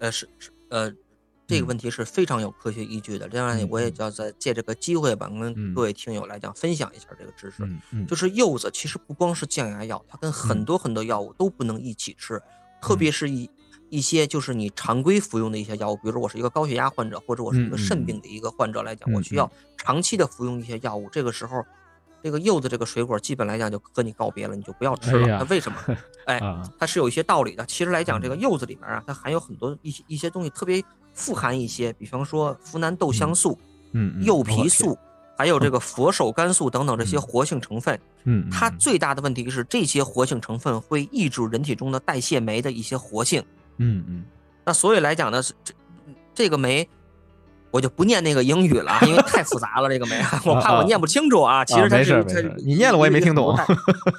[0.00, 0.90] 呃，是是呃。
[1.48, 3.26] 这个问题是非常有科学依据的。
[3.28, 7.66] 另外，我也要再借这个机会吧，跟各位听友来讲分享一下这个知识。
[8.06, 12.38] 就是柚子其实不光是降压药，它跟很多很多药物都不能一起吃，
[12.82, 13.48] 特别是一
[13.88, 21.64] 一些就是你常规服用的一些药物，比如说我是一个高血压患者，或者我是一个肾病的一个患者来讲，我需要长期的服用一些药物，这个时候，
[22.22, 25.38] 这个柚子这个水果基本来讲就和你告别了，你就不要吃了。
[25.38, 25.78] 那为什么？
[26.26, 26.38] 哎，
[26.78, 27.64] 它是有一些道理的。
[27.64, 30.84] 其实来讲，这个柚子里面啊，它含有很多一些一些东西，特别
[31.18, 33.58] 富含一些，比方说呋喃豆香素、
[33.92, 34.96] 嗯，柚皮素。
[35.36, 43.40] 还有这个佛手柑素等等这些活性成分，嗯，它最大的问题是这些活性成分会抑制人体中的代谢酶的一些活性，
[43.76, 44.24] 嗯嗯。
[44.64, 45.72] 那所以来讲呢，这
[46.34, 46.88] 这个酶，
[47.70, 49.88] 我就不念那个英语了，因为太复杂了。
[49.88, 51.64] 这个酶， 我怕我念不清楚啊。
[51.64, 53.54] 其实它是它，你念了我也没听懂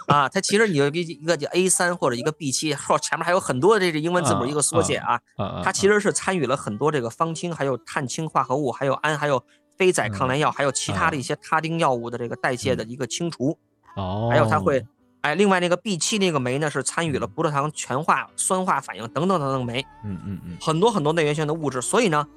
[0.07, 0.29] 啊。
[0.29, 5.19] 它其实你一个一个叫 A 三或者一个 B 七，或前面还有很多这个英文字母一个缩写啊。
[5.63, 9.43] 它其实是参与了很多这个芳烃、还有碳氢化合物、还有氨、还有。
[9.79, 13.57] 非甾抗炎药，还有其他的一些他汀药物的这个代谢的一个清除，
[13.95, 14.85] 哦，还有它会，
[15.21, 22.27] 哎，另外那个 B 七那个酶呢，是参与了葡萄糖醛化、酸化反应等等等等酶，嗯嗯嗯，很多很多内源性的物质，所以呢，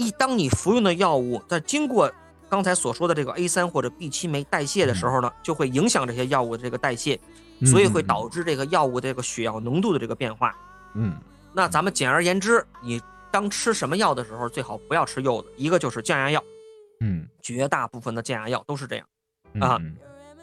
[0.00, 2.10] 一当你服用的药物在经过
[2.48, 7.20] 刚才所说的这个 A 三或者 B 七酶代谢的时候呢，就会影响这些药物的这个代谢，
[7.66, 10.56] 所以会导致这个药物这个血药浓度的这个变化，
[10.94, 11.16] 嗯，
[11.52, 13.00] 那咱们简而言之，你。
[13.32, 15.52] 当吃什么药的时候，最好不要吃柚子。
[15.56, 16.42] 一个就是降压药，
[16.98, 19.06] 嗯，绝大部分的降压药都是这样
[19.60, 19.80] 啊。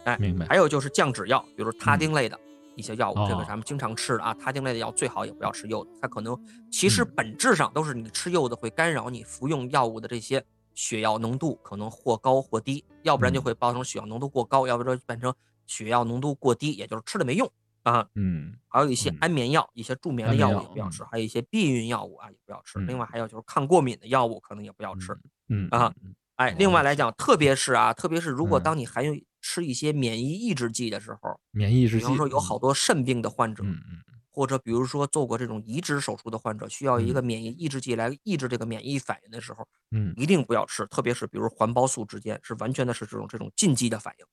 [0.05, 0.45] 哎，明白。
[0.47, 2.39] 还有就是降脂药，比如他汀类的
[2.77, 4.33] 一些药物，这个咱们经常吃的啊。
[4.35, 6.39] 他汀类的药最好也不要吃柚子，它可能
[6.71, 10.41] 其实本质上都是你吃柚子会干扰你服用药物的这些
[10.75, 15.33] 血药浓度，可能或高或低，要不然就会造成血药浓度过高，要不然变成
[15.65, 17.51] 血药浓度过低，也就是吃了没用。
[17.83, 22.79] 啊，嗯，还有一些安眠药，一些助眠的药物也不要吃，还有一些避孕药物啊也不要吃。
[22.79, 25.17] 另外还有就是抗过敏的药物可能也不要吃。
[25.47, 25.93] 嗯啊，
[26.35, 29.17] 哎，另外来讲，特别是啊，特别是如果当你还用
[29.47, 40.85] 吃一些免疫抑制剂的时候，免疫抑制剂，比方说有好多肾病的患者，嗯嗯，或者比如说做过这种移植手术的患者，需要一个免疫抑制剂来抑制这个免疫反应的时候，嗯，一定不要吃。
[40.87, 44.25] 特别是比如环孢素之间是完全的是这种这种禁忌的反应。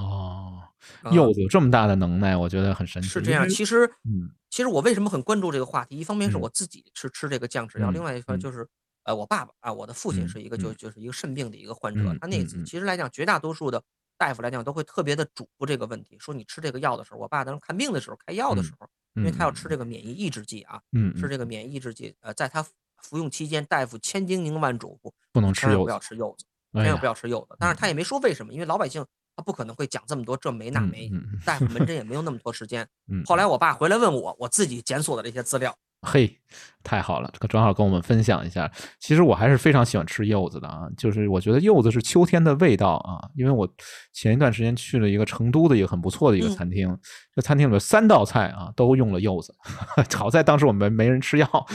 [0.00, 0.62] 哦，
[1.10, 3.08] 柚子有这么大的能耐，我觉得很神奇。
[3.08, 5.98] 是这样，其实，嗯，其实我为什么很关注这个话题？
[5.98, 8.64] 一方面是我自己是吃这个降脂药，另外一方面就是，
[9.02, 13.82] 呃，我爸爸啊，我的父亲是一个就就是一个肾病的一个患者，他那次其实来讲，绝大多数的
[14.20, 22.62] 大夫来讲都会特别的嘱咐这个问题，说你吃这个药的时候，我爸当时看病的时候开药的时候，因为他要吃这个免疫抑制剂啊，嗯，吃这个免疫抑制剂，呃，在他
[22.98, 26.44] 服用期间，大夫千叮咛万嘱咐，不能吃柚子，不要吃柚子，
[26.74, 29.02] 千万不要吃柚子，但是他也没说为什么，因为老百姓
[29.34, 29.42] 他。
[29.42, 31.10] 不可能会讲这么多这没那没，
[31.46, 32.86] 大夫门诊也没有那么多时间。
[33.24, 35.74] 后来我爸回来问我，我自己检索的这些资料。
[36.02, 36.40] 嘿，
[36.82, 38.70] 太好了，这个正好跟我们分享一下。
[38.98, 43.20] 其实我还是非常喜欢吃柚子的啊，就是我觉得柚子是秋天的味道啊。
[43.36, 43.68] 因为我
[44.12, 46.98] 前一段时间去了一个成都的一个很不错的一个餐厅，
[47.34, 49.54] 这餐厅里面三道菜啊都用了柚子，
[50.16, 51.66] 好在当时我们没人吃药。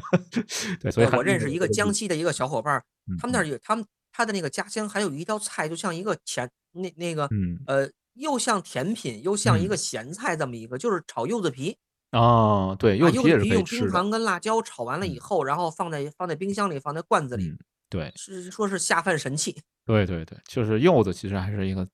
[0.80, 2.82] 对，所以我认识一个江西的一个小伙伴，
[3.18, 6.50] 他们那儿有他们他的那个家乡还有一道菜，就像一个前。
[6.78, 7.26] 那那个，
[7.66, 11.78] 呃，又像甜品，又像一个咸菜，这么一个，就是炒柚子皮。
[12.12, 17.52] 哦，对，柚子皮用冰糖跟辣椒炒完了以后，然后放在放在冰箱里，放在罐子里。
[17.88, 19.56] 对，是说是下饭神器。
[19.84, 21.86] 对对对，就是柚子，其实还是一个，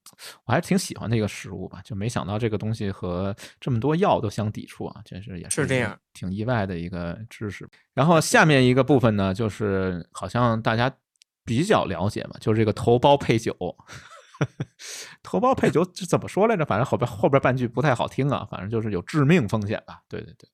[0.47, 1.83] 我还挺喜欢的一个食物吧。
[1.85, 7.69] 就没想到这个东西和这么多药都相抵触啊，真是也是这样，挺意外的一个知识。
[7.93, 10.91] 然后下面一个部分呢，就是好像大家
[11.45, 13.55] 比较了解嘛，就是这个头孢配酒。
[15.23, 16.65] 头孢配酒怎么说来着？
[16.65, 20.03] 反正后边后边半句不太好听啊，反正就是有致命风险吧。
[20.09, 20.49] 对对对，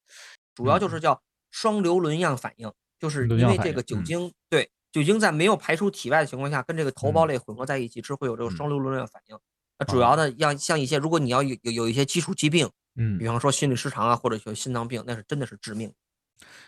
[0.55, 9.39] 主要就是叫双硫仑样反应，就是因为这个酒精对酒精在没有排出体外的情况下，跟这个头孢类混合在一起，吃会有这个双硫仑样反应。
[9.79, 15.93] 那主要的像像一些，如果你要有有有一些基础疾病，嗯，比方说心律失常啊，或者有心脏病，那是真的是致命。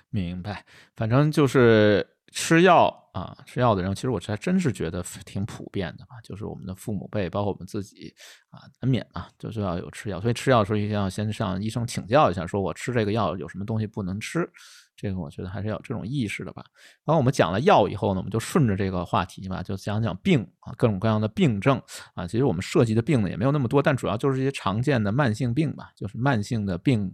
[0.09, 0.64] 明白，
[0.97, 2.16] 反正就是。
[2.32, 6.20] 吃药啊，吃药的人，其实我还真是觉得挺普遍的吧。
[6.22, 8.14] 就是我们的父母辈，包括我们自己
[8.50, 10.20] 啊，难免啊，就是要有吃药。
[10.20, 14.48] 所以吃药的时候一定要先向医生请教一下，说我吃这个药有什么东西不能吃。
[14.96, 16.62] 这个我觉得还是要有这种意识的吧。
[17.06, 21.80] 然后我们讲了药以后呢，我们就顺着这个话题吧，就讲讲病啊，各种各样的病症
[22.14, 22.26] 啊。
[22.26, 27.10] 其实我们涉及的病呢也没有那么多，但主要就是一些常见的慢性病吧，就是慢性的病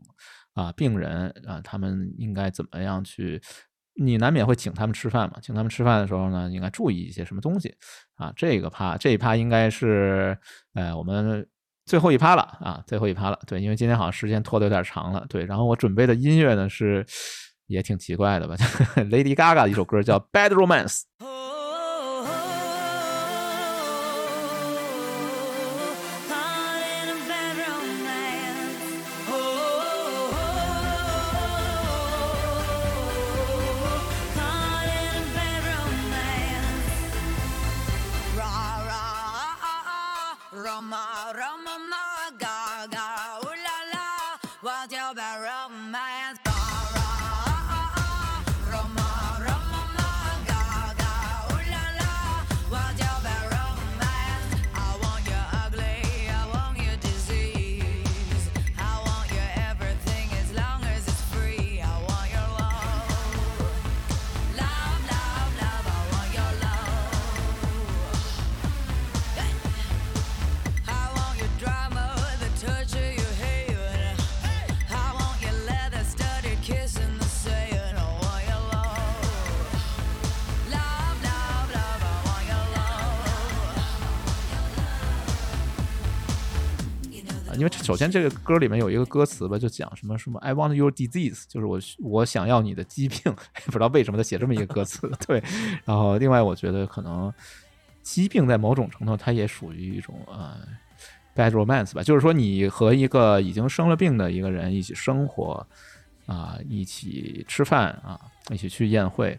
[0.54, 3.40] 啊，病人啊，他们应该怎么样去。
[3.98, 5.38] 你难免会请他们吃饭嘛？
[5.42, 7.74] 请他们吃饭的时候呢，应该注意一些什么东西
[8.16, 8.32] 啊？
[8.36, 10.36] 这个趴这一趴应该是，
[10.74, 11.46] 呃，我们
[11.86, 13.38] 最后一趴了啊，最后一趴了。
[13.46, 15.24] 对，因为今天好像时间拖得有点长了。
[15.28, 17.04] 对，然后我准备的音乐呢是
[17.66, 18.54] 也挺奇怪的吧？
[19.10, 21.02] Lady Gaga 的一首歌叫《Bad Romance》。
[87.56, 93.34] 因为首先这个歌里面有一个歌词吧，就讲什么什么 I want your disease，就是我我想要你的疾病，
[93.66, 95.10] 不知道为什么他写这么一个歌词。
[95.26, 95.42] 对，
[95.84, 97.32] 然后另外我觉得可能
[98.02, 100.58] 疾病在某种程度它也属于一种呃
[101.34, 105.66] bad romance 吧，就是说你和一个已经生了病的一个人一起生活
[106.26, 108.20] 啊，一起吃饭啊，
[108.50, 109.38] 一起去宴会，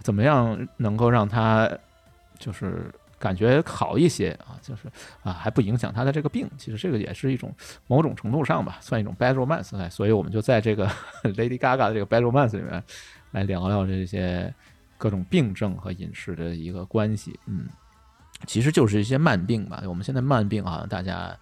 [0.00, 1.70] 怎么样能够让他
[2.38, 2.92] 就是。
[3.22, 4.88] 感觉好一些啊，就是
[5.22, 6.50] 啊，还不影响他的这个病。
[6.58, 7.54] 其实这个也是一种
[7.86, 9.88] 某种程度上吧，算一种 bad romance。
[9.90, 10.88] 所以我们就在这个
[11.22, 12.82] Lady Gaga 的这个 bad romance 里面
[13.30, 14.52] 来聊聊这些
[14.98, 17.38] 各种病症和饮食的一个关系。
[17.46, 17.68] 嗯，
[18.48, 19.80] 其实就是一些慢病吧。
[19.86, 21.32] 我们现在慢病好像大家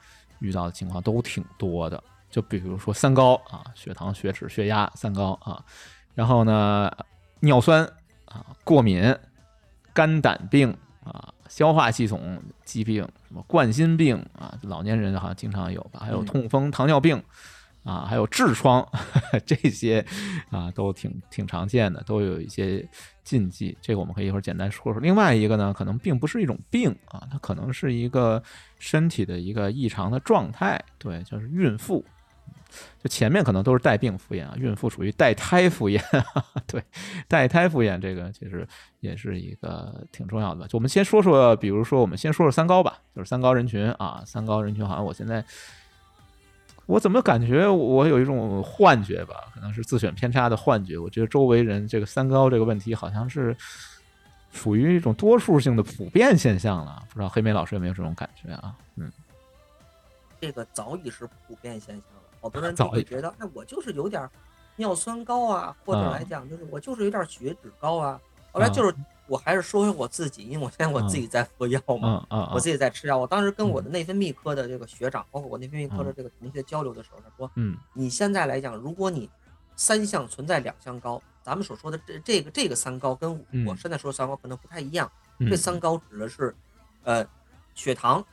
[0.41, 5.65] 遇到的情况都挺多的，就比如说三高啊，血糖、血脂、血压三高啊，
[6.15, 6.91] 然后呢，
[7.41, 7.83] 尿酸
[8.27, 9.17] 啊，过敏、
[9.95, 11.33] 肝胆病啊。
[11.51, 15.99] 消化系统疾病，什么冠心病啊，老年人好像经常有吧？
[16.01, 17.21] 还有痛风、糖尿病
[17.83, 18.87] 啊，还有痔疮，
[19.45, 20.05] 这些
[20.51, 22.89] 啊都挺挺常见的，都有一些
[23.25, 23.77] 禁忌。
[23.83, 25.01] 这个我们可以一会儿简单说说。
[25.01, 28.41] 另外一个呢，可能并不是一种病啊，它可能是一个
[28.79, 30.81] 身体的一个异常的状态。
[30.99, 32.05] 对，就是孕妇。
[33.03, 36.03] 就前面可能都是带病赴宴啊，孕妇属于带胎赴宴，
[36.67, 36.83] 对，
[37.29, 38.67] 带胎赴宴这个其实
[39.01, 40.67] 也是一个挺重要的。
[40.69, 45.45] 就我们先说说，比如说我们先说说三高吧，就是三高人群啊，三高人群好像我现在
[46.87, 50.99] 我怎么感觉我有一种幻觉吧，可能是自选偏差的幻觉。
[50.99, 53.57] 我觉得周围人这个三高这个问题好像是
[54.53, 58.75] 属于一种多数性的普遍现象了，不知道黑莓老师有没有这种感觉啊？
[58.97, 59.11] 嗯，
[60.41, 62.05] 这个早已是普遍现象。
[62.41, 64.29] 好多人就会觉得，哎，我就是有点
[64.77, 68.21] 尿酸高啊，或者来讲，就是我就是有点血脂高啊。
[68.53, 68.93] 后来就是，
[69.29, 73.17] 我还是说回我自己，因为我现在我自己在服药嘛，我自己在吃药。
[73.17, 79.31] 我当时跟我的内分泌科的这个学长，包括我内分泌科的这个同学交流的时候，他说，嗯，你现在来讲，如果你
[79.77, 83.33] 三项存在两项高，咱们所说的这这个这个三高，跟
[83.65, 85.09] 我现在说的三高可能不太一样。
[85.49, 86.53] 这三高指的是，
[87.05, 87.25] 呃，
[87.77, 88.25] 血糖、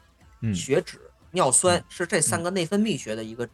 [0.54, 3.48] 血脂、尿酸，是这三个内分泌学的一个。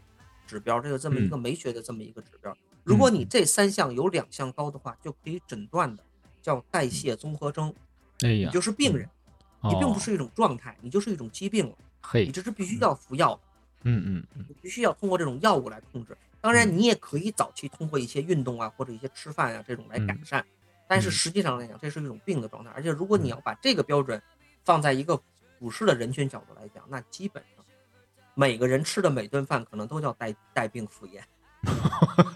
[0.54, 6.04] 指标这个这么一个没学的这么一个指标，如果你这三项有两项高的话，就可以诊断的
[6.44, 7.74] 叫代谢综合征，
[8.20, 9.10] 你就是病人，
[9.64, 11.76] 你并不是一种状态，你就是一种疾病了，
[12.14, 13.40] 你这是必须要服药，
[13.82, 16.16] 嗯嗯，必须要通过这种药物来控制。
[16.40, 20.46] 当然，你也可以早期通过一些运动啊或者一些吃饭啊这种来改善，
[20.88, 22.70] 但是实际上来讲，这是一种病的状态。
[22.76, 24.22] 而且如果你要把这个标准
[24.64, 25.20] 放在一个
[25.58, 27.44] 普世的人群角度来讲，那基本。
[28.36, 31.24] 每个人吃的每顿饭可能都叫带带病赴宴，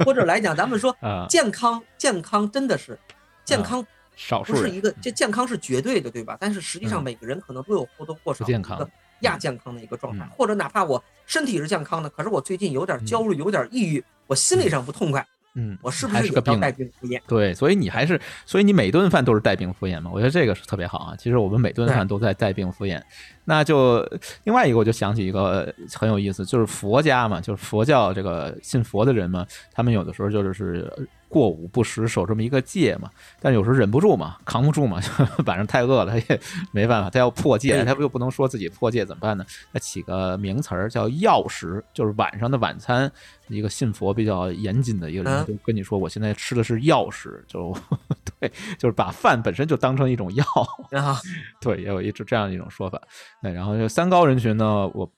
[0.06, 0.96] 或者来讲，咱们说
[1.28, 2.98] 健康健康真的是
[3.44, 6.38] 健康，少数不是一个这健康是绝对的，对吧？
[6.40, 8.90] 但是实际上每个人可能都有或多或少一个
[9.22, 15.26] 亚健康的一个状态，或者哪怕我身体是健康的，可是我最近有点焦虑，有点抑郁，我心理上不痛快。
[15.60, 17.20] 嗯，我是不是个病带病敷衍？
[17.28, 20.12] 对，所以你还是，所以你每顿饭都是带病敷衍嘛？
[20.14, 21.16] 我觉得这个是特别好啊。
[21.18, 23.02] 其实我们每顿饭都在带病敷衍。
[23.44, 24.08] 那就
[24.44, 31.10] 另外一个，我就想起一个很有意思，就是佛家嘛，就是佛教这个信佛的人嘛，他们有的时候就是是。
[31.30, 33.12] 过午不食，守这么一个戒嘛，
[33.42, 34.98] 但有时候忍不住嘛，扛不住嘛，
[35.46, 36.40] 晚上太饿了，他也
[36.72, 39.46] 没办法，他要破戒，他又不能说自己破戒怎么办呢？
[39.74, 43.12] 他起个名词儿叫药食，就是晚上的晚餐。
[43.48, 47.76] 一个信佛比较严谨的一个人就跟你说，我现在吃的是药食，就
[48.40, 50.46] 对，就是把饭本身就当成一种药。
[51.62, 53.02] 对，也有一直这样一种说法。
[53.42, 55.12] 对，然后就三高人群呢，我。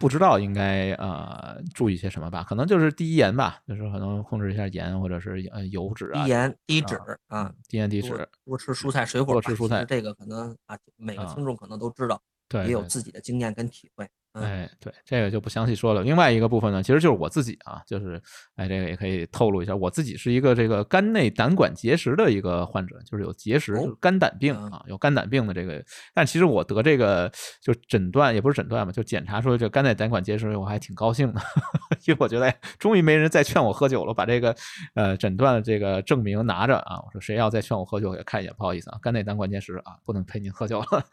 [0.00, 2.42] 不知道应该呃注意些什么吧？
[2.42, 6.24] 可能就是低盐吧，就是可能控制一下盐或者是呃油脂啊。
[6.24, 9.32] 低盐低脂啊，低盐低脂，多吃蔬菜水果。
[9.32, 12.20] 多吃蔬菜，这个可能啊每个听众可能都知道，
[12.66, 14.06] 也有自己的经验跟体会。
[14.34, 16.02] 哎，对，这个就不详细说了。
[16.02, 18.20] 另外一个部分呢，其实就是我自己啊，就是
[18.56, 25.80] 哎，这个也可以透露一下，我自己是一个这个肝内胆管结石的一个患者，就是有结石，就是肝胆病啊，有肝胆病的这个。
[26.12, 27.30] 但其实我得这个
[27.62, 31.40] 就诊断也不是诊断嘛，就检查出这肝内胆管结石，我还挺高兴的，
[32.04, 34.52] 因为我觉得终于没人再劝我喝酒了，把这个
[34.94, 41.04] 呃诊断的这个证明拿着啊，我说谁要再劝我喝酒，也看一眼，不好意思啊，肝内胆管结石啊，不能陪您喝酒了。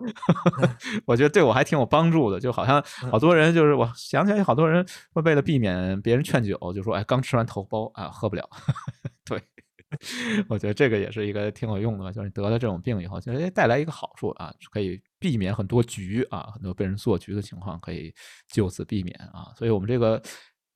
[1.05, 2.83] 我觉得对我还挺有帮助的，就好像。
[3.11, 8.49] 好多人就是我想起来，好多人会为了避免别人劝酒，就说：“哎，刚吃完头孢啊，喝不了。
[9.25, 9.41] ”对，
[10.47, 18.13] 我觉得这个也是一个挺有用的，就是得了这种病以后，其实带来一个好处啊，可以避免很多局啊，很多被人做局的情况可以
[18.47, 19.53] 就此避免啊。
[19.55, 20.21] 所以我们这个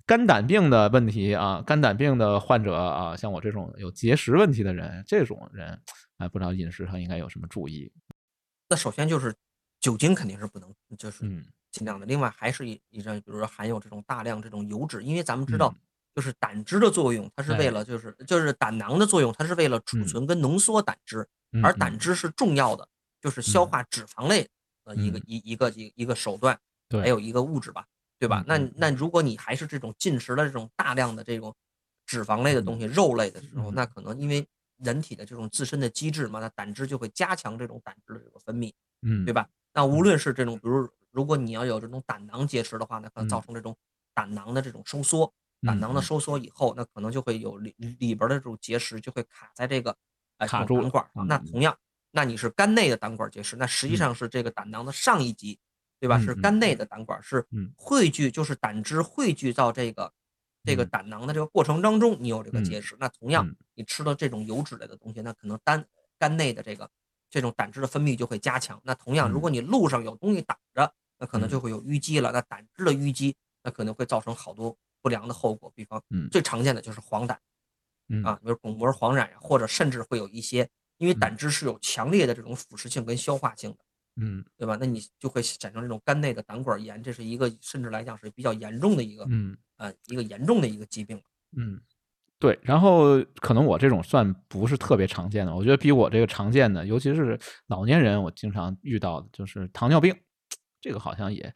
[0.05, 5.79] 肝胆病的问题啊，肝胆病的患者啊，像我这种有结石问题的人，这种人
[6.17, 7.91] 啊，不知道饮食上应该有什么注意。
[8.69, 9.33] 那首先就是
[9.79, 11.25] 酒精肯定是不能，就是。
[11.75, 12.05] 尽量的。
[12.05, 15.75] 另外还是一一张，比如说含有这种大量这种油脂，因为咱们知道，
[16.15, 21.27] 就是胆汁的作用，它是为了就是就是胆囊的作用，它是为了储存跟浓缩胆汁，
[21.61, 21.99] 而胆。
[21.99, 22.87] 汁是重要的，
[23.19, 24.47] 就是消化脂肪类
[24.85, 26.57] 的一个一一个一一个手段，
[27.01, 27.85] 还有一个物质吧，
[28.17, 28.43] 对吧？
[28.47, 31.53] 那那如果你还是这种进食的这种大量的这种
[32.05, 34.47] 脂肪类的东西、肉类的时候，那可能因为
[34.77, 38.71] 人体的这种自身的机制嘛，那胆汁就会加强这种胆汁的这个分泌，
[39.01, 39.49] 嗯，对吧？
[39.73, 43.73] 那无论是这种，比如如果你要有这种胆囊结石的话，那可能造成这种
[44.13, 49.95] 胆囊的这种收缩，胆囊的收缩以后，那可能就会有里里边的这种结石就会卡在这个
[50.39, 51.25] 呃卡住胆管上。
[51.25, 51.77] 那同样，
[52.11, 55.57] 那你是肝内的胆管结石，那实际上是这个胆囊的上一级，
[56.01, 56.19] 对吧？
[56.19, 57.47] 是肝内的胆管是
[57.77, 60.11] 汇聚，就是胆汁汇聚到这个
[60.65, 62.97] 这个胆囊的这个过程当中，你有这个结石。
[62.99, 65.85] 那同样，你吃了这种油脂类的东西，那可能肝
[66.19, 66.89] 肝内的这个。
[67.27, 68.79] 这种胆汁的分泌就会加强。
[68.85, 72.31] 那同样，如果你路上有东西挡着，那可能就会有淤积了。
[72.31, 75.71] 那胆汁的淤积，那可能会造成好多不良的后果。
[75.75, 77.35] 比方，最常见的就是黄疸，
[78.23, 80.67] 啊，比如巩膜黄染呀，或者甚至会有一些，
[80.97, 83.77] 因为胆汁是有强烈的这种腐蚀性跟消化性的，
[84.17, 84.77] 嗯，对吧？
[84.79, 91.21] 那你就会产生这种肝内的胆管炎，这是一个甚至来讲是比较严重的一个，嗯，呃，一个严重的一个疾病，
[91.57, 91.81] 嗯。
[92.37, 100.13] 对，然后可能我这种算不是特别常见的，我觉得比我这个常见的，尤其是老年人，我经常遇到的就是糖尿病，
[100.85, 101.51] 这个好像也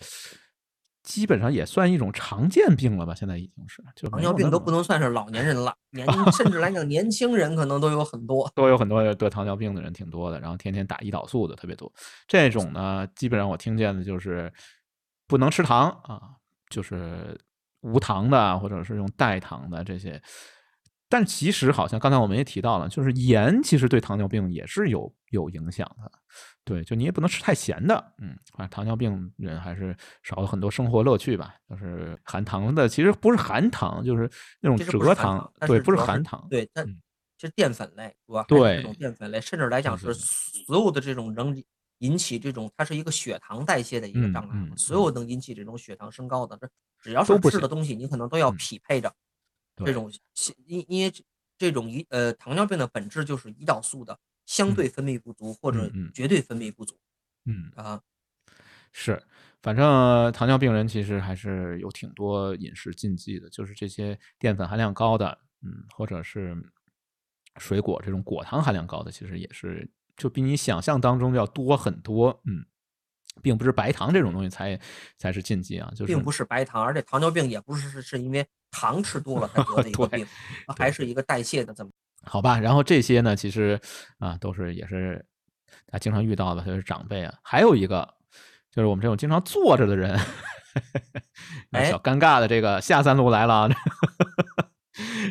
[1.04, 3.14] 基本上也算一种常见病了吧？
[3.14, 11.94] 现在已经是，就糖尿病都不能算是老年人了，年 甚至来讲年轻人可能都有很多，都有很多得糖尿病的人挺多的，然后天天打胰岛素的特别多。
[12.28, 14.52] 这种呢，基本上我听见的就是
[15.28, 16.20] 不能吃糖啊，
[16.72, 17.40] 就是
[17.82, 20.20] 无糖的或者是用代糖的这些。
[21.10, 26.12] 但其实好像刚才我们也提到了，就是盐其实对糖尿病也是有有影响的，
[26.64, 31.56] 对，就你也不能吃太咸的，嗯，啊，糖尿病人还是少了很多生活乐趣吧。
[31.68, 34.30] 就是含糖的，其实不是含糖，就是
[34.62, 36.86] 那种蔗糖，对，不是含糖，对，它
[37.40, 38.46] 是淀粉类，是吧？
[38.48, 41.60] 对，这种淀粉类，甚至来讲是所有的这种能
[42.00, 46.70] 引起这种，它是一个血糖代谢的一个障碍，所有能引起这种血糖升高的，这
[47.02, 49.12] 只要是吃的东西，你可能都要匹配着。
[49.86, 50.12] 这种
[50.66, 51.14] 因因为
[51.58, 56.98] 这种胰呃糖尿病的本质就是胰岛素的相对分泌不足或者绝对分泌不足，
[57.46, 57.72] 嗯。
[57.76, 58.02] 啊，
[58.92, 59.22] 是，
[59.62, 66.56] 反正糖尿病人其实还是有挺多饮食禁忌的，就是这些淀粉含量高的，嗯，或者是
[67.58, 72.66] 水果这种果糖含量高的，其实也是就比你想象当中要多很多，嗯。
[73.42, 74.78] 并不是白糖这种东西才
[75.18, 80.26] 才是禁忌啊，就是并不是白糖，而且糖尿病也不是是是因为糖吃多了才得的 一个病，
[80.78, 81.90] 还是一个代谢的这么。
[82.24, 83.80] 好吧，然后这些呢，其实
[84.18, 85.26] 啊都是也是
[85.92, 87.34] 啊经常遇到的，就是长辈啊。
[87.44, 88.08] 还有一个
[88.72, 90.18] 就是我们这种经常坐着的人，
[91.90, 93.70] 小尴尬的这个下三路来了。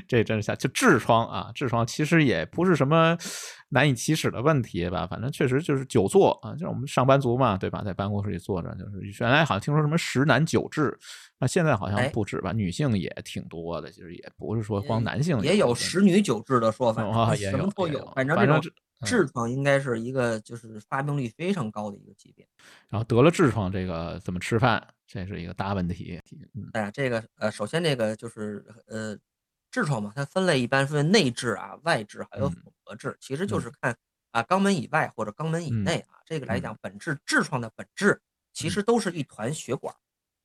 [0.09, 3.15] 这真是下就痔疮啊，痔疮其实也不是什么
[3.69, 7.82] 难以启齿的问题吧，反正确实就是久坐啊，就是我们上班族嘛，对吧？
[7.85, 10.90] 在办公室里坐着，就是原来好像听说什么十男九痔，
[11.39, 12.52] 那现在好像不止吧？
[12.52, 18.60] 女性也挺多的，其实也不是说光男性也有十女九痔的说法啊，什么都有，反正这种
[19.02, 22.47] 痔疮应该是一个就是发病率非常高的一个疾病。
[22.89, 24.86] 然后得了痔疮，这个怎么吃饭？
[25.06, 26.20] 这是一个大问题。
[26.73, 29.19] 哎呀，这个呃，首先这个就是呃。
[29.70, 33.94] 痔疮嘛，它分类一般分内痔啊、外痔，还有混合痔，其实就是看
[34.31, 36.16] 啊肛门以外或者肛门以内啊。
[36.24, 38.19] 这个来讲，本质痔疮的本质
[38.55, 39.94] 其实都是一团血管，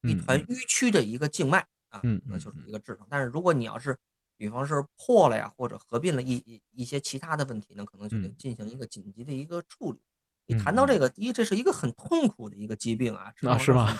[0.03, 3.07] 一团淤曲的一个静脉啊，那就是一个痔疮。
[3.09, 3.97] 但是如果你要是，
[4.37, 9.99] 比方是破了呀，或者合并了一一一些其他的问题呢，可能就得进行一个紧急的一个处理。
[10.45, 13.97] 你谈到这个，第一，这是一个很痛苦的一个疾病啊，啊是吗？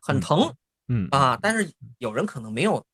[0.00, 0.54] 很疼，
[0.88, 2.84] 嗯啊，但是有人可能没有。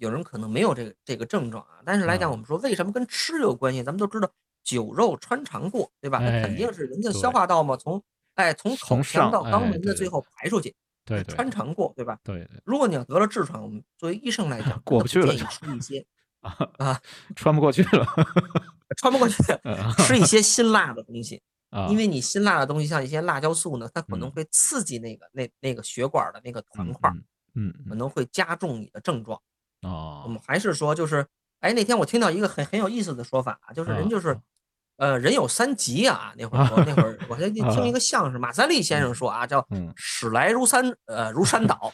[0.00, 3.82] 有人可能没有这个这个症状啊，但是来讲，我们说为什么跟吃有关系？
[3.82, 4.30] 咱们都知道
[4.62, 6.18] 酒肉穿肠过，对吧？
[6.18, 8.02] 那肯定是人家消化道嘛，从
[8.34, 10.74] 哎从口腔到肛门的最后排出去，
[11.08, 12.18] 对穿肠过，对吧？
[12.22, 12.48] 对。
[12.64, 16.06] 如果你要得了痔疮，我们作为医生来讲， 过不去了，建议吃一些
[16.40, 17.00] 啊啊，
[17.34, 18.06] 穿不过去了，
[18.96, 19.36] 穿不过去，
[20.04, 27.10] 吃一些辛辣的东西啊，因为你辛辣的东西，像一些辣椒素呢，它可能会刺激那个那那个血管的那个团块，
[27.54, 29.40] 嗯，可能会加重你的症状。
[29.82, 31.26] 哦，我们还是说，就是，
[31.60, 34.38] 哎，那天我听到一个很很有意思的说法啊，就是人就是，
[34.98, 36.32] 呃，人有三急啊。
[36.36, 39.66] 那会儿我，那会儿我还听一个相声，马三立先生说啊，叫
[39.96, 41.92] 屎来如山，呃，如山倒。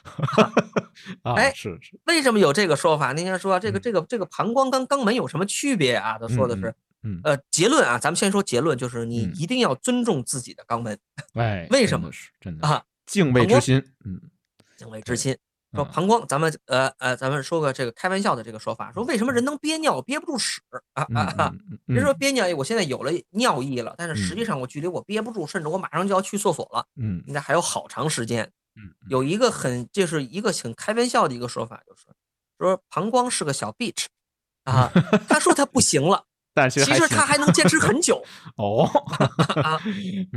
[1.37, 3.13] 哎，是是，为什么有这个说法？
[3.13, 6.19] 那天说这个这个这个膀胱跟肛门有什么区别啊？
[6.19, 6.75] 他说的是，
[7.23, 10.99] 呃，结论啊，咱们先说结论，就是你一定要尊重自己的肛门。
[11.35, 12.11] 哎，为什么？
[12.11, 12.83] 是真的啊。
[13.07, 14.19] 敬畏之心，嗯，
[14.79, 15.37] 敬畏之心。
[15.75, 20.61] 说膀胱，咱们呃呃，咱们说个这个开玩笑的这个说法，说为什么人能憋尿憋不住屎
[20.93, 21.53] 啊啊啊？
[21.87, 28.51] 人说憋尿，我现在有了尿意了，但是实际上我距离我憋不住，甚至我马上就要去厕所了，嗯，应该还有好长时间。
[28.77, 32.03] 嗯，有一个很就是一个很开玩笑的一个说法，就是
[32.59, 34.07] 说膀胱是个小 bitch
[34.65, 34.91] 啊，
[35.29, 36.25] 他说他不行了。
[36.55, 38.25] 但其实他还能坚持很久
[38.57, 38.89] 哦。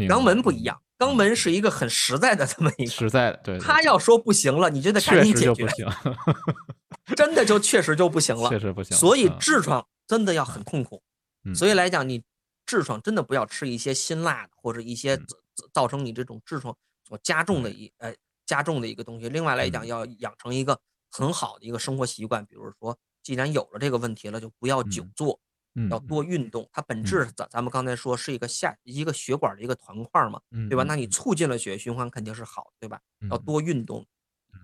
[0.09, 3.37] 肛门不一样，肛门是一个很实在的这么一个实在的。
[3.43, 5.67] 对，他要说不行了，你就得赶紧解决。
[7.15, 8.97] 真的就确实就不行 了，确实不行。
[8.97, 11.01] 所以痔疮真的要很痛苦。
[11.55, 12.23] 所以来讲，你
[12.65, 15.17] 痔疮真的不要吃一些辛辣的，或者一些
[15.71, 16.75] 造成你这种痔疮
[17.07, 18.13] 所加重的一呃
[18.45, 19.29] 加重的一个东西。
[19.29, 20.77] 另外来讲，要养成一个
[21.11, 25.39] 很好的一个生活习惯，比如说，既然有了这个问题了，就不要久坐。
[25.89, 30.83] 要多运动，它本质咱咱们刚才说是一个下一个血管的一个团块嘛，对吧？
[30.83, 32.99] 那你促进了血液循环肯定是好的，对吧？
[33.29, 34.05] 要多运动，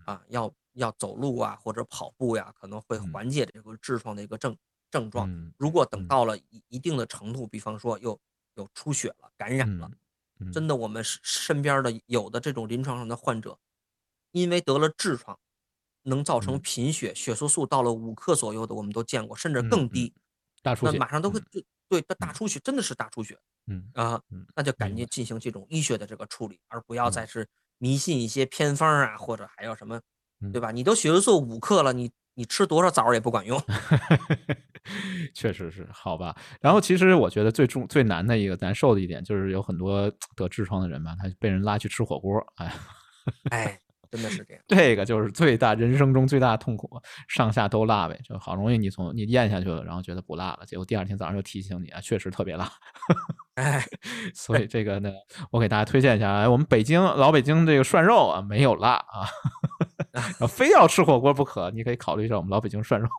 [0.06, 4.58] 啊，要要走路啊或者跑步呀，可能会缓解这个痔疮的一个症
[4.90, 5.54] 症状。
[5.58, 8.20] 如果等到了一一定的程度，比方说又
[8.56, 9.92] 有出血了、感染了，
[10.52, 13.60] 真的我们身边的有的这种临床上的患者，
[14.32, 15.38] 因为得了痔疮，
[16.04, 20.12] 能造成贫血，血色素到了五克左右的，我们都见过，甚至更低。
[20.64, 23.38] 大出血，那马上都会对对，大出血真的是大出血，
[23.68, 24.20] 嗯啊，
[24.56, 30.02] 那就赶紧进行这种医学的这个处理，而不要再是迷信一些偏方啊，或者还有什么，
[30.52, 30.72] 对吧？
[30.72, 33.62] 你都血色素五克了，你你吃多少枣也不管用。
[35.36, 36.36] 确实是，好吧。
[36.60, 42.74] 然后其实我觉得最重最难的一个难受的一点，就是有很多得痔疮的人吧，他被人拉去吃火锅，哎，
[43.52, 43.80] 哎。
[44.14, 52.72] 真的是这样，这个就是最大人生中最大的痛苦，上下都辣呗，就好容易你从你咽下去了，然后觉得不辣了，结果第二天早上又提醒你啊，确实特别辣。
[53.56, 53.84] 哎，
[54.36, 55.12] 所以这个呢，
[55.50, 59.26] 我给大家推荐一下，哎，我们北京老北京这个涮肉啊，没有辣啊，
[60.48, 63.10] 非要吃火锅不可，你可以考虑一下我们老北京涮肉。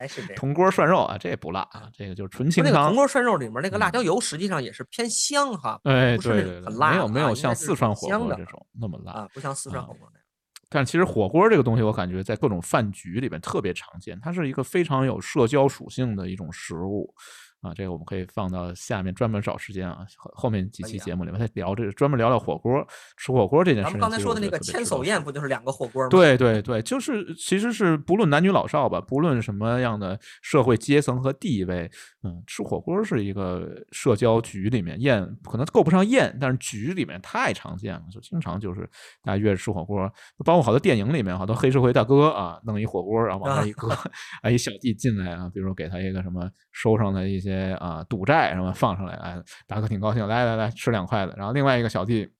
[0.00, 2.72] 还是这铜锅涮肉啊，这也不辣啊，这个就是纯清汤。
[2.72, 10.26] 那个铜锅涮肉里面那个辣椒油实际上也是偏香哈，哎，不是很辣，没有没有像四川火锅这种那么辣啊，不像四川火锅那样。
[10.70, 17.14] 但其实火锅这个东西，我感觉在各种饭局里面特别常见，它是一个非常有社交属性的一种食物。
[17.62, 22.86] 啊，这个我们可以放到下面专门找时间啊，后后面几期节目里面再聊这个，专门聊聊火锅，
[23.18, 23.84] 吃火锅这件事。
[23.84, 26.08] 咱们刚才说的那个千叟宴不就是两个火锅吗？
[26.08, 31.90] 对对对，就是其实是不论男女老少吧，不论什么样的社会阶层和地位，
[32.22, 38.88] 嗯，吃火锅是一个社交局里面宴，可能够不上宴，但是局里面太常见了，就经常就是
[39.22, 40.10] 大家约着吃火锅，
[40.46, 43.90] 包括好多电影里面好多黑社会大哥啊，弄一火锅然后往那一搁，
[44.40, 47.49] 哎，一小弟进来啊，比如说给他一个什么收上的一些。
[47.50, 51.34] 些啊赌债什么放上来，哎，大哥挺高兴，来来来吃两筷子。
[51.36, 52.30] 然后另外一个小弟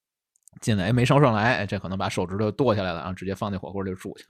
[0.60, 4.24] 进来，哎，没烧上来，这可能把手指头剁下来了，然后直接放那火锅里煮去。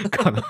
[0.10, 0.42] 可能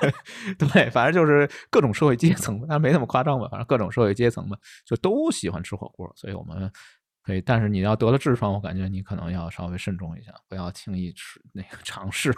[0.58, 3.46] 对，反正就是各种社会阶层，但没那么夸张吧。
[3.50, 4.56] 反正各种社会阶层吧，
[4.86, 6.70] 就都喜欢吃火锅，所以我们
[7.22, 7.40] 可以。
[7.42, 12.34] 但是你要得了痔疮，我感觉你可能要稍微慎重一下，不要轻易吃那个尝试。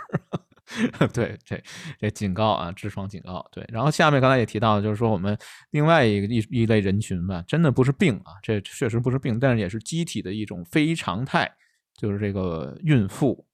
[1.12, 1.60] 对，这
[1.98, 3.46] 这警告啊，痔疮警告。
[3.50, 5.36] 对，然后下面刚才也提到，就是说我们
[5.70, 11.50] 另外一个一一类人群吧，真的不是病啊，这确实不是病，但是也是机体的一种非常态，
[11.96, 13.46] 就是这个孕妇，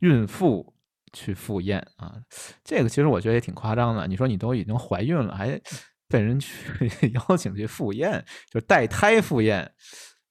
[0.00, 0.74] 孕妇
[1.12, 2.14] 去赴宴啊，
[2.64, 4.06] 这个其实我觉得也挺夸张的。
[4.06, 5.60] 你说你都已经怀孕了，还
[6.08, 6.50] 被人去
[7.28, 9.72] 邀请去赴宴，就是带胎赴宴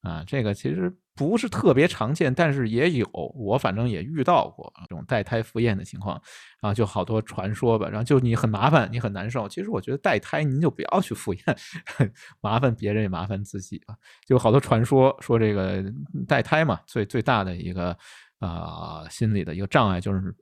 [0.06, 0.96] 啊，这个其实。
[1.18, 6.22] 不是特别常见，但是也有，我反正也遇到过这种带胎赴宴的情况
[6.60, 9.48] 啊，就好多传说吧，然后就你很麻烦，你很难受。
[9.48, 11.44] 其实我觉得带胎您就不要去赴宴，
[12.44, 13.96] 麻烦别人也麻烦自己吧。
[14.28, 15.82] 就好多传说说这个
[16.28, 17.98] 带胎嘛，最最大的一个
[18.40, 20.36] 啊心理的一个障碍就是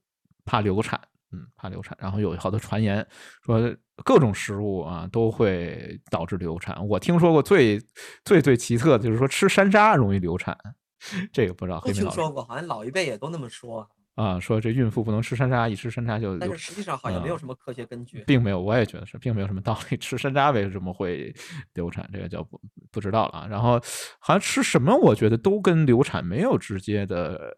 [0.44, 1.00] 怕流产。
[1.34, 3.06] 嗯，怕流产，然后有好多传言
[3.44, 6.88] 说各种食物啊都会导致流产。
[6.88, 7.82] 我听说过最
[8.24, 10.56] 最最奇特的就是说吃山楂容易流产，
[11.34, 11.82] 这个不知道。
[11.82, 16.38] 听说过，好像老一辈也都那么说啊，说这孕妇不能吃山楂，一吃山楂就……
[16.38, 19.98] 但是实际上好像没有什么科学根据，并没有，我也觉得是，并没有什么道理。
[19.98, 21.34] 吃山楂为什么会
[21.74, 22.08] 流产？
[22.14, 22.62] 这个就不
[22.92, 23.48] 不知道了。
[23.50, 23.82] 然后
[24.20, 27.56] 好像吃什么，我觉得都跟流产没有直接的。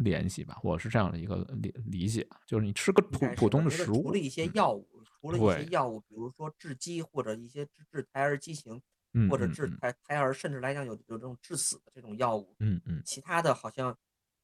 [0.00, 4.86] 联系吧，我是这样的一个理理解，就是你吃个普普通的食物，除了一些药物，
[5.20, 8.80] 除了一些药物，比如说致畸或者一些治治胎儿畸形，
[9.28, 13.96] 或者治胎胎儿，甚至来讲有有这种致死的这种药物，嗯嗯，其他的好像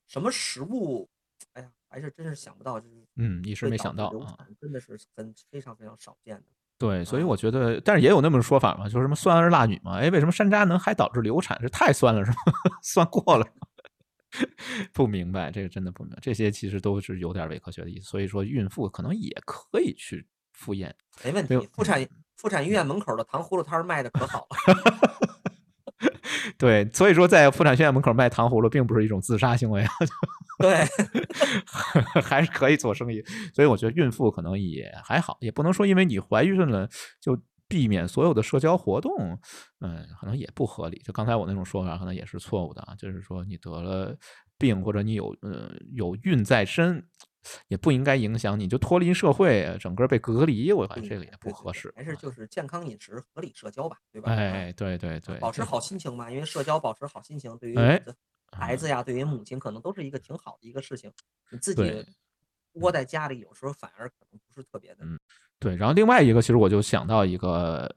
[0.06, 1.08] 什么食物，
[1.54, 6.44] 哎呀，还是真是想不到，就是嗯，一时没想到啊，真的是很非常非常少见的。
[6.78, 11.58] 对，所以我觉得，但是也有那么说法嘛，就是什么酸儿辣女嘛，哎，为什么山楂能还导致流产？
[11.62, 12.36] 是太酸了是吗？
[12.82, 13.46] 酸过了。
[14.92, 16.18] 不明白，这个真的不明白。
[16.20, 18.06] 这些其实都是有点伪科学的意思。
[18.06, 20.94] 所以说，孕妇可能也可以去赴宴，
[21.24, 21.56] 没问题。
[21.72, 25.16] 妇产妇产医院门口的糖葫芦摊卖的可好了。
[26.58, 29.90] 对，所以说在妇产学院门口卖糖葫芦，并不是一种自杀行为啊。
[30.58, 30.84] 对，
[32.22, 33.22] 还是可以做生意。
[33.54, 36.88] 所以我觉得孕妇可能也还好，也不能说因为你怀孕了
[37.20, 37.38] 就
[37.68, 39.38] 避免所有的社交活动，
[39.80, 40.98] 嗯，可能也不合理。
[41.04, 42.94] 就刚才我那种说法，可能也是错误的啊。
[42.96, 44.16] 就是说你得了
[44.58, 47.06] 病或者你有呃有孕在身。
[47.68, 51.92] 也不应该影响你，就脱离社会，整个被隔离，我感觉这个也不合适。
[51.94, 54.32] 还是就是健康饮食、合理社交吧，对吧？
[54.32, 57.76] 哎，对对对，保持好心情嘛，因为社交保持好心情，对于
[58.50, 61.08] 孩子呀，对于母亲，可能都是一个挺好的一个事情。
[61.52, 62.04] 你自己
[62.72, 65.04] 窝在家里，有时候反而可能不是特别的。
[65.04, 65.16] 嗯，
[65.60, 65.76] 对。
[65.76, 67.94] 然后另外一个，其实我就想到一个。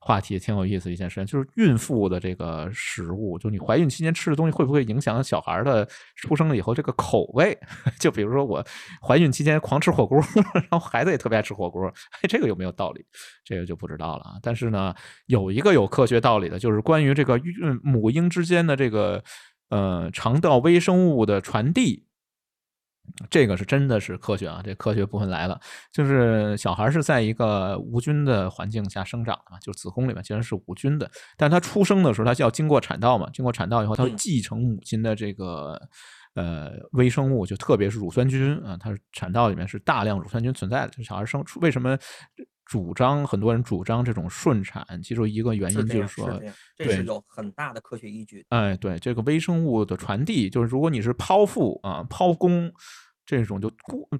[0.00, 5.86] 话题挺有意思一件事情，就是孕妇的这个食物，就你怀孕期间吃的东西会不会影响小孩的
[6.16, 7.58] 出生了以后这个口味？
[8.00, 8.64] 就比如说我
[9.00, 10.18] 怀孕期间狂吃火锅，
[10.54, 13.04] 然后孩子也特别爱吃火锅，哎 这个有没有道理？
[13.44, 14.32] 这个就不知道了啊。
[14.42, 14.94] 但是呢，
[15.26, 19.22] 有一个有科学道理的，就是关于这个孕母婴之间的这个
[19.70, 22.05] 呃肠道微生物的传递。
[23.30, 24.60] 这个是真的是科学啊！
[24.64, 25.58] 这科学部分来了，
[25.92, 35.80] 就是小孩是在一个无菌的环境下生长的嘛，就子宫里面竟然是无菌的，但他出生的时候他就要经过产道嘛，经过产道以后，他继承母亲的这个
[36.34, 40.88] 呃微生物，就特别是乳酸菌啊，它产道里面是大量乳酸菌存在的。
[40.88, 41.96] 就小孩生出为什么
[42.66, 46.42] 主张很多人主张这种顺产，其中一个原因就是说，
[46.76, 48.44] 这是有很大的科学依据。
[48.50, 52.70] 哎，对这个微生物的传递，就是如果你是剖腹啊剖宫。
[53.28, 53.68] 这种就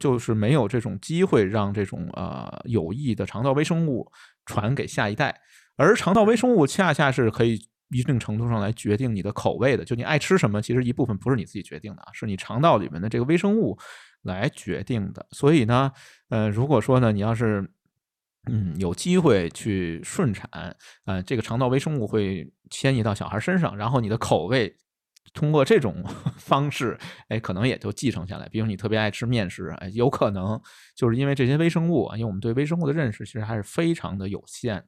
[0.01, 4.05] 就是没有这种机会让这种呃有益的肠道微生物
[4.47, 5.33] 传给下一代，
[5.77, 7.57] 而肠道微生物恰恰是可以
[7.91, 9.85] 一定程度上来决定你的口味的。
[9.85, 13.79] 就你爱吃什么，其实一部分不是你自己决定的啊，是你肠道里面的这个微生物
[14.23, 15.25] 来决定的。
[15.31, 15.93] 所以呢，
[16.31, 17.71] 呃，如果说呢，你要是
[18.47, 20.49] 嗯有机会去顺产，
[21.05, 24.77] 呃，这个肠道微生物会迁移到小孩身上，然后你的口味。
[25.35, 26.03] 通过这种
[26.39, 26.97] 方式，
[27.29, 28.49] 哎，可能也就继承下来。
[28.49, 30.59] 比如你特别爱吃面食，哎，有可能
[30.95, 34.87] 就是因为这些微生物啊，因为我们对微生物的认识其实还是非常的有限的，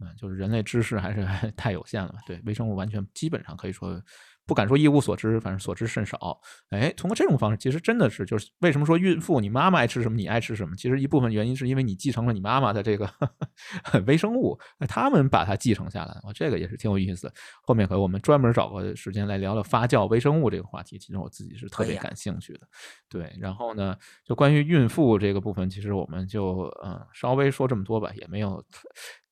[0.00, 2.14] 嗯，就是人类知识还是 太有限了。
[2.26, 4.00] 对微生物完全基本上可以说。
[4.46, 6.40] 不敢说一无所知，反正所知甚少。
[6.70, 10.76] 哎，通过这种方式，其实真的是就是为什么说孕妇你妈妈爱吃什么，你爱吃什么？
[10.76, 13.10] 其实一部分原因是因为你继承了你妈妈的这个
[14.06, 14.58] 微生物，
[14.88, 16.20] 他们把它继承下来。
[16.22, 17.34] 我这个也是挺有意思的。
[17.62, 22.60] 后面可我们专门找个时间来聊聊发酵微生物这个话题，其实我自己是特别感兴趣的。
[23.08, 28.64] 对，然后呢，就关于孕妇这个部分，其实我们就嗯稍微说这么多吧，也没有。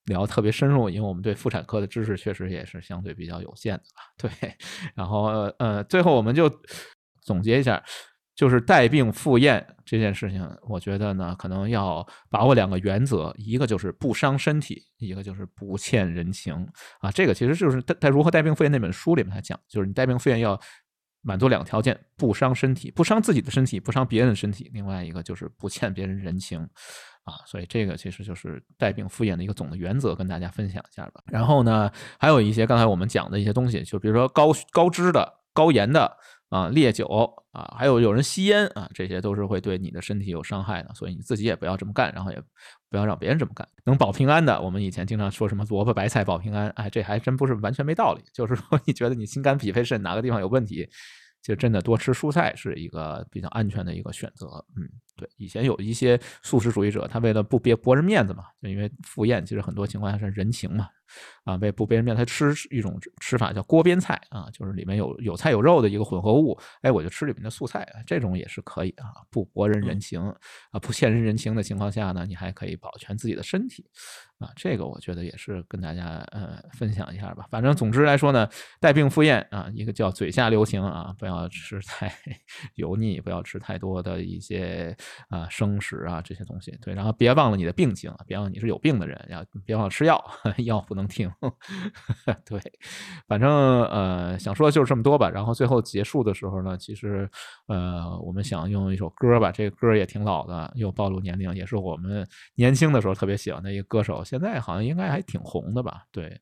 [0.07, 3.85] 聊特别深入，因为我们对妇产科的知识确实也是相对比较有限的。
[4.19, 4.57] 对，
[4.95, 5.25] 然后
[5.59, 6.51] 呃，最后我们就
[7.23, 7.83] 总结一下，
[8.35, 16.53] 就是带病赴宴这件事情，我觉得呢，可能要把握两个原则，一个就是不伤身体，一个就是不欠人情
[17.01, 17.11] 啊。
[17.11, 20.59] 这个其实就是在如何带病赴宴那本书里面他讲，就是你带病赴宴要
[21.21, 26.69] 满足两个条件：不伤身体，不伤自己的身体，不伤别人的身体；另外一个就是不欠别人人情。
[27.25, 31.23] 啊，所以这个其实就是带病赴宴的一个总的原则，跟大家分享一下吧。
[31.27, 36.17] 然后呢，还有一些刚才我们讲的一些东西，就比如说高高脂的、高盐的
[36.49, 37.07] 啊、烈酒
[37.53, 40.93] 啊，还有有人吸烟啊，这些都是会对你的身体有伤害的。
[40.95, 42.43] 所以你自己也不要这么干，然后也
[42.91, 43.67] 不要让别人这么干。
[43.85, 48.23] 能保平安的，我们以前经常说什么萝卜白菜保平安，哎，这还真不是完全没道理。
[48.35, 50.89] 就是说，你觉得你心肝脾肺肾哪个地方有问题，
[51.43, 54.47] 就真的多吃蔬菜是一个比较安全的一个选择。
[54.77, 54.89] 嗯。
[55.15, 60.89] 对，以前有一些素食主义者，他为了不别驳人面子嘛，就因为赴宴，其实很多情况下是人情嘛。
[61.45, 66.59] 啊，为不被人面，他吃一种吃法叫锅边菜啊，就是里面有有菜有肉的一个混合物。
[66.81, 70.21] 哎，我就吃里面的素菜，这种也是可以啊，不博人人情
[70.71, 73.85] 啊，不欠人人情的情况下呢，你还可以保全自己的身体
[74.39, 74.49] 啊。
[74.57, 77.47] 这个我觉得也是跟大家呃分享一下吧。
[77.51, 78.49] 反正总之来说呢，
[78.81, 82.13] 带病赴宴啊，一个叫嘴下留情啊，不要吃太
[82.77, 84.97] 油腻，不要吃太多的一些
[85.29, 86.77] 啊生食啊这些东西。
[86.81, 90.25] 对，然后别忘了你的病情啊，别忘了你是有病的人，要别忘了吃药，
[90.65, 91.02] 药不能。
[91.03, 91.31] 能听，
[92.47, 92.61] 对，
[93.27, 93.51] 反正
[93.87, 95.29] 呃，想说的就是这么多吧。
[95.29, 97.29] 然后最后结束的时候呢，其实
[97.67, 106.03] 呃，我们想用一首歌吧，这个歌也挺老的，又暴露年龄，也是我们年轻的时候特别喜欢的一个歌手，现在好像应该还挺红的吧？
[106.13, 106.41] 对，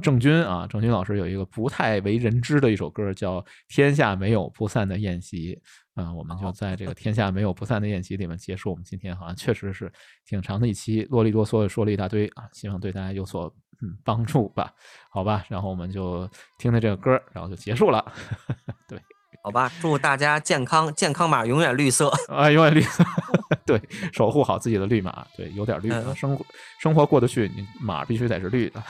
[0.00, 5.54] 郑钧啊，郑钧老师有一个不太为人知的一首歌，叫《天下没有不散的宴席》。
[5.96, 9.92] 嗯，我们就在这个“天下没有不散的宴席”里面结束我们今天好像确实是
[10.24, 13.52] 挺长的一期，啰里啰嗦的说了一大堆啊，希望对大家有所。
[13.84, 14.72] 嗯，帮助吧，
[15.10, 16.24] 好吧，然后我们就
[16.56, 18.12] 听听这个歌，然后就结束了。
[18.86, 18.96] 对。
[19.42, 23.02] 好吧，祝大家健康，健康码永远绿色啊，永远绿色。
[23.66, 23.82] 对，
[24.12, 26.46] 守护好自己的绿码，对，有点绿，生活
[26.78, 28.80] 生活过得去，你码必须得是绿的。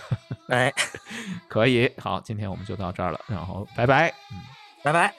[0.48, 0.70] 哎，
[1.48, 4.36] 可以，好，今天我们就到这儿了，然后拜拜，嗯，
[4.84, 5.14] 拜拜。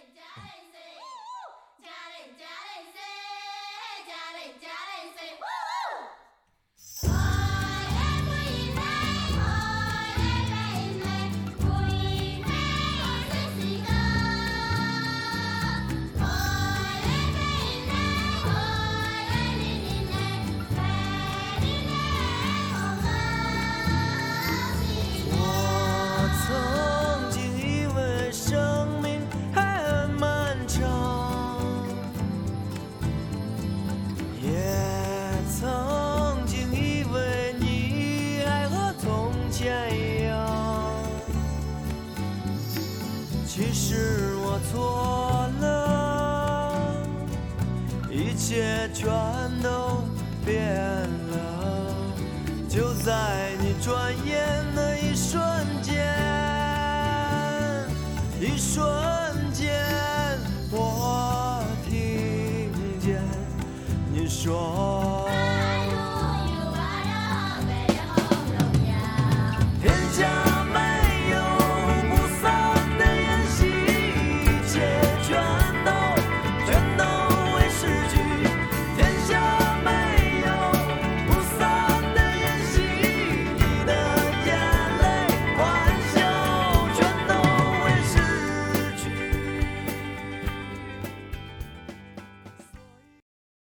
[49.03, 49.11] 全
[49.61, 50.01] 都
[50.45, 50.73] 变
[51.31, 51.35] 了，
[52.69, 53.52] 就在